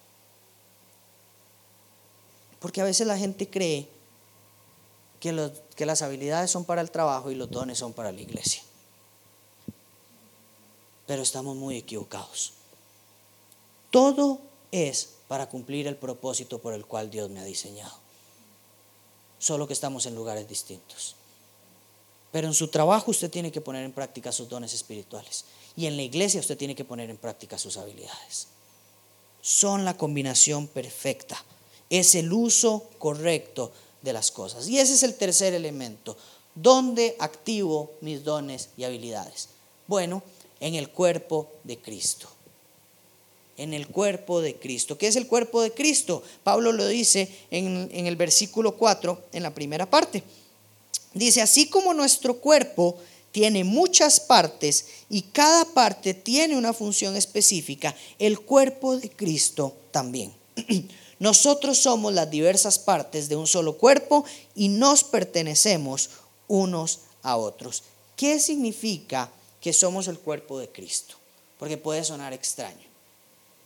Porque 2.61 2.81
a 2.81 2.85
veces 2.85 3.07
la 3.07 3.19
gente 3.19 3.51
cree 3.51 3.89
que, 5.21 5.53
que 5.77 5.85
las 5.85 6.01
habilidades 6.01 6.51
son 6.51 6.65
para 6.65 6.81
el 6.81 6.91
trabajo 6.91 7.31
y 7.31 7.35
los 7.35 7.51
dones 7.51 7.77
son 7.77 7.93
para 7.93 8.13
la 8.13 8.21
iglesia 8.23 8.63
pero 11.11 11.23
estamos 11.23 11.57
muy 11.57 11.77
equivocados. 11.77 12.53
Todo 13.91 14.39
es 14.71 15.15
para 15.27 15.49
cumplir 15.49 15.89
el 15.89 15.97
propósito 15.97 16.61
por 16.61 16.73
el 16.73 16.87
cual 16.87 17.11
Dios 17.11 17.29
me 17.31 17.41
ha 17.41 17.45
diseñado. 17.45 17.97
Solo 19.41 19.67
que 19.67 19.73
estamos 19.73 20.07
en 20.07 20.15
lugares 20.15 20.47
distintos. 20.47 21.17
Pero 22.33 22.47
en 22.47 22.55
su 22.55 22.69
trabajo 22.69 23.11
usted 23.11 23.31
tiene 23.31 23.51
que 23.51 23.61
poner 23.61 23.85
en 23.85 23.93
práctica 23.93 24.33
sus 24.33 24.49
dones 24.49 24.73
espirituales. 24.73 25.45
Y 25.77 25.87
en 25.87 25.97
la 25.97 26.03
iglesia 26.03 26.41
usted 26.41 26.57
tiene 26.57 26.75
que 26.75 26.85
poner 26.85 27.11
en 27.11 27.17
práctica 27.17 27.59
sus 27.59 27.77
habilidades. 27.77 28.49
Son 29.41 29.85
la 29.85 29.97
combinación 29.97 30.67
perfecta. 30.69 31.43
Es 31.89 32.15
el 32.15 32.33
uso 32.33 32.89
correcto 32.99 33.73
de 34.03 34.13
las 34.13 34.31
cosas. 34.31 34.69
Y 34.69 34.79
ese 34.79 34.95
es 34.95 35.03
el 35.03 35.15
tercer 35.15 35.55
elemento. 35.55 36.17
¿Dónde 36.55 37.17
activo 37.19 37.93
mis 38.01 38.23
dones 38.23 38.71
y 38.77 38.85
habilidades? 38.85 39.49
Bueno, 39.87 40.23
en 40.61 40.75
el 40.75 40.91
cuerpo 40.91 41.51
de 41.65 41.79
Cristo. 41.79 42.29
En 43.57 43.75
el 43.75 43.89
cuerpo 43.89 44.41
de 44.41 44.57
Cristo. 44.57 44.97
¿Qué 44.97 45.09
es 45.09 45.17
el 45.17 45.27
cuerpo 45.27 45.63
de 45.63 45.73
Cristo? 45.73 46.23
Pablo 46.45 46.73
lo 46.73 46.87
dice 46.87 47.29
en, 47.51 47.91
en 47.93 48.07
el 48.07 48.17
versículo 48.17 48.77
4, 48.77 49.25
en 49.33 49.43
la 49.43 49.53
primera 49.53 49.89
parte. 49.89 50.23
Dice, 51.15 51.43
así 51.43 51.69
como 51.69 51.95
nuestro 51.95 52.39
cuerpo 52.39 52.99
tiene 53.33 53.65
muchas 53.65 54.21
partes 54.21 54.87
y 55.09 55.23
cada 55.23 55.65
parte 55.65 56.15
tiene 56.15 56.57
una 56.57 56.73
función 56.73 57.17
específica, 57.17 57.95
el 58.19 58.41
cuerpo 58.41 58.97
de 58.97 59.11
Cristo 59.11 59.77
también. 59.91 60.33
Nosotros 61.19 61.79
somos 61.79 62.15
las 62.15 62.31
diversas 62.31 62.79
partes 62.79 63.29
de 63.29 63.37
un 63.37 63.47
solo 63.47 63.77
cuerpo 63.77 64.25
y 64.55 64.69
nos 64.69 65.05
pertenecemos 65.05 66.11
unos 66.49 67.01
a 67.23 67.37
otros. 67.37 67.83
¿Qué 68.17 68.41
significa 68.41 69.31
que 69.61 69.73
somos 69.73 70.09
el 70.09 70.19
cuerpo 70.19 70.59
de 70.59 70.69
Cristo, 70.69 71.17
porque 71.59 71.77
puede 71.77 72.03
sonar 72.05 72.33
extraño. 72.33 72.89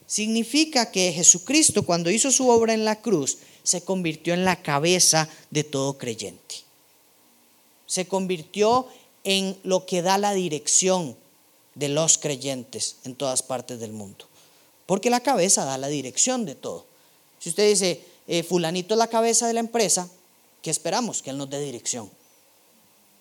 Significa 0.07 0.91
que 0.91 1.11
Jesucristo 1.13 1.83
cuando 1.83 2.11
hizo 2.11 2.31
su 2.31 2.49
obra 2.49 2.73
en 2.73 2.85
la 2.85 3.01
cruz 3.01 3.37
se 3.63 3.81
convirtió 3.81 4.33
en 4.33 4.45
la 4.45 4.61
cabeza 4.61 5.27
de 5.49 5.63
todo 5.63 5.97
creyente. 5.97 6.64
Se 7.85 8.07
convirtió 8.07 8.87
en 9.23 9.57
lo 9.63 9.85
que 9.85 10.01
da 10.01 10.17
la 10.17 10.33
dirección 10.33 11.15
de 11.73 11.89
los 11.89 12.17
creyentes 12.17 12.97
en 13.03 13.15
todas 13.15 13.43
partes 13.43 13.79
del 13.79 13.91
mundo. 13.91 14.27
Porque 14.85 15.09
la 15.09 15.19
cabeza 15.19 15.65
da 15.65 15.77
la 15.77 15.87
dirección 15.87 16.45
de 16.45 16.55
todo. 16.55 16.85
Si 17.39 17.49
usted 17.49 17.67
dice, 17.67 18.03
eh, 18.27 18.43
fulanito 18.43 18.93
es 18.93 18.97
la 18.97 19.07
cabeza 19.07 19.47
de 19.47 19.53
la 19.53 19.59
empresa, 19.59 20.09
¿qué 20.61 20.69
esperamos? 20.69 21.21
Que 21.21 21.31
él 21.31 21.37
nos 21.37 21.49
dé 21.49 21.59
dirección. 21.59 22.09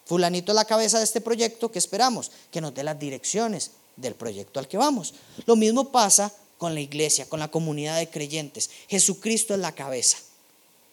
Fulanito 0.07 0.53
es 0.53 0.57
la 0.57 0.67
cabeza 0.67 0.99
de 0.99 1.05
este 1.05 1.21
proyecto, 1.21 1.71
¿qué 1.71 1.79
esperamos? 1.79 2.31
Que 2.51 2.61
nos 2.61 2.75
dé 2.75 2.85
las 2.85 2.99
direcciones 2.99 3.73
del 3.97 4.15
proyecto 4.15 4.61
al 4.61 4.69
que 4.69 4.77
vamos. 4.77 5.15
Lo 5.47 5.57
mismo 5.57 5.91
pasa 5.91 6.33
con 6.59 6.75
la 6.75 6.81
iglesia, 6.81 7.29
con 7.29 7.41
la 7.41 7.51
comunidad 7.51 7.99
de 7.99 8.11
creyentes. 8.11 8.71
Jesucristo 8.89 9.55
es 9.55 9.61
la 9.61 9.73
cabeza. 9.73 10.19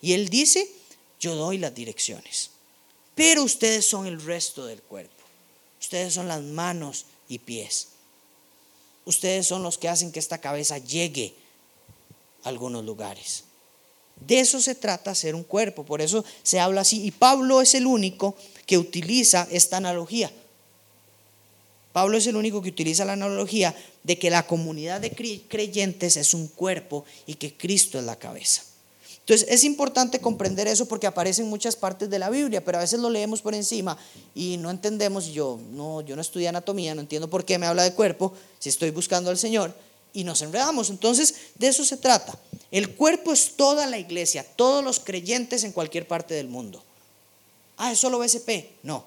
Y 0.02 0.14
Él 0.14 0.30
dice, 0.30 0.70
yo 1.20 1.36
doy 1.36 1.58
las 1.58 1.76
direcciones. 1.76 2.52
Pero 3.16 3.43
ustedes 3.43 3.86
son 3.86 4.07
el 4.07 4.22
resto 4.22 4.66
del 4.66 4.82
cuerpo. 4.82 5.12
Ustedes 5.80 6.14
son 6.14 6.28
las 6.28 6.41
manos 6.41 7.05
y 7.28 7.39
pies. 7.39 7.89
Ustedes 9.05 9.47
son 9.47 9.64
los 9.64 9.78
que 9.78 9.89
hacen 9.89 10.12
que 10.12 10.20
esta 10.20 10.38
cabeza 10.38 10.78
llegue 10.78 11.34
a 12.43 12.49
algunos 12.49 12.86
lugares. 12.86 13.43
De 14.20 14.39
eso 14.39 14.62
se 14.62 14.76
trata 14.76 15.16
ser 15.16 15.34
un 15.34 15.43
cuerpo, 15.43 15.84
por 15.84 16.01
eso 16.01 16.24
se 16.43 16.59
habla 16.59 16.82
así. 16.82 17.03
Y 17.03 17.12
Pablo 17.12 17.62
es 17.62 17.74
el 17.74 17.88
único 17.88 18.36
que 18.68 18.78
utiliza 18.78 19.47
esta 19.51 19.78
analogía. 19.78 20.32
Pablo 21.91 22.18
es 22.18 22.28
el 22.28 22.36
único 22.36 22.62
que 22.62 22.70
utiliza 22.70 23.03
la 23.03 23.14
analogía 23.14 23.76
de 24.03 24.18
que 24.18 24.30
la 24.30 24.47
comunidad 24.47 25.01
de 25.01 25.12
creyentes 25.47 26.16
es 26.18 26.34
un 26.34 26.47
cuerpo 26.47 27.03
y 27.26 27.36
que 27.36 27.57
Cristo 27.57 27.99
es 27.99 28.05
la 28.05 28.16
cabeza. 28.16 28.64
Entonces 29.22 29.48
es 29.50 29.64
importante 29.64 30.20
comprender 30.20 30.68
eso 30.68 30.88
porque 30.88 31.08
aparece 31.08 31.42
en 31.42 31.50
muchas 31.50 31.76
partes 31.76 32.10
de 32.10 32.20
la 32.20 32.30
Biblia, 32.30 32.64
pero 32.66 32.80
a 32.80 32.82
veces 32.82 33.00
lo 33.00 33.10
leemos 33.10 33.42
por 33.42 33.54
encima 33.54 33.98
y 34.34 34.58
no 34.58 34.72
entendemos. 34.72 35.28
Yo 35.28 35.60
no, 35.72 36.02
yo 36.02 36.16
no 36.16 36.22
estudié 36.22 36.48
anatomía, 36.48 36.96
no 36.96 37.02
entiendo 37.02 37.30
por 37.30 37.46
qué 37.46 37.58
me 37.58 37.68
habla 37.68 37.84
de 37.84 37.94
cuerpo 37.94 38.34
si 38.60 38.70
estoy 38.70 38.90
buscando 38.90 39.30
al 39.30 39.38
Señor 39.38 39.74
y 40.14 40.24
nos 40.24 40.42
enredamos. 40.42 40.90
Entonces 40.90 41.36
de 41.56 41.68
eso 41.68 41.86
se 41.86 41.98
trata. 41.98 42.38
El 42.72 42.96
cuerpo 42.96 43.32
es 43.32 43.56
toda 43.56 43.86
la 43.86 44.00
iglesia, 44.00 44.46
todos 44.56 44.84
los 44.84 45.00
creyentes 45.00 45.64
en 45.64 45.72
cualquier 45.72 46.08
parte 46.08 46.34
del 46.34 46.48
mundo. 46.48 46.84
Ah, 47.78 47.92
es 47.92 48.00
solo 48.00 48.20
BSP. 48.20 48.50
No. 48.84 49.06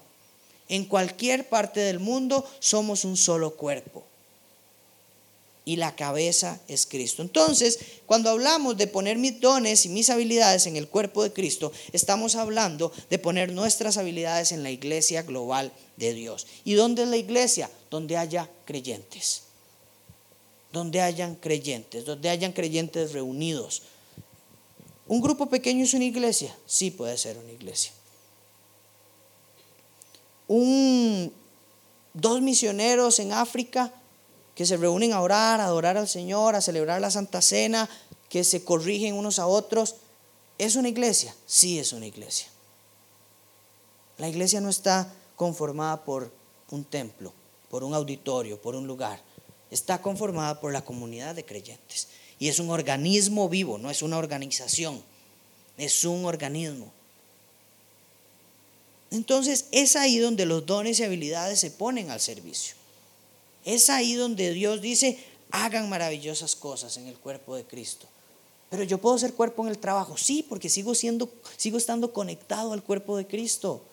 En 0.69 0.85
cualquier 0.85 1.47
parte 1.49 1.81
del 1.81 1.99
mundo 1.99 2.45
somos 2.59 3.05
un 3.05 3.17
solo 3.17 3.55
cuerpo. 3.55 4.03
Y 5.65 5.77
la 5.77 5.95
cabeza 5.95 6.59
es 6.67 6.85
Cristo. 6.85 7.23
Entonces, 7.23 7.79
cuando 8.05 8.29
hablamos 8.29 8.77
de 8.77 8.85
poner 8.85 9.17
mis 9.17 9.41
dones 9.41 9.85
y 9.85 9.89
mis 9.89 10.11
habilidades 10.11 10.67
en 10.67 10.75
el 10.75 10.87
cuerpo 10.87 11.23
de 11.23 11.33
Cristo, 11.33 11.71
estamos 11.91 12.35
hablando 12.35 12.91
de 13.09 13.17
poner 13.17 13.51
nuestras 13.51 13.97
habilidades 13.97 14.51
en 14.51 14.61
la 14.61 14.69
iglesia 14.69 15.23
global 15.23 15.73
de 15.97 16.13
Dios. 16.13 16.45
¿Y 16.63 16.73
dónde 16.73 17.03
es 17.03 17.09
la 17.09 17.17
iglesia? 17.17 17.69
Donde 17.89 18.15
haya 18.15 18.49
creyentes 18.65 19.45
donde 20.75 21.01
hayan 21.01 21.35
creyentes, 21.35 22.03
donde 22.03 22.29
hayan 22.29 22.51
creyentes 22.51 23.13
reunidos. 23.13 23.83
¿Un 25.07 25.21
grupo 25.21 25.45
pequeño 25.47 25.85
es 25.85 25.93
una 25.93 26.03
iglesia? 26.03 26.55
Sí, 26.65 26.91
puede 26.91 27.17
ser 27.17 27.37
una 27.37 27.51
iglesia. 27.51 27.93
Un, 30.49 31.31
dos 32.13 32.41
misioneros 32.41 33.19
en 33.19 33.31
África 33.31 33.93
que 34.55 34.65
se 34.65 34.77
reúnen 34.77 35.11
a 35.13 35.21
orar, 35.21 35.59
a 35.59 35.65
adorar 35.65 35.97
al 35.97 36.07
Señor, 36.07 36.55
a 36.55 36.61
celebrar 36.61 37.01
la 37.01 37.11
Santa 37.11 37.41
Cena, 37.41 37.89
que 38.29 38.43
se 38.43 38.63
corrigen 38.63 39.15
unos 39.15 39.37
a 39.37 39.47
otros. 39.47 39.95
¿Es 40.57 40.77
una 40.77 40.89
iglesia? 40.89 41.35
Sí, 41.45 41.77
es 41.77 41.91
una 41.91 42.07
iglesia. 42.07 42.47
La 44.17 44.29
iglesia 44.29 44.61
no 44.61 44.69
está 44.69 45.13
conformada 45.35 46.05
por 46.05 46.31
un 46.71 46.85
templo, 46.85 47.33
por 47.69 47.83
un 47.83 47.93
auditorio, 47.93 48.61
por 48.61 48.75
un 48.75 48.87
lugar. 48.87 49.21
Está 49.69 50.01
conformada 50.01 50.61
por 50.61 50.71
la 50.71 50.85
comunidad 50.85 51.35
de 51.35 51.43
creyentes. 51.43 52.07
Y 52.39 52.47
es 52.47 52.59
un 52.59 52.69
organismo 52.69 53.49
vivo, 53.49 53.77
no 53.77 53.89
es 53.89 54.01
una 54.01 54.17
organización, 54.17 55.03
es 55.77 56.05
un 56.05 56.23
organismo. 56.23 56.91
Entonces 59.11 59.67
es 59.71 59.97
ahí 59.97 60.17
donde 60.17 60.45
los 60.45 60.65
dones 60.65 60.99
y 60.99 61.03
habilidades 61.03 61.59
se 61.59 61.71
ponen 61.71 62.09
al 62.09 62.21
servicio. 62.21 62.75
Es 63.65 63.89
ahí 63.89 64.13
donde 64.13 64.53
Dios 64.53 64.79
dice, 64.79 65.17
hagan 65.51 65.89
maravillosas 65.89 66.55
cosas 66.55 66.95
en 66.97 67.07
el 67.07 67.15
cuerpo 67.15 67.55
de 67.55 67.65
Cristo. 67.65 68.07
Pero 68.69 68.83
yo 68.83 68.97
puedo 68.99 69.17
ser 69.17 69.33
cuerpo 69.33 69.63
en 69.63 69.69
el 69.69 69.77
trabajo, 69.77 70.17
sí, 70.17 70.45
porque 70.47 70.69
sigo 70.69 70.95
siendo 70.95 71.29
sigo 71.57 71.77
estando 71.77 72.13
conectado 72.13 72.73
al 72.73 72.83
cuerpo 72.83 73.17
de 73.17 73.27
Cristo. 73.27 73.83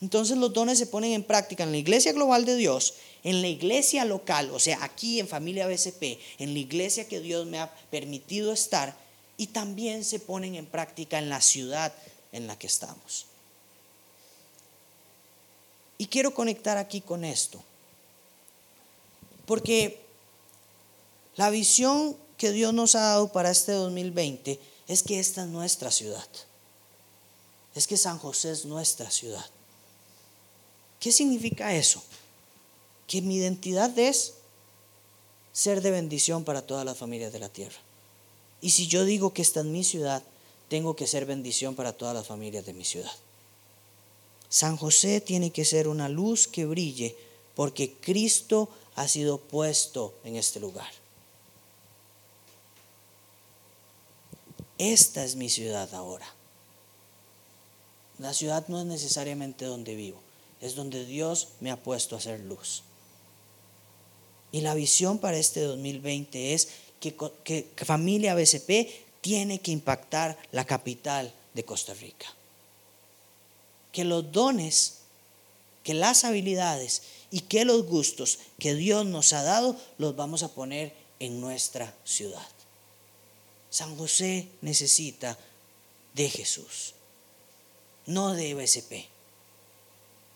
Entonces 0.00 0.36
los 0.36 0.52
dones 0.52 0.78
se 0.78 0.86
ponen 0.86 1.12
en 1.12 1.22
práctica 1.22 1.62
en 1.62 1.70
la 1.70 1.76
iglesia 1.76 2.12
global 2.12 2.44
de 2.44 2.56
Dios, 2.56 2.94
en 3.22 3.40
la 3.40 3.46
iglesia 3.46 4.04
local, 4.04 4.50
o 4.50 4.58
sea, 4.58 4.82
aquí 4.82 5.20
en 5.20 5.28
familia 5.28 5.68
BCP, 5.68 6.18
en 6.38 6.54
la 6.54 6.58
iglesia 6.58 7.06
que 7.06 7.20
Dios 7.20 7.46
me 7.46 7.60
ha 7.60 7.72
permitido 7.90 8.52
estar, 8.52 8.96
y 9.36 9.48
también 9.48 10.04
se 10.04 10.18
ponen 10.18 10.56
en 10.56 10.66
práctica 10.66 11.18
en 11.18 11.28
la 11.28 11.40
ciudad 11.40 11.94
en 12.32 12.48
la 12.48 12.58
que 12.58 12.66
estamos. 12.66 13.26
Y 16.02 16.06
quiero 16.06 16.34
conectar 16.34 16.78
aquí 16.78 17.00
con 17.00 17.24
esto, 17.24 17.62
porque 19.46 20.00
la 21.36 21.48
visión 21.48 22.16
que 22.36 22.50
Dios 22.50 22.74
nos 22.74 22.96
ha 22.96 23.02
dado 23.02 23.30
para 23.30 23.52
este 23.52 23.70
2020 23.70 24.58
es 24.88 25.04
que 25.04 25.20
esta 25.20 25.44
es 25.44 25.48
nuestra 25.48 25.92
ciudad, 25.92 26.26
es 27.76 27.86
que 27.86 27.96
San 27.96 28.18
José 28.18 28.50
es 28.50 28.64
nuestra 28.64 29.12
ciudad. 29.12 29.46
¿Qué 30.98 31.12
significa 31.12 31.72
eso? 31.72 32.02
Que 33.06 33.22
mi 33.22 33.36
identidad 33.36 33.96
es 33.96 34.34
ser 35.52 35.82
de 35.82 35.92
bendición 35.92 36.42
para 36.42 36.66
todas 36.66 36.84
las 36.84 36.98
familias 36.98 37.32
de 37.32 37.38
la 37.38 37.48
tierra. 37.48 37.78
Y 38.60 38.70
si 38.70 38.88
yo 38.88 39.04
digo 39.04 39.32
que 39.32 39.42
esta 39.42 39.60
es 39.60 39.66
mi 39.66 39.84
ciudad, 39.84 40.24
tengo 40.68 40.96
que 40.96 41.06
ser 41.06 41.26
bendición 41.26 41.76
para 41.76 41.92
todas 41.92 42.12
las 42.12 42.26
familias 42.26 42.66
de 42.66 42.72
mi 42.72 42.84
ciudad. 42.84 43.12
San 44.52 44.76
José 44.76 45.20
tiene 45.20 45.50
que 45.50 45.64
ser 45.64 45.88
una 45.88 46.08
luz 46.08 46.46
que 46.46 46.66
brille 46.66 47.16
porque 47.56 47.94
Cristo 47.94 48.68
ha 48.94 49.08
sido 49.08 49.38
puesto 49.38 50.14
en 50.24 50.36
este 50.36 50.60
lugar. 50.60 50.92
Esta 54.76 55.24
es 55.24 55.36
mi 55.36 55.48
ciudad 55.48 55.92
ahora. 55.94 56.32
La 58.18 58.34
ciudad 58.34 58.68
no 58.68 58.78
es 58.78 58.86
necesariamente 58.86 59.64
donde 59.64 59.96
vivo 59.96 60.20
es 60.62 60.76
donde 60.76 61.04
Dios 61.04 61.48
me 61.60 61.70
ha 61.70 61.76
puesto 61.76 62.14
a 62.14 62.18
hacer 62.18 62.40
luz. 62.40 62.84
Y 64.52 64.60
la 64.60 64.74
visión 64.74 65.18
para 65.18 65.36
este 65.36 65.60
2020 65.60 66.54
es 66.54 66.68
que, 67.00 67.16
que, 67.42 67.66
familia 67.84 68.34
BCP 68.34 68.88
tiene 69.20 69.58
que 69.60 69.72
impactar 69.72 70.38
la 70.52 70.64
capital 70.64 71.34
de 71.52 71.64
Costa 71.64 71.94
Rica. 71.94 72.26
Que 73.92 74.04
los 74.04 74.32
dones, 74.32 74.98
que 75.84 75.94
las 75.94 76.24
habilidades 76.24 77.02
y 77.30 77.40
que 77.40 77.64
los 77.64 77.86
gustos 77.86 78.38
que 78.58 78.74
Dios 78.74 79.06
nos 79.06 79.32
ha 79.32 79.42
dado 79.42 79.76
los 79.98 80.16
vamos 80.16 80.42
a 80.42 80.48
poner 80.48 80.92
en 81.18 81.40
nuestra 81.40 81.94
ciudad. 82.04 82.46
San 83.70 83.96
José 83.96 84.48
necesita 84.60 85.38
de 86.14 86.28
Jesús, 86.28 86.94
no 88.06 88.34
de 88.34 88.54
BCP. 88.54 89.08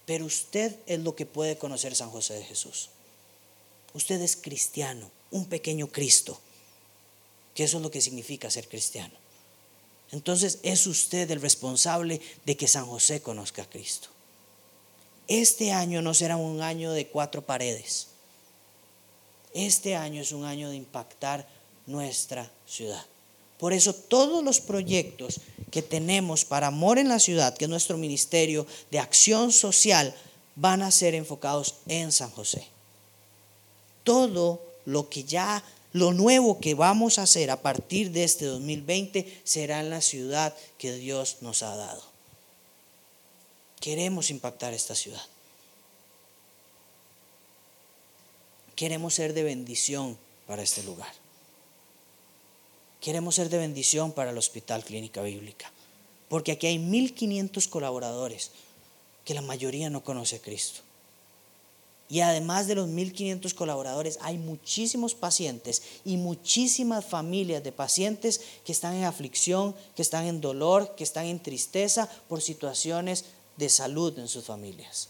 Pero 0.07 0.25
usted 0.25 0.77
es 0.87 1.01
lo 1.01 1.15
que 1.17 1.27
puede 1.27 1.59
conocer 1.59 1.95
San 1.95 2.11
José 2.11 2.35
de 2.35 2.45
Jesús. 2.45 2.91
Usted 3.93 4.21
es 4.23 4.37
cristiano, 4.37 5.11
un 5.31 5.47
pequeño 5.47 5.89
Cristo, 5.89 6.41
que 7.55 7.65
eso 7.65 7.79
es 7.79 7.83
lo 7.83 7.91
que 7.91 8.01
significa 8.01 8.51
ser 8.51 8.69
cristiano. 8.69 9.15
Entonces 10.17 10.61
es 10.63 10.87
usted 10.87 11.31
el 11.31 11.43
responsable 11.43 12.23
de 12.47 12.57
que 12.57 12.67
San 12.67 12.87
José 12.87 13.21
conozca 13.21 13.63
a 13.63 13.69
Cristo. 13.69 14.09
Este 15.29 15.73
año 15.73 16.01
no 16.01 16.15
será 16.15 16.37
un 16.37 16.63
año 16.63 16.93
de 16.93 17.07
cuatro 17.09 17.43
paredes. 17.43 18.09
Este 19.53 19.95
año 19.95 20.23
es 20.23 20.33
un 20.33 20.45
año 20.45 20.71
de 20.71 20.77
impactar 20.77 21.47
nuestra 21.87 22.51
ciudad. 22.67 23.05
Por 23.59 23.75
eso 23.75 23.95
todos 23.95 24.43
los 24.43 24.61
proyectos 24.61 25.41
que 25.71 25.83
tenemos 25.83 26.47
para 26.47 26.69
Amor 26.69 26.99
en 26.99 27.09
la 27.09 27.19
Ciudad, 27.19 27.55
que 27.55 27.67
es 27.67 27.71
nuestro 27.71 27.99
ministerio 27.99 28.67
de 28.91 28.99
acción 28.99 29.53
social, 29.53 30.15
van 30.55 30.81
a 30.81 30.91
ser 30.93 31.15
enfocados 31.15 31.75
en 31.89 32.11
San 32.11 32.31
José. 32.31 32.67
Todo 34.03 34.63
lo 34.87 35.11
que 35.11 35.25
ya, 35.25 35.63
lo 35.97 36.13
nuevo 36.13 36.61
que 36.61 36.75
vamos 36.75 37.19
a 37.19 37.23
hacer 37.23 37.51
a 37.51 37.63
partir 37.63 38.11
de 38.11 38.25
este 38.25 38.45
2020 38.45 39.41
será 39.45 39.81
en 39.81 39.89
la 39.89 40.03
ciudad 40.03 40.55
que 40.77 40.93
Dios 40.93 41.39
nos 41.41 41.63
ha 41.63 41.75
dado. 41.75 42.03
Queremos 43.81 44.29
impactar 44.29 44.75
esta 44.75 44.95
ciudad. 44.95 45.23
Queremos 48.75 49.15
ser 49.15 49.33
de 49.33 49.43
bendición 49.43 50.19
para 50.47 50.63
este 50.63 50.83
lugar. 50.83 51.13
Queremos 53.01 53.37
ser 53.37 53.49
de 53.49 53.57
bendición 53.57 54.13
para 54.13 54.33
el 54.33 54.39
Hospital 54.39 54.85
Clínica 54.85 55.23
Bíblica, 55.23 55.73
porque 56.29 56.53
aquí 56.53 56.67
hay 56.67 56.77
1.500 56.77 57.71
colaboradores 57.71 58.51
que 59.25 59.33
la 59.33 59.41
mayoría 59.41 59.89
no 59.89 60.05
conoce 60.05 60.37
a 60.37 60.43
Cristo. 60.43 60.86
Y 62.09 62.21
además 62.21 62.69
de 62.69 62.77
los 62.77 62.89
1.500 62.89 63.53
colaboradores, 63.55 64.19
hay 64.21 64.39
muchísimos 64.39 65.15
pacientes 65.15 65.83
y 66.05 66.17
muchísimas 66.17 67.05
familias 67.05 67.65
de 67.65 67.73
pacientes 67.73 68.41
que 68.65 68.73
están 68.73 68.95
en 68.95 69.05
aflicción, 69.05 69.75
que 69.97 70.03
están 70.03 70.27
en 70.27 70.41
dolor, 70.41 70.95
que 70.95 71.03
están 71.03 71.27
en 71.27 71.43
tristeza 71.43 72.09
por 72.29 72.41
situaciones 72.43 73.25
de 73.57 73.69
salud 73.69 74.17
en 74.19 74.29
sus 74.29 74.45
familias. 74.45 75.09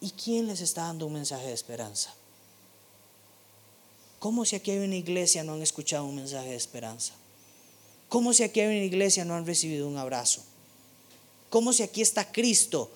¿Y 0.00 0.10
quién 0.10 0.46
les 0.46 0.60
está 0.60 0.82
dando 0.82 1.06
un 1.06 1.14
mensaje 1.14 1.46
de 1.46 1.54
esperanza? 1.54 2.14
¿Cómo 4.20 4.44
si 4.44 4.56
aquí 4.56 4.70
hay 4.70 4.78
una 4.78 4.96
iglesia 4.96 5.42
no 5.42 5.54
han 5.54 5.62
escuchado 5.62 6.04
un 6.04 6.16
mensaje 6.16 6.50
de 6.50 6.56
esperanza? 6.56 7.14
¿Cómo 8.08 8.32
si 8.32 8.44
aquí 8.44 8.60
hay 8.60 8.66
una 8.66 8.84
iglesia 8.84 9.24
no 9.24 9.34
han 9.34 9.46
recibido 9.46 9.88
un 9.88 9.98
abrazo? 9.98 10.42
¿Cómo 11.50 11.72
si 11.72 11.82
aquí 11.82 12.02
está 12.02 12.30
Cristo? 12.30 12.90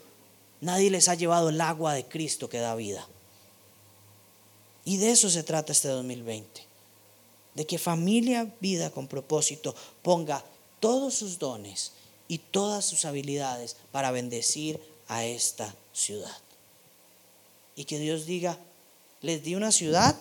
Nadie 0.60 0.90
les 0.90 1.08
ha 1.08 1.14
llevado 1.14 1.48
el 1.48 1.60
agua 1.60 1.94
de 1.94 2.04
Cristo 2.04 2.48
que 2.48 2.58
da 2.58 2.74
vida. 2.74 3.06
Y 4.84 4.96
de 4.96 5.10
eso 5.10 5.30
se 5.30 5.42
trata 5.42 5.72
este 5.72 5.88
2020. 5.88 6.66
De 7.54 7.66
que 7.66 7.78
familia 7.78 8.52
vida 8.60 8.90
con 8.90 9.08
propósito 9.08 9.74
ponga 10.02 10.44
todos 10.80 11.14
sus 11.14 11.38
dones 11.38 11.92
y 12.28 12.38
todas 12.38 12.84
sus 12.84 13.04
habilidades 13.04 13.76
para 13.92 14.10
bendecir 14.10 14.80
a 15.08 15.24
esta 15.24 15.74
ciudad. 15.92 16.36
Y 17.74 17.84
que 17.84 17.98
Dios 17.98 18.26
diga, 18.26 18.58
les 19.20 19.42
di 19.42 19.54
una 19.54 19.72
ciudad 19.72 20.16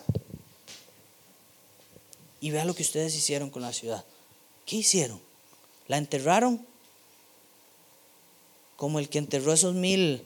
y 2.40 2.50
vea 2.50 2.64
lo 2.64 2.74
que 2.74 2.82
ustedes 2.82 3.14
hicieron 3.14 3.50
con 3.50 3.62
la 3.62 3.72
ciudad. 3.72 4.04
¿Qué 4.66 4.76
hicieron? 4.76 5.20
¿La 5.88 5.98
enterraron? 5.98 6.66
Como 8.76 8.98
el 8.98 9.08
que 9.08 9.18
enterró 9.18 9.52
esos 9.52 9.74
mil, 9.74 10.24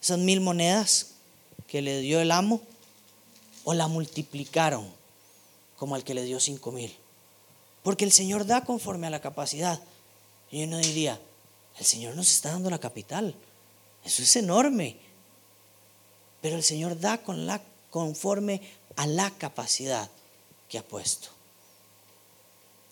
esas 0.00 0.18
mil 0.18 0.40
monedas 0.40 1.08
que 1.66 1.82
le 1.82 2.00
dio 2.00 2.20
el 2.20 2.30
amo. 2.30 2.60
¿O 3.64 3.74
la 3.74 3.86
multiplicaron 3.86 4.90
como 5.76 5.94
el 5.94 6.02
que 6.02 6.14
le 6.14 6.24
dio 6.24 6.40
cinco 6.40 6.72
mil? 6.72 6.96
Porque 7.82 8.04
el 8.04 8.12
Señor 8.12 8.46
da 8.46 8.64
conforme 8.64 9.06
a 9.06 9.10
la 9.10 9.20
capacidad. 9.20 9.80
Y 10.50 10.64
uno 10.64 10.78
diría, 10.78 11.20
el 11.78 11.84
Señor 11.84 12.16
nos 12.16 12.30
está 12.30 12.50
dando 12.50 12.70
la 12.70 12.78
capital. 12.78 13.34
Eso 14.04 14.22
es 14.22 14.36
enorme. 14.36 14.96
Pero 16.40 16.56
el 16.56 16.62
Señor 16.62 16.98
da 16.98 17.18
con 17.18 17.46
la, 17.46 17.60
conforme 17.90 18.62
a 18.96 19.06
la 19.06 19.30
capacidad 19.30 20.08
que 20.68 20.78
ha 20.78 20.82
puesto. 20.82 21.28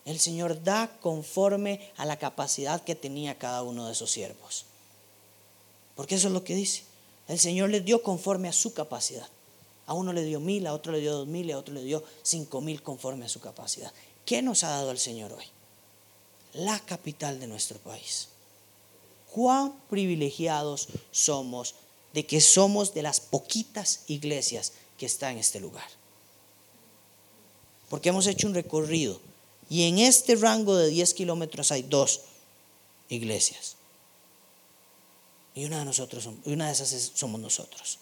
El 0.05 0.21
Señor 0.21 0.63
da 0.63 0.91
conforme 1.01 1.91
a 1.97 2.05
la 2.05 2.19
capacidad 2.19 2.83
que 2.85 2.95
tenía 2.95 3.39
cada 3.39 3.63
uno 3.63 3.87
de 3.87 3.93
esos 3.93 4.11
siervos. 4.11 4.67
Porque 5.95 6.15
eso 6.15 6.29
es 6.29 6.35
lo 6.35 6.45
que 6.45 6.55
dice. 6.55 6.85
El 7.29 7.39
Señor 7.39 7.71
les 7.71 7.85
dio 7.85 8.03
conforme 8.03 8.49
a 8.49 8.53
su 8.53 8.73
capacidad. 8.73 9.29
A 9.87 9.95
uno 9.95 10.13
le 10.13 10.25
dio 10.25 10.41
mil, 10.41 10.67
a 10.67 10.75
otro 10.75 10.93
le 10.93 11.01
dio 11.01 11.13
dos 11.13 11.27
mil, 11.27 11.51
a 11.53 11.59
otro 11.59 11.75
le 11.75 11.83
dio 11.83 12.03
cinco 12.23 12.61
mil 12.61 12.83
conforme 12.83 13.25
a 13.25 13.29
su 13.29 13.41
capacidad. 13.41 13.93
¿Qué 14.25 14.43
nos 14.43 14.65
ha 14.65 14.71
dado 14.71 14.91
el 14.91 14.99
Señor 14.99 15.33
hoy? 15.33 15.45
La 16.55 16.79
capital 16.81 17.39
de 17.39 17.47
nuestro 17.47 17.79
país. 17.79 18.29
Cuán 19.33 19.75
privilegiados 19.89 20.89
somos 21.11 21.75
de 22.13 22.27
que 22.27 22.41
somos 22.41 22.95
de 22.95 23.03
las 23.03 23.21
poquitas 23.21 24.01
iglesias 24.07 24.73
que 24.99 25.07
está 25.07 25.31
en 25.31 25.39
este 25.39 25.61
lugar 25.61 25.87
porque 27.89 28.09
hemos 28.09 28.27
hecho 28.27 28.47
un 28.47 28.55
recorrido. 28.55 29.21
Y 29.69 29.89
en 29.89 29.99
este 29.99 30.37
rango 30.37 30.77
de 30.77 30.89
10 30.89 31.15
kilómetros 31.15 31.73
hay 31.73 31.83
dos 31.83 32.23
iglesias. 33.09 33.77
Y 35.57 35.65
una 35.65 35.79
de, 35.79 35.87
nosotros, 35.87 36.29
una 36.45 36.67
de 36.67 36.73
esas 36.73 37.13
somos 37.15 37.41
nosotros. 37.41 37.99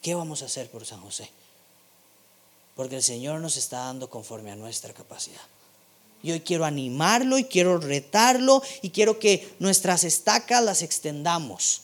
¿Qué 0.00 0.14
vamos 0.14 0.40
a 0.40 0.46
hacer 0.46 0.70
por 0.70 0.84
San 0.86 1.00
José? 1.02 1.30
Porque 2.74 2.96
el 2.96 3.02
Señor 3.02 3.40
nos 3.40 3.58
está 3.58 3.80
dando 3.80 4.08
conforme 4.08 4.50
a 4.50 4.56
nuestra 4.56 4.94
capacidad. 4.94 5.42
Y 6.22 6.32
hoy 6.32 6.40
quiero 6.40 6.64
animarlo 6.64 7.36
y 7.36 7.44
quiero 7.44 7.76
retarlo 7.76 8.62
y 8.80 8.90
quiero 8.90 9.18
que 9.18 9.54
nuestras 9.58 10.04
estacas 10.04 10.64
las 10.64 10.80
extendamos. 10.80 11.82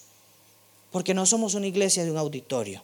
Porque 0.91 1.13
no 1.13 1.27
somos 1.27 1.53
una 1.53 1.67
iglesia 1.67 2.03
de 2.03 2.11
un 2.11 2.17
auditorio. 2.17 2.83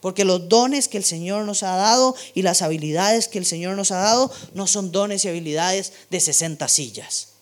Porque 0.00 0.24
los 0.24 0.48
dones 0.48 0.88
que 0.88 0.98
el 0.98 1.04
Señor 1.04 1.44
nos 1.44 1.62
ha 1.62 1.76
dado 1.76 2.16
y 2.34 2.42
las 2.42 2.62
habilidades 2.62 3.28
que 3.28 3.38
el 3.38 3.46
Señor 3.46 3.76
nos 3.76 3.92
ha 3.92 3.98
dado 3.98 4.32
no 4.54 4.66
son 4.66 4.90
dones 4.90 5.24
y 5.24 5.28
habilidades 5.28 5.92
de 6.10 6.18
60 6.18 6.66
sillas. 6.66 7.35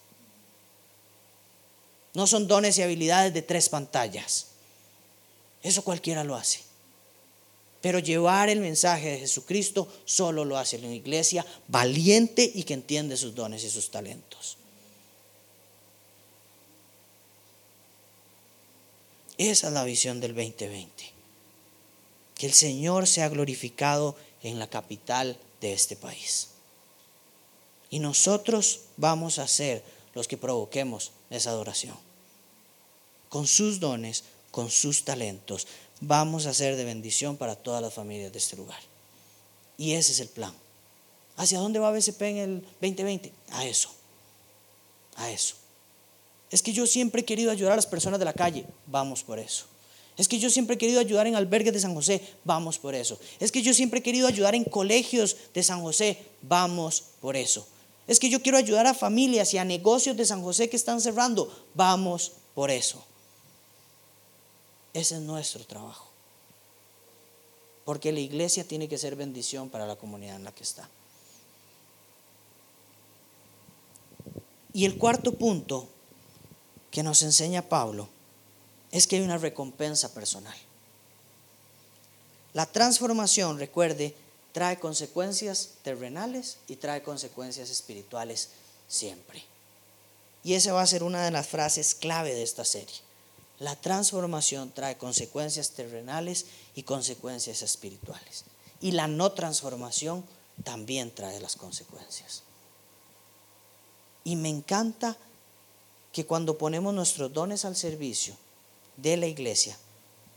No 2.14 2.26
son 2.26 2.46
dones 2.46 2.78
y 2.78 2.82
habilidades 2.82 3.34
de 3.34 3.42
tres 3.42 3.68
pantallas. 3.68 4.46
Eso 5.62 5.82
cualquiera 5.82 6.24
lo 6.24 6.36
hace. 6.36 6.60
Pero 7.80 7.98
llevar 7.98 8.48
el 8.48 8.60
mensaje 8.60 9.10
de 9.10 9.18
Jesucristo 9.18 9.88
solo 10.04 10.44
lo 10.44 10.56
hace 10.56 10.78
una 10.78 10.94
iglesia 10.94 11.44
valiente 11.68 12.50
y 12.54 12.62
que 12.62 12.74
entiende 12.74 13.16
sus 13.16 13.34
dones 13.34 13.64
y 13.64 13.68
sus 13.68 13.90
talentos. 13.90 14.56
Esa 19.36 19.66
es 19.66 19.72
la 19.72 19.84
visión 19.84 20.20
del 20.20 20.34
2020. 20.34 21.12
Que 22.36 22.46
el 22.46 22.52
Señor 22.52 23.06
sea 23.06 23.28
glorificado 23.28 24.16
en 24.42 24.58
la 24.58 24.68
capital 24.68 25.36
de 25.60 25.72
este 25.72 25.96
país. 25.96 26.48
Y 27.90 27.98
nosotros 27.98 28.80
vamos 28.96 29.38
a 29.38 29.48
ser 29.48 29.82
los 30.14 30.28
que 30.28 30.36
provoquemos 30.36 31.12
esa 31.30 31.50
adoración. 31.50 32.03
Con 33.35 33.49
sus 33.49 33.80
dones, 33.80 34.22
con 34.53 34.70
sus 34.70 35.03
talentos, 35.03 35.66
vamos 36.01 36.47
a 36.47 36.55
ser 36.55 36.76
de 36.76 36.85
bendición 36.85 37.37
para 37.37 37.57
todas 37.57 37.82
las 37.82 37.93
familias 37.93 38.32
de 38.32 38.39
este 38.39 38.55
lugar. 38.55 38.78
Y 39.76 39.95
ese 39.95 40.12
es 40.12 40.20
el 40.20 40.28
plan. 40.28 40.55
¿Hacia 41.37 41.59
dónde 41.59 41.80
va 41.80 41.91
BCP 41.91 42.22
en 42.22 42.37
el 42.37 42.61
2020? 42.80 43.32
A 43.51 43.66
eso. 43.66 43.91
A 45.16 45.32
eso. 45.32 45.57
Es 46.49 46.62
que 46.62 46.72
yo 46.72 46.87
siempre 46.87 47.22
he 47.22 47.24
querido 47.24 47.51
ayudar 47.51 47.72
a 47.72 47.76
las 47.76 47.89
personas 47.89 48.20
de 48.20 48.24
la 48.24 48.35
calle. 48.35 48.66
Vamos 48.87 49.24
por 49.24 49.41
eso. 49.41 49.64
Es 50.16 50.28
que 50.28 50.39
yo 50.39 50.49
siempre 50.49 50.76
he 50.76 50.78
querido 50.78 51.01
ayudar 51.01 51.26
en 51.26 51.35
albergues 51.35 51.72
de 51.72 51.80
San 51.80 51.97
José. 51.97 52.22
Vamos 52.45 52.78
por 52.78 52.95
eso. 52.95 53.18
Es 53.41 53.51
que 53.51 53.62
yo 53.62 53.74
siempre 53.74 53.99
he 53.99 54.03
querido 54.05 54.28
ayudar 54.28 54.55
en 54.55 54.62
colegios 54.62 55.37
de 55.53 55.64
San 55.64 55.82
José. 55.82 56.24
Vamos 56.43 57.03
por 57.20 57.37
eso. 57.37 57.66
Es 58.07 58.20
que 58.20 58.30
yo 58.30 58.41
quiero 58.43 58.59
ayudar 58.59 58.87
a 58.87 58.95
familias 58.95 59.53
y 59.55 59.59
a 59.59 59.64
negocios 59.64 60.16
de 60.16 60.24
San 60.24 60.41
José 60.41 60.68
que 60.70 60.76
están 60.76 61.01
cerrando. 61.01 61.53
Vamos 61.74 62.30
por 62.55 62.70
eso. 62.70 63.05
Ese 64.95 65.16
es 65.16 65.20
nuestro 65.20 65.66
trabajo. 65.66 66.09
Porque 67.84 68.12
la 68.12 68.20
iglesia 68.20 68.66
tiene 68.66 68.88
que 68.88 68.97
ser 68.97 69.16
bendición 69.16 69.68
para 69.68 69.86
la 69.86 69.97
comunidad 69.97 70.36
en 70.36 70.45
la 70.45 70.53
que 70.53 70.62
está. 70.62 70.88
Y 74.72 74.86
el 74.86 74.97
cuarto 74.97 75.34
punto 75.34 75.88
que 76.90 77.03
nos 77.03 77.22
enseña 77.22 77.68
Pablo 77.68 78.09
es 78.90 79.07
que 79.07 79.16
hay 79.16 79.22
una 79.22 79.38
recompensa 79.38 80.14
personal. 80.14 80.57
La 82.53 82.66
transformación, 82.66 83.59
recuerde, 83.59 84.14
trae 84.53 84.78
consecuencias 84.78 85.70
terrenales 85.82 86.59
y 86.68 86.76
trae 86.76 87.03
consecuencias 87.03 87.70
espirituales 87.70 88.51
siempre. 88.86 89.42
Y 90.45 90.55
esa 90.55 90.72
va 90.72 90.82
a 90.82 90.86
ser 90.86 91.03
una 91.03 91.24
de 91.24 91.32
las 91.32 91.49
frases 91.49 91.97
clave 91.97 92.32
de 92.34 92.45
esta 92.45 92.64
serie. 92.64 92.95
La 93.64 93.76
transformación 93.76 94.72
trae 94.74 94.98
consecuencias 94.98 95.70
terrenales 95.70 96.44
y 96.74 96.82
consecuencias 96.82 97.62
espirituales. 97.62 98.44
Y 98.82 98.92
la 98.92 99.08
no 99.08 99.32
transformación 99.32 100.22
también 100.64 101.14
trae 101.14 101.40
las 101.40 101.56
consecuencias. 101.56 102.42
Y 104.22 104.36
me 104.36 104.50
encanta 104.50 105.16
que 106.12 106.26
cuando 106.26 106.58
ponemos 106.58 106.92
nuestros 106.92 107.32
dones 107.32 107.64
al 107.64 107.74
servicio 107.74 108.36
de 108.98 109.16
la 109.16 109.28
iglesia, 109.28 109.78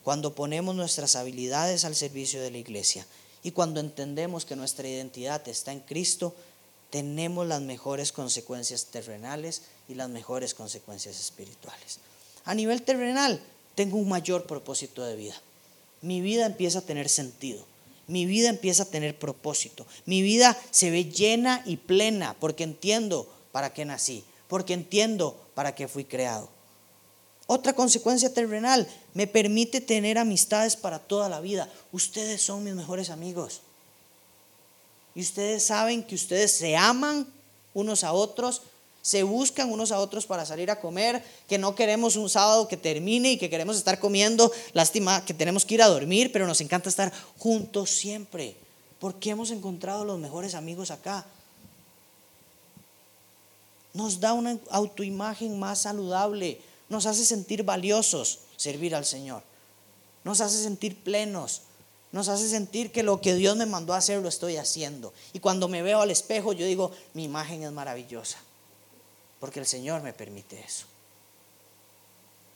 cuando 0.06 0.34
ponemos 0.34 0.74
nuestras 0.74 1.18
habilidades 1.18 1.84
al 1.84 1.96
servicio 1.96 2.42
de 2.42 2.52
la 2.52 2.60
iglesia 2.60 3.06
y 3.44 3.52
cuando 3.52 3.82
entendemos 3.82 4.46
que 4.46 4.56
nuestra 4.56 4.88
identidad 4.88 5.46
está 5.50 5.74
en 5.74 5.82
Cristo, 5.82 6.34
tenemos 6.92 7.46
las 7.46 7.60
mejores 7.60 8.14
consecuencias 8.14 8.86
terrenales 8.86 9.64
y 9.90 9.96
las 9.96 10.08
mejores 10.08 10.54
consecuencias 10.54 11.20
espirituales. 11.20 12.00
A 12.48 12.56
nivel 12.56 12.82
terrenal, 12.82 13.42
tengo 13.76 13.98
un 13.98 14.08
mayor 14.08 14.48
propósito 14.48 15.04
de 15.04 15.18
vida. 15.18 15.36
Mi 16.02 16.22
vida 16.22 16.46
empieza 16.46 16.80
a 16.80 16.82
tener 16.82 17.10
sentido. 17.10 17.66
Mi 18.08 18.26
vida 18.26 18.48
empieza 18.48 18.84
a 18.84 18.90
tener 18.90 19.20
propósito. 19.20 19.86
Mi 20.06 20.22
vida 20.22 20.58
se 20.72 20.90
ve 20.90 21.12
llena 21.12 21.62
y 21.66 21.76
plena 21.76 22.38
porque 22.40 22.64
entiendo 22.64 23.28
para 23.52 23.74
qué 23.74 23.84
nací, 23.84 24.24
porque 24.48 24.74
entiendo 24.74 25.38
para 25.56 25.76
qué 25.76 25.90
fui 25.90 26.06
creado. 26.06 26.48
Otra 27.48 27.74
consecuencia 27.74 28.34
terrenal, 28.34 28.88
me 29.14 29.28
permite 29.28 29.82
tener 29.82 30.18
amistades 30.18 30.78
para 30.78 31.00
toda 31.00 31.28
la 31.28 31.42
vida. 31.42 31.70
Ustedes 31.92 32.42
son 32.42 32.64
mis 32.64 32.76
mejores 32.76 33.10
amigos. 33.10 33.60
Y 35.16 35.22
ustedes 35.22 35.64
saben 35.64 36.02
que 36.02 36.16
ustedes 36.16 36.54
se 36.54 36.78
aman 36.78 37.28
unos 37.74 38.06
a 38.06 38.14
otros 38.14 38.62
se 39.08 39.24
buscan 39.24 39.72
unos 39.72 39.94
a 39.94 40.00
otros 40.00 40.26
para 40.26 40.46
salir 40.46 40.70
a 40.70 40.82
comer, 40.82 41.24
que 41.48 41.58
no 41.58 41.76
queremos 41.76 42.18
un 42.18 42.30
sábado 42.30 42.68
que 42.68 42.76
termine 42.76 43.32
y 43.32 43.38
que 43.38 43.50
queremos 43.50 43.78
estar 43.78 44.02
comiendo, 44.02 44.52
lástima 44.74 45.24
que 45.24 45.34
tenemos 45.34 45.64
que 45.64 45.76
ir 45.76 45.82
a 45.82 45.88
dormir, 45.88 46.30
pero 46.34 46.46
nos 46.46 46.60
encanta 46.60 46.90
estar 46.90 47.14
juntos 47.38 47.90
siempre, 47.90 48.58
porque 49.00 49.30
hemos 49.30 49.52
encontrado 49.52 50.04
los 50.04 50.20
mejores 50.20 50.56
amigos 50.56 50.92
acá. 50.92 51.26
Nos 53.94 54.20
da 54.20 54.34
una 54.34 54.60
autoimagen 54.72 55.58
más 55.58 55.80
saludable, 55.84 56.60
nos 56.90 57.06
hace 57.06 57.24
sentir 57.24 57.64
valiosos 57.64 58.40
servir 58.58 58.94
al 58.94 59.06
Señor, 59.06 59.42
nos 60.26 60.42
hace 60.42 60.62
sentir 60.62 61.02
plenos, 61.02 61.62
nos 62.12 62.28
hace 62.28 62.50
sentir 62.50 62.92
que 62.92 63.04
lo 63.04 63.22
que 63.22 63.36
Dios 63.36 63.56
me 63.56 63.68
mandó 63.68 63.94
a 63.94 64.00
hacer 64.00 64.22
lo 64.22 64.28
estoy 64.28 64.58
haciendo. 64.58 65.14
Y 65.32 65.40
cuando 65.40 65.70
me 65.70 65.82
veo 65.82 66.02
al 66.02 66.12
espejo, 66.12 66.52
yo 66.52 66.66
digo, 66.66 66.92
mi 67.14 67.24
imagen 67.24 67.64
es 67.64 67.72
maravillosa 67.72 68.38
porque 69.40 69.60
el 69.60 69.66
Señor 69.66 70.02
me 70.02 70.14
permite 70.14 70.60
eso. 70.60 70.86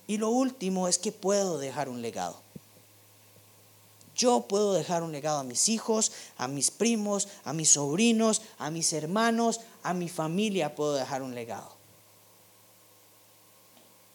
Y 0.08 0.18
lo 0.18 0.30
último 0.30 0.88
es 0.88 0.98
que 0.98 1.12
puedo 1.12 1.58
dejar 1.58 1.88
un 1.90 2.02
legado. 2.02 2.42
Yo 4.16 4.42
puedo 4.42 4.74
dejar 4.74 5.04
un 5.04 5.12
legado 5.12 5.40
a 5.40 5.44
mis 5.44 5.70
hijos, 5.70 6.12
a 6.38 6.48
mis 6.48 6.70
primos, 6.70 7.28
a 7.44 7.54
mis 7.54 7.72
sobrinos, 7.72 8.42
a 8.58 8.70
mis 8.70 8.92
hermanos, 8.94 9.62
a 9.84 9.94
mi 9.94 10.10
familia 10.10 10.76
puedo 10.76 10.94
dejar 10.94 11.22
un 11.22 11.34
legado. 11.34 11.72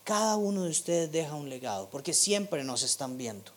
Cada 0.05 0.37
uno 0.37 0.65
de 0.65 0.71
ustedes 0.71 1.11
deja 1.11 1.35
un 1.35 1.49
legado, 1.49 1.89
porque 1.91 2.15
siempre 2.15 2.63
nos 2.63 2.83
están 2.83 3.19
viendo. 3.19 3.51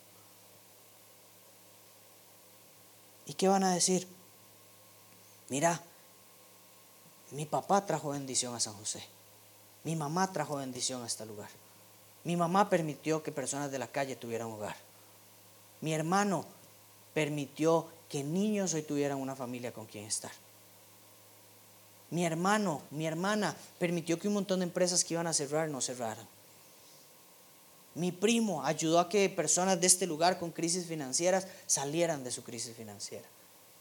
¿Y 3.28 3.34
qué 3.34 3.48
van 3.48 3.64
a 3.64 3.74
decir? 3.74 4.08
Mira, 5.50 5.84
mi 7.32 7.46
papá 7.46 7.86
trajo 7.86 8.10
bendición 8.10 8.56
a 8.56 8.60
San 8.60 8.74
José. 8.74 9.04
Mi 9.84 9.96
mamá 9.96 10.32
trajo 10.32 10.56
bendición 10.56 11.04
a 11.04 11.08
este 11.08 11.26
lugar. 11.26 11.50
Mi 12.24 12.36
mamá 12.36 12.70
permitió 12.70 13.24
que 13.24 13.32
personas 13.32 13.72
de 13.72 13.80
la 13.80 13.88
calle 13.88 14.16
tuvieran 14.16 14.48
hogar. 14.48 14.76
Mi 15.82 15.94
hermano 15.94 16.46
permitió 17.14 17.88
que 18.10 18.24
niños 18.24 18.74
hoy 18.74 18.82
tuvieran 18.82 19.20
una 19.20 19.36
familia 19.36 19.72
con 19.72 19.86
quien 19.86 20.06
estar. 20.06 20.32
Mi 22.12 22.26
hermano, 22.26 22.82
mi 22.90 23.06
hermana 23.06 23.56
permitió 23.78 24.18
que 24.18 24.28
un 24.28 24.34
montón 24.34 24.60
de 24.60 24.66
empresas 24.66 25.04
que 25.04 25.14
iban 25.14 25.28
a 25.28 25.34
cerrar 25.34 25.70
no 25.70 25.80
cerraran. 25.80 26.28
Mi 27.96 28.12
primo 28.12 28.64
ayudó 28.66 29.00
a 29.00 29.10
que 29.10 29.30
personas 29.30 29.80
de 29.80 29.88
este 29.88 30.08
lugar 30.08 30.40
con 30.40 30.52
crisis 30.52 30.86
financieras 30.86 31.48
salieran 31.68 32.24
de 32.24 32.32
su 32.32 32.44
crisis 32.44 32.76
financiera. 32.76 33.28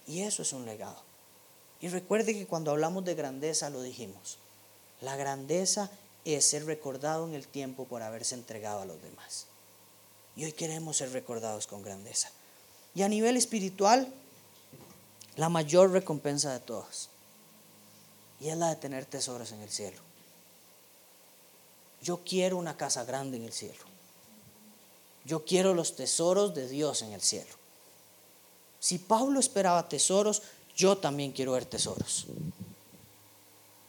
Y 0.07 0.21
eso 0.23 0.43
es 0.43 0.53
un 0.53 0.67
legado. 0.67 1.08
Y 1.81 1.89
recuerde 1.89 2.35
que 2.35 2.47
cuando 2.47 2.71
hablamos 2.71 3.05
de 3.05 3.15
grandeza 3.15 3.71
lo 3.71 3.83
dijimos. 3.83 4.39
La 5.01 5.17
grandeza 5.17 5.91
es 6.25 6.45
ser 6.45 6.65
recordado 6.67 7.27
en 7.27 7.35
el 7.35 7.47
tiempo 7.47 7.85
por 7.85 8.03
haberse 8.03 8.35
entregado 8.35 8.83
a 8.83 8.87
los 8.87 9.01
demás. 9.03 9.47
Y 10.37 10.45
hoy 10.45 10.53
queremos 10.53 10.97
ser 10.97 11.13
recordados 11.13 11.67
con 11.67 11.83
grandeza. 11.83 12.31
Y 12.95 13.03
a 13.03 13.09
nivel 13.09 13.37
espiritual, 13.37 14.13
la 15.37 15.49
mayor 15.49 15.91
recompensa 15.93 16.53
de 16.53 16.61
todas. 16.61 17.11
Y 18.41 18.49
es 18.49 18.57
la 18.57 18.69
de 18.69 18.77
tener 18.77 19.05
tesoros 19.05 19.53
en 19.53 19.63
el 19.63 19.71
cielo. 19.71 19.99
Yo 22.03 22.23
quiero 22.25 22.57
una 22.57 22.77
casa 22.77 23.05
grande 23.05 23.37
en 23.37 23.45
el 23.45 23.53
cielo. 23.53 23.85
Yo 25.25 25.45
quiero 25.45 25.75
los 25.75 25.97
tesoros 25.97 26.55
de 26.55 26.69
Dios 26.69 27.03
en 27.03 27.13
el 27.13 27.21
cielo. 27.21 27.55
Si 28.81 28.99
Pablo 28.99 29.41
esperaba 29.41 29.89
tesoros, 29.89 30.43
yo 30.79 30.97
también 30.97 31.33
quiero 31.33 31.53
ver 31.53 31.67
tesoros. 31.67 32.25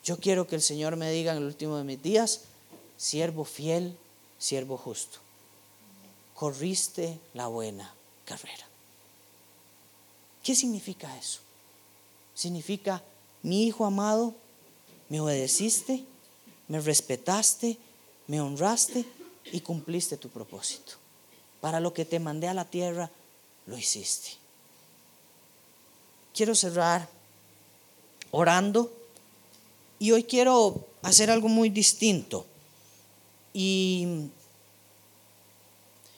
Yo 0.03 0.17
quiero 0.17 0.45
que 0.47 0.55
el 0.55 0.61
Señor 0.61 0.97
me 0.97 1.09
diga 1.11 1.31
en 1.31 1.37
el 1.37 1.45
último 1.45 1.77
de 1.77 1.85
mis 1.85 2.03
días, 2.03 2.41
siervo 2.97 3.45
fiel 3.45 3.95
siervo 4.39 4.77
justo, 4.77 5.19
corriste 6.33 7.19
la 7.33 7.47
buena 7.47 7.93
carrera. 8.25 8.65
¿Qué 10.41 10.55
significa 10.55 11.15
eso? 11.17 11.41
Significa, 12.33 13.03
mi 13.43 13.67
hijo 13.67 13.85
amado, 13.85 14.33
me 15.09 15.19
obedeciste, 15.19 16.05
me 16.69 16.79
respetaste, 16.79 17.77
me 18.27 18.39
honraste 18.39 19.05
y 19.51 19.59
cumpliste 19.59 20.15
tu 20.15 20.29
propósito. 20.29 20.93
Para 21.59 21.81
lo 21.81 21.93
que 21.93 22.05
te 22.05 22.19
mandé 22.19 22.47
a 22.47 22.53
la 22.53 22.65
tierra, 22.65 23.11
lo 23.65 23.77
hiciste. 23.77 24.38
Quiero 26.33 26.55
cerrar 26.55 27.09
orando 28.31 28.91
y 29.99 30.11
hoy 30.11 30.23
quiero 30.23 30.87
hacer 31.01 31.29
algo 31.29 31.47
muy 31.47 31.69
distinto. 31.69 32.45
Y, 33.53 34.29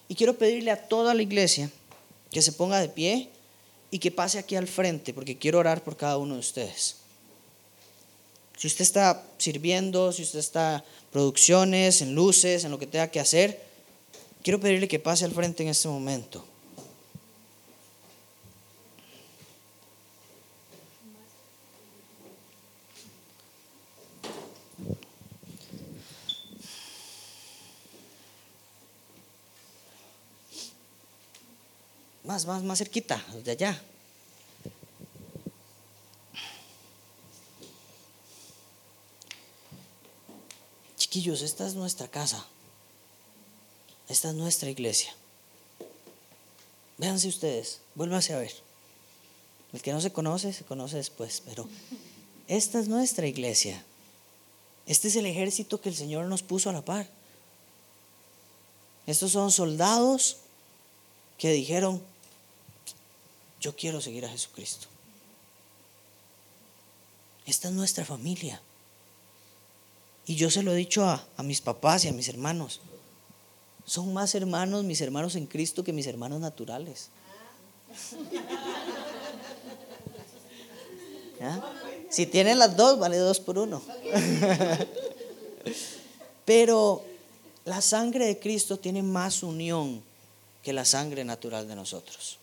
y 0.07 0.16
quiero 0.16 0.38
pedirle 0.38 0.72
a 0.72 0.88
toda 0.88 1.14
la 1.14 1.22
iglesia 1.22 1.72
que 2.30 2.41
se 2.41 2.51
ponga 2.51 2.80
de 2.80 2.89
pie 2.89 3.30
y 3.89 3.99
que 3.99 4.12
pase 4.12 4.39
aquí 4.39 4.55
al 4.55 4.68
frente, 4.68 5.14
porque 5.14 5.38
quiero 5.38 5.59
orar 5.59 5.84
por 5.84 5.97
cada 5.97 6.18
uno 6.18 6.36
de 6.36 6.39
ustedes. 6.39 6.97
Si 8.57 8.68
usted 8.68 8.84
está 8.84 9.24
sirviendo, 9.38 10.12
si 10.12 10.22
usted 10.22 10.39
está 10.39 10.86
producciones, 11.12 12.01
en 12.01 12.14
luces, 12.14 12.64
en 12.64 12.72
lo 12.72 12.78
que 12.78 12.88
tenga 12.88 13.07
que 13.07 13.20
hacer, 13.20 13.59
quiero 14.43 14.59
pedirle 14.59 14.88
que 14.88 14.99
pase 14.99 15.26
al 15.26 15.32
frente 15.32 15.64
en 15.64 15.70
este 15.70 15.88
momento. 15.88 16.45
Más, 32.32 32.46
más, 32.46 32.64
más 32.64 32.78
cerquita, 32.78 33.22
de 33.44 33.52
allá. 33.52 33.82
Chiquillos, 40.96 41.42
esta 41.42 41.68
es 41.68 41.76
nuestra 41.76 42.08
casa. 42.08 42.48
Esta 44.08 44.30
es 44.30 44.36
nuestra 44.36 44.70
iglesia. 44.70 45.14
Véanse 46.98 47.28
ustedes, 47.28 47.82
vuélvanse 47.96 48.34
a 48.34 48.38
ver. 48.38 48.54
El 49.74 49.82
que 49.82 49.92
no 49.92 50.00
se 50.00 50.14
conoce, 50.14 50.54
se 50.54 50.64
conoce 50.64 50.96
después, 50.96 51.44
pero 51.46 51.68
esta 52.48 52.80
es 52.80 52.88
nuestra 52.88 53.28
iglesia. 53.28 53.84
Este 54.86 55.10
es 55.10 55.18
el 55.18 55.26
ejército 55.26 55.82
que 55.82 55.90
el 55.90 55.98
Señor 55.98 56.28
nos 56.28 56.44
puso 56.44 56.70
a 56.70 56.74
la 56.74 56.86
par. 56.86 57.10
Estos 59.06 59.34
son 59.34 59.52
soldados 59.52 60.38
que 61.38 61.52
dijeron, 61.52 62.02
yo 63.62 63.76
quiero 63.76 64.01
seguir 64.01 64.26
a 64.26 64.30
Jesucristo. 64.30 64.88
Esta 67.45 67.70
es 67.70 67.74
nuestra 67.74 68.03
familia. 68.03 68.59
Y 70.26 70.36
yo 70.36 70.49
se 70.49 70.64
lo 70.64 70.74
he 70.74 70.76
dicho 70.76 71.05
a, 71.05 71.24
mis 71.43 71.62
papás 71.62 72.03
y 72.05 72.07
a 72.07 72.14
mis 72.14 72.28
hermanos. 72.28 72.82
Son 73.86 74.14
más 74.14 74.36
hermanos 74.36 74.84
mis 74.84 75.01
hermanos 75.01 75.36
en 75.36 75.45
Cristo 75.45 75.84
que 75.84 75.93
mis 75.93 76.07
hermanos 76.07 76.39
naturales. 76.39 77.09
Si 82.09 82.26
tienen 82.26 82.59
las 82.59 82.76
dos, 82.76 82.99
vale 82.99 83.18
dos 83.18 83.39
por 83.39 83.57
uno. 83.57 83.82
Pero 86.45 87.03
la 87.66 87.82
sangre 87.82 88.26
de 88.26 88.39
Cristo 88.39 88.78
tiene 88.78 89.03
más 89.03 89.43
unión 89.43 90.03
que 90.64 90.74
la 90.74 90.86
sangre 90.86 91.24
natural 91.24 91.68
de 91.68 91.76
nosotros. 91.76 92.41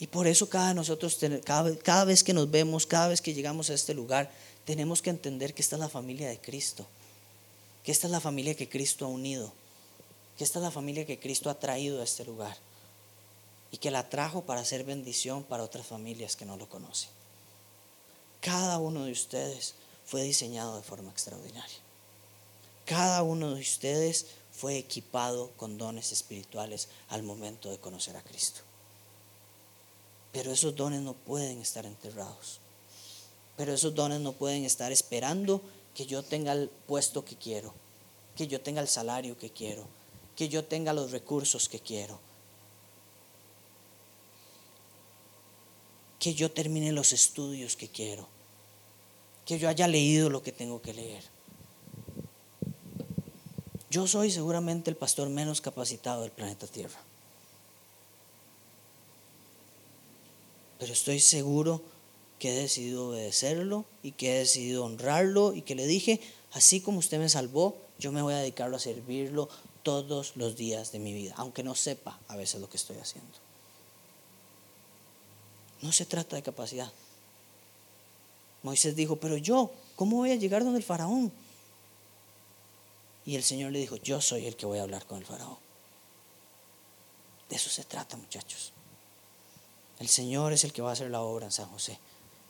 Y 0.00 0.06
por 0.06 0.26
eso 0.26 0.48
cada, 0.48 0.72
nosotros, 0.72 1.18
cada, 1.44 1.76
cada 1.76 2.04
vez 2.06 2.24
que 2.24 2.32
nos 2.32 2.50
vemos, 2.50 2.86
cada 2.86 3.08
vez 3.08 3.20
que 3.20 3.34
llegamos 3.34 3.68
a 3.68 3.74
este 3.74 3.92
lugar, 3.92 4.32
tenemos 4.64 5.02
que 5.02 5.10
entender 5.10 5.52
que 5.52 5.60
esta 5.60 5.76
es 5.76 5.80
la 5.80 5.90
familia 5.90 6.30
de 6.30 6.40
Cristo, 6.40 6.86
que 7.84 7.92
esta 7.92 8.06
es 8.06 8.10
la 8.10 8.20
familia 8.20 8.54
que 8.54 8.68
Cristo 8.68 9.04
ha 9.04 9.08
unido, 9.08 9.52
que 10.38 10.44
esta 10.44 10.58
es 10.58 10.62
la 10.62 10.70
familia 10.70 11.04
que 11.04 11.20
Cristo 11.20 11.50
ha 11.50 11.58
traído 11.58 12.00
a 12.00 12.04
este 12.04 12.24
lugar 12.24 12.56
y 13.70 13.76
que 13.76 13.90
la 13.90 14.08
trajo 14.08 14.40
para 14.42 14.62
hacer 14.62 14.84
bendición 14.84 15.44
para 15.44 15.64
otras 15.64 15.86
familias 15.86 16.34
que 16.34 16.46
no 16.46 16.56
lo 16.56 16.66
conocen. 16.66 17.10
Cada 18.40 18.78
uno 18.78 19.04
de 19.04 19.12
ustedes 19.12 19.74
fue 20.06 20.22
diseñado 20.22 20.76
de 20.76 20.82
forma 20.82 21.10
extraordinaria. 21.10 21.78
Cada 22.86 23.22
uno 23.22 23.54
de 23.54 23.60
ustedes 23.60 24.26
fue 24.50 24.78
equipado 24.78 25.50
con 25.58 25.76
dones 25.76 26.10
espirituales 26.10 26.88
al 27.10 27.22
momento 27.22 27.70
de 27.70 27.78
conocer 27.78 28.16
a 28.16 28.22
Cristo. 28.22 28.62
Pero 30.32 30.52
esos 30.52 30.76
dones 30.76 31.00
no 31.00 31.14
pueden 31.14 31.60
estar 31.60 31.86
enterrados. 31.86 32.60
Pero 33.56 33.74
esos 33.74 33.94
dones 33.94 34.20
no 34.20 34.32
pueden 34.32 34.64
estar 34.64 34.92
esperando 34.92 35.60
que 35.94 36.06
yo 36.06 36.22
tenga 36.22 36.52
el 36.52 36.68
puesto 36.86 37.24
que 37.24 37.36
quiero, 37.36 37.74
que 38.36 38.46
yo 38.46 38.60
tenga 38.60 38.80
el 38.80 38.88
salario 38.88 39.36
que 39.36 39.50
quiero, 39.50 39.84
que 40.36 40.48
yo 40.48 40.64
tenga 40.64 40.92
los 40.92 41.10
recursos 41.10 41.68
que 41.68 41.80
quiero, 41.80 42.18
que 46.18 46.34
yo 46.34 46.50
termine 46.50 46.92
los 46.92 47.12
estudios 47.12 47.76
que 47.76 47.88
quiero, 47.88 48.28
que 49.44 49.58
yo 49.58 49.68
haya 49.68 49.88
leído 49.88 50.30
lo 50.30 50.42
que 50.42 50.52
tengo 50.52 50.80
que 50.80 50.94
leer. 50.94 51.24
Yo 53.90 54.06
soy 54.06 54.30
seguramente 54.30 54.88
el 54.88 54.96
pastor 54.96 55.28
menos 55.28 55.60
capacitado 55.60 56.22
del 56.22 56.30
planeta 56.30 56.66
Tierra. 56.68 57.00
Pero 60.80 60.94
estoy 60.94 61.20
seguro 61.20 61.82
que 62.38 62.50
he 62.50 62.62
decidido 62.62 63.10
obedecerlo 63.10 63.84
y 64.02 64.12
que 64.12 64.34
he 64.34 64.38
decidido 64.38 64.86
honrarlo 64.86 65.54
y 65.54 65.60
que 65.60 65.74
le 65.74 65.86
dije, 65.86 66.20
así 66.52 66.80
como 66.80 66.98
usted 66.98 67.18
me 67.18 67.28
salvó, 67.28 67.76
yo 67.98 68.12
me 68.12 68.22
voy 68.22 68.32
a 68.32 68.38
dedicarlo 68.38 68.76
a 68.76 68.80
servirlo 68.80 69.50
todos 69.82 70.36
los 70.36 70.56
días 70.56 70.90
de 70.90 70.98
mi 70.98 71.12
vida, 71.12 71.34
aunque 71.36 71.62
no 71.62 71.74
sepa 71.74 72.18
a 72.28 72.36
veces 72.36 72.62
lo 72.62 72.70
que 72.70 72.78
estoy 72.78 72.96
haciendo. 72.96 73.30
No 75.82 75.92
se 75.92 76.06
trata 76.06 76.36
de 76.36 76.42
capacidad. 76.42 76.90
Moisés 78.62 78.96
dijo, 78.96 79.16
pero 79.16 79.36
yo, 79.36 79.70
¿cómo 79.96 80.16
voy 80.16 80.30
a 80.30 80.36
llegar 80.36 80.64
donde 80.64 80.78
el 80.78 80.84
faraón? 80.84 81.30
Y 83.26 83.36
el 83.36 83.42
Señor 83.42 83.72
le 83.72 83.80
dijo, 83.80 83.96
yo 83.96 84.22
soy 84.22 84.46
el 84.46 84.56
que 84.56 84.64
voy 84.64 84.78
a 84.78 84.82
hablar 84.82 85.04
con 85.04 85.18
el 85.18 85.26
faraón. 85.26 85.58
De 87.50 87.56
eso 87.56 87.68
se 87.68 87.84
trata, 87.84 88.16
muchachos. 88.16 88.72
El 90.00 90.08
Señor 90.08 90.52
es 90.52 90.64
el 90.64 90.72
que 90.72 90.82
va 90.82 90.90
a 90.90 90.92
hacer 90.94 91.10
la 91.10 91.20
obra 91.20 91.46
en 91.46 91.52
San 91.52 91.68
José. 91.68 91.98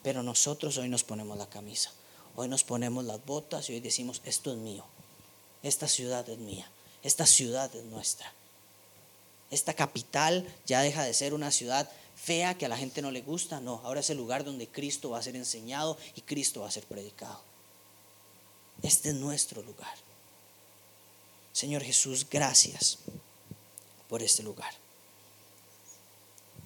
Pero 0.02 0.22
nosotros 0.22 0.78
hoy 0.78 0.88
nos 0.88 1.04
ponemos 1.04 1.36
la 1.36 1.50
camisa, 1.50 1.92
hoy 2.36 2.48
nos 2.48 2.64
ponemos 2.64 3.04
las 3.04 3.22
botas 3.26 3.68
y 3.68 3.74
hoy 3.74 3.80
decimos, 3.80 4.22
esto 4.24 4.50
es 4.50 4.56
mío, 4.56 4.84
esta 5.62 5.88
ciudad 5.88 6.26
es 6.30 6.38
mía, 6.38 6.70
esta 7.02 7.26
ciudad 7.26 7.74
es 7.74 7.84
nuestra. 7.84 8.32
Esta 9.50 9.74
capital 9.74 10.46
ya 10.64 10.80
deja 10.80 11.02
de 11.02 11.12
ser 11.12 11.34
una 11.34 11.50
ciudad 11.50 11.90
fea 12.14 12.56
que 12.56 12.66
a 12.66 12.68
la 12.68 12.78
gente 12.78 13.02
no 13.02 13.10
le 13.10 13.20
gusta, 13.20 13.60
no, 13.60 13.80
ahora 13.84 14.00
es 14.00 14.08
el 14.10 14.16
lugar 14.16 14.44
donde 14.44 14.68
Cristo 14.68 15.10
va 15.10 15.18
a 15.18 15.22
ser 15.22 15.36
enseñado 15.36 15.98
y 16.14 16.22
Cristo 16.22 16.60
va 16.60 16.68
a 16.68 16.72
ser 16.72 16.84
predicado. 16.84 17.42
Este 18.82 19.10
es 19.10 19.16
nuestro 19.16 19.60
lugar. 19.62 19.94
Señor 21.52 21.82
Jesús, 21.82 22.26
gracias 22.30 22.98
por 24.08 24.22
este 24.22 24.42
lugar. 24.42 24.72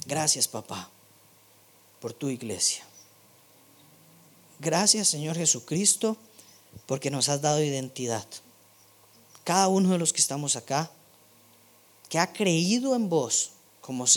Gracias, 0.07 0.46
papá, 0.48 0.90
por 2.00 2.12
tu 2.12 2.28
iglesia. 2.28 2.84
Gracias, 4.61 5.09
Señor 5.09 5.36
Jesucristo, 5.36 6.16
porque 6.86 7.11
nos 7.11 7.28
has 7.28 7.40
dado 7.40 7.62
identidad. 7.62 8.26
Cada 9.44 9.68
uno 9.68 9.90
de 9.90 9.98
los 9.98 10.12
que 10.12 10.20
estamos 10.20 10.57
acá, 10.57 10.90
que 12.09 12.18
ha 12.18 12.32
creído 12.32 12.94
en 12.94 13.09
vos 13.09 13.50
como 13.80 14.07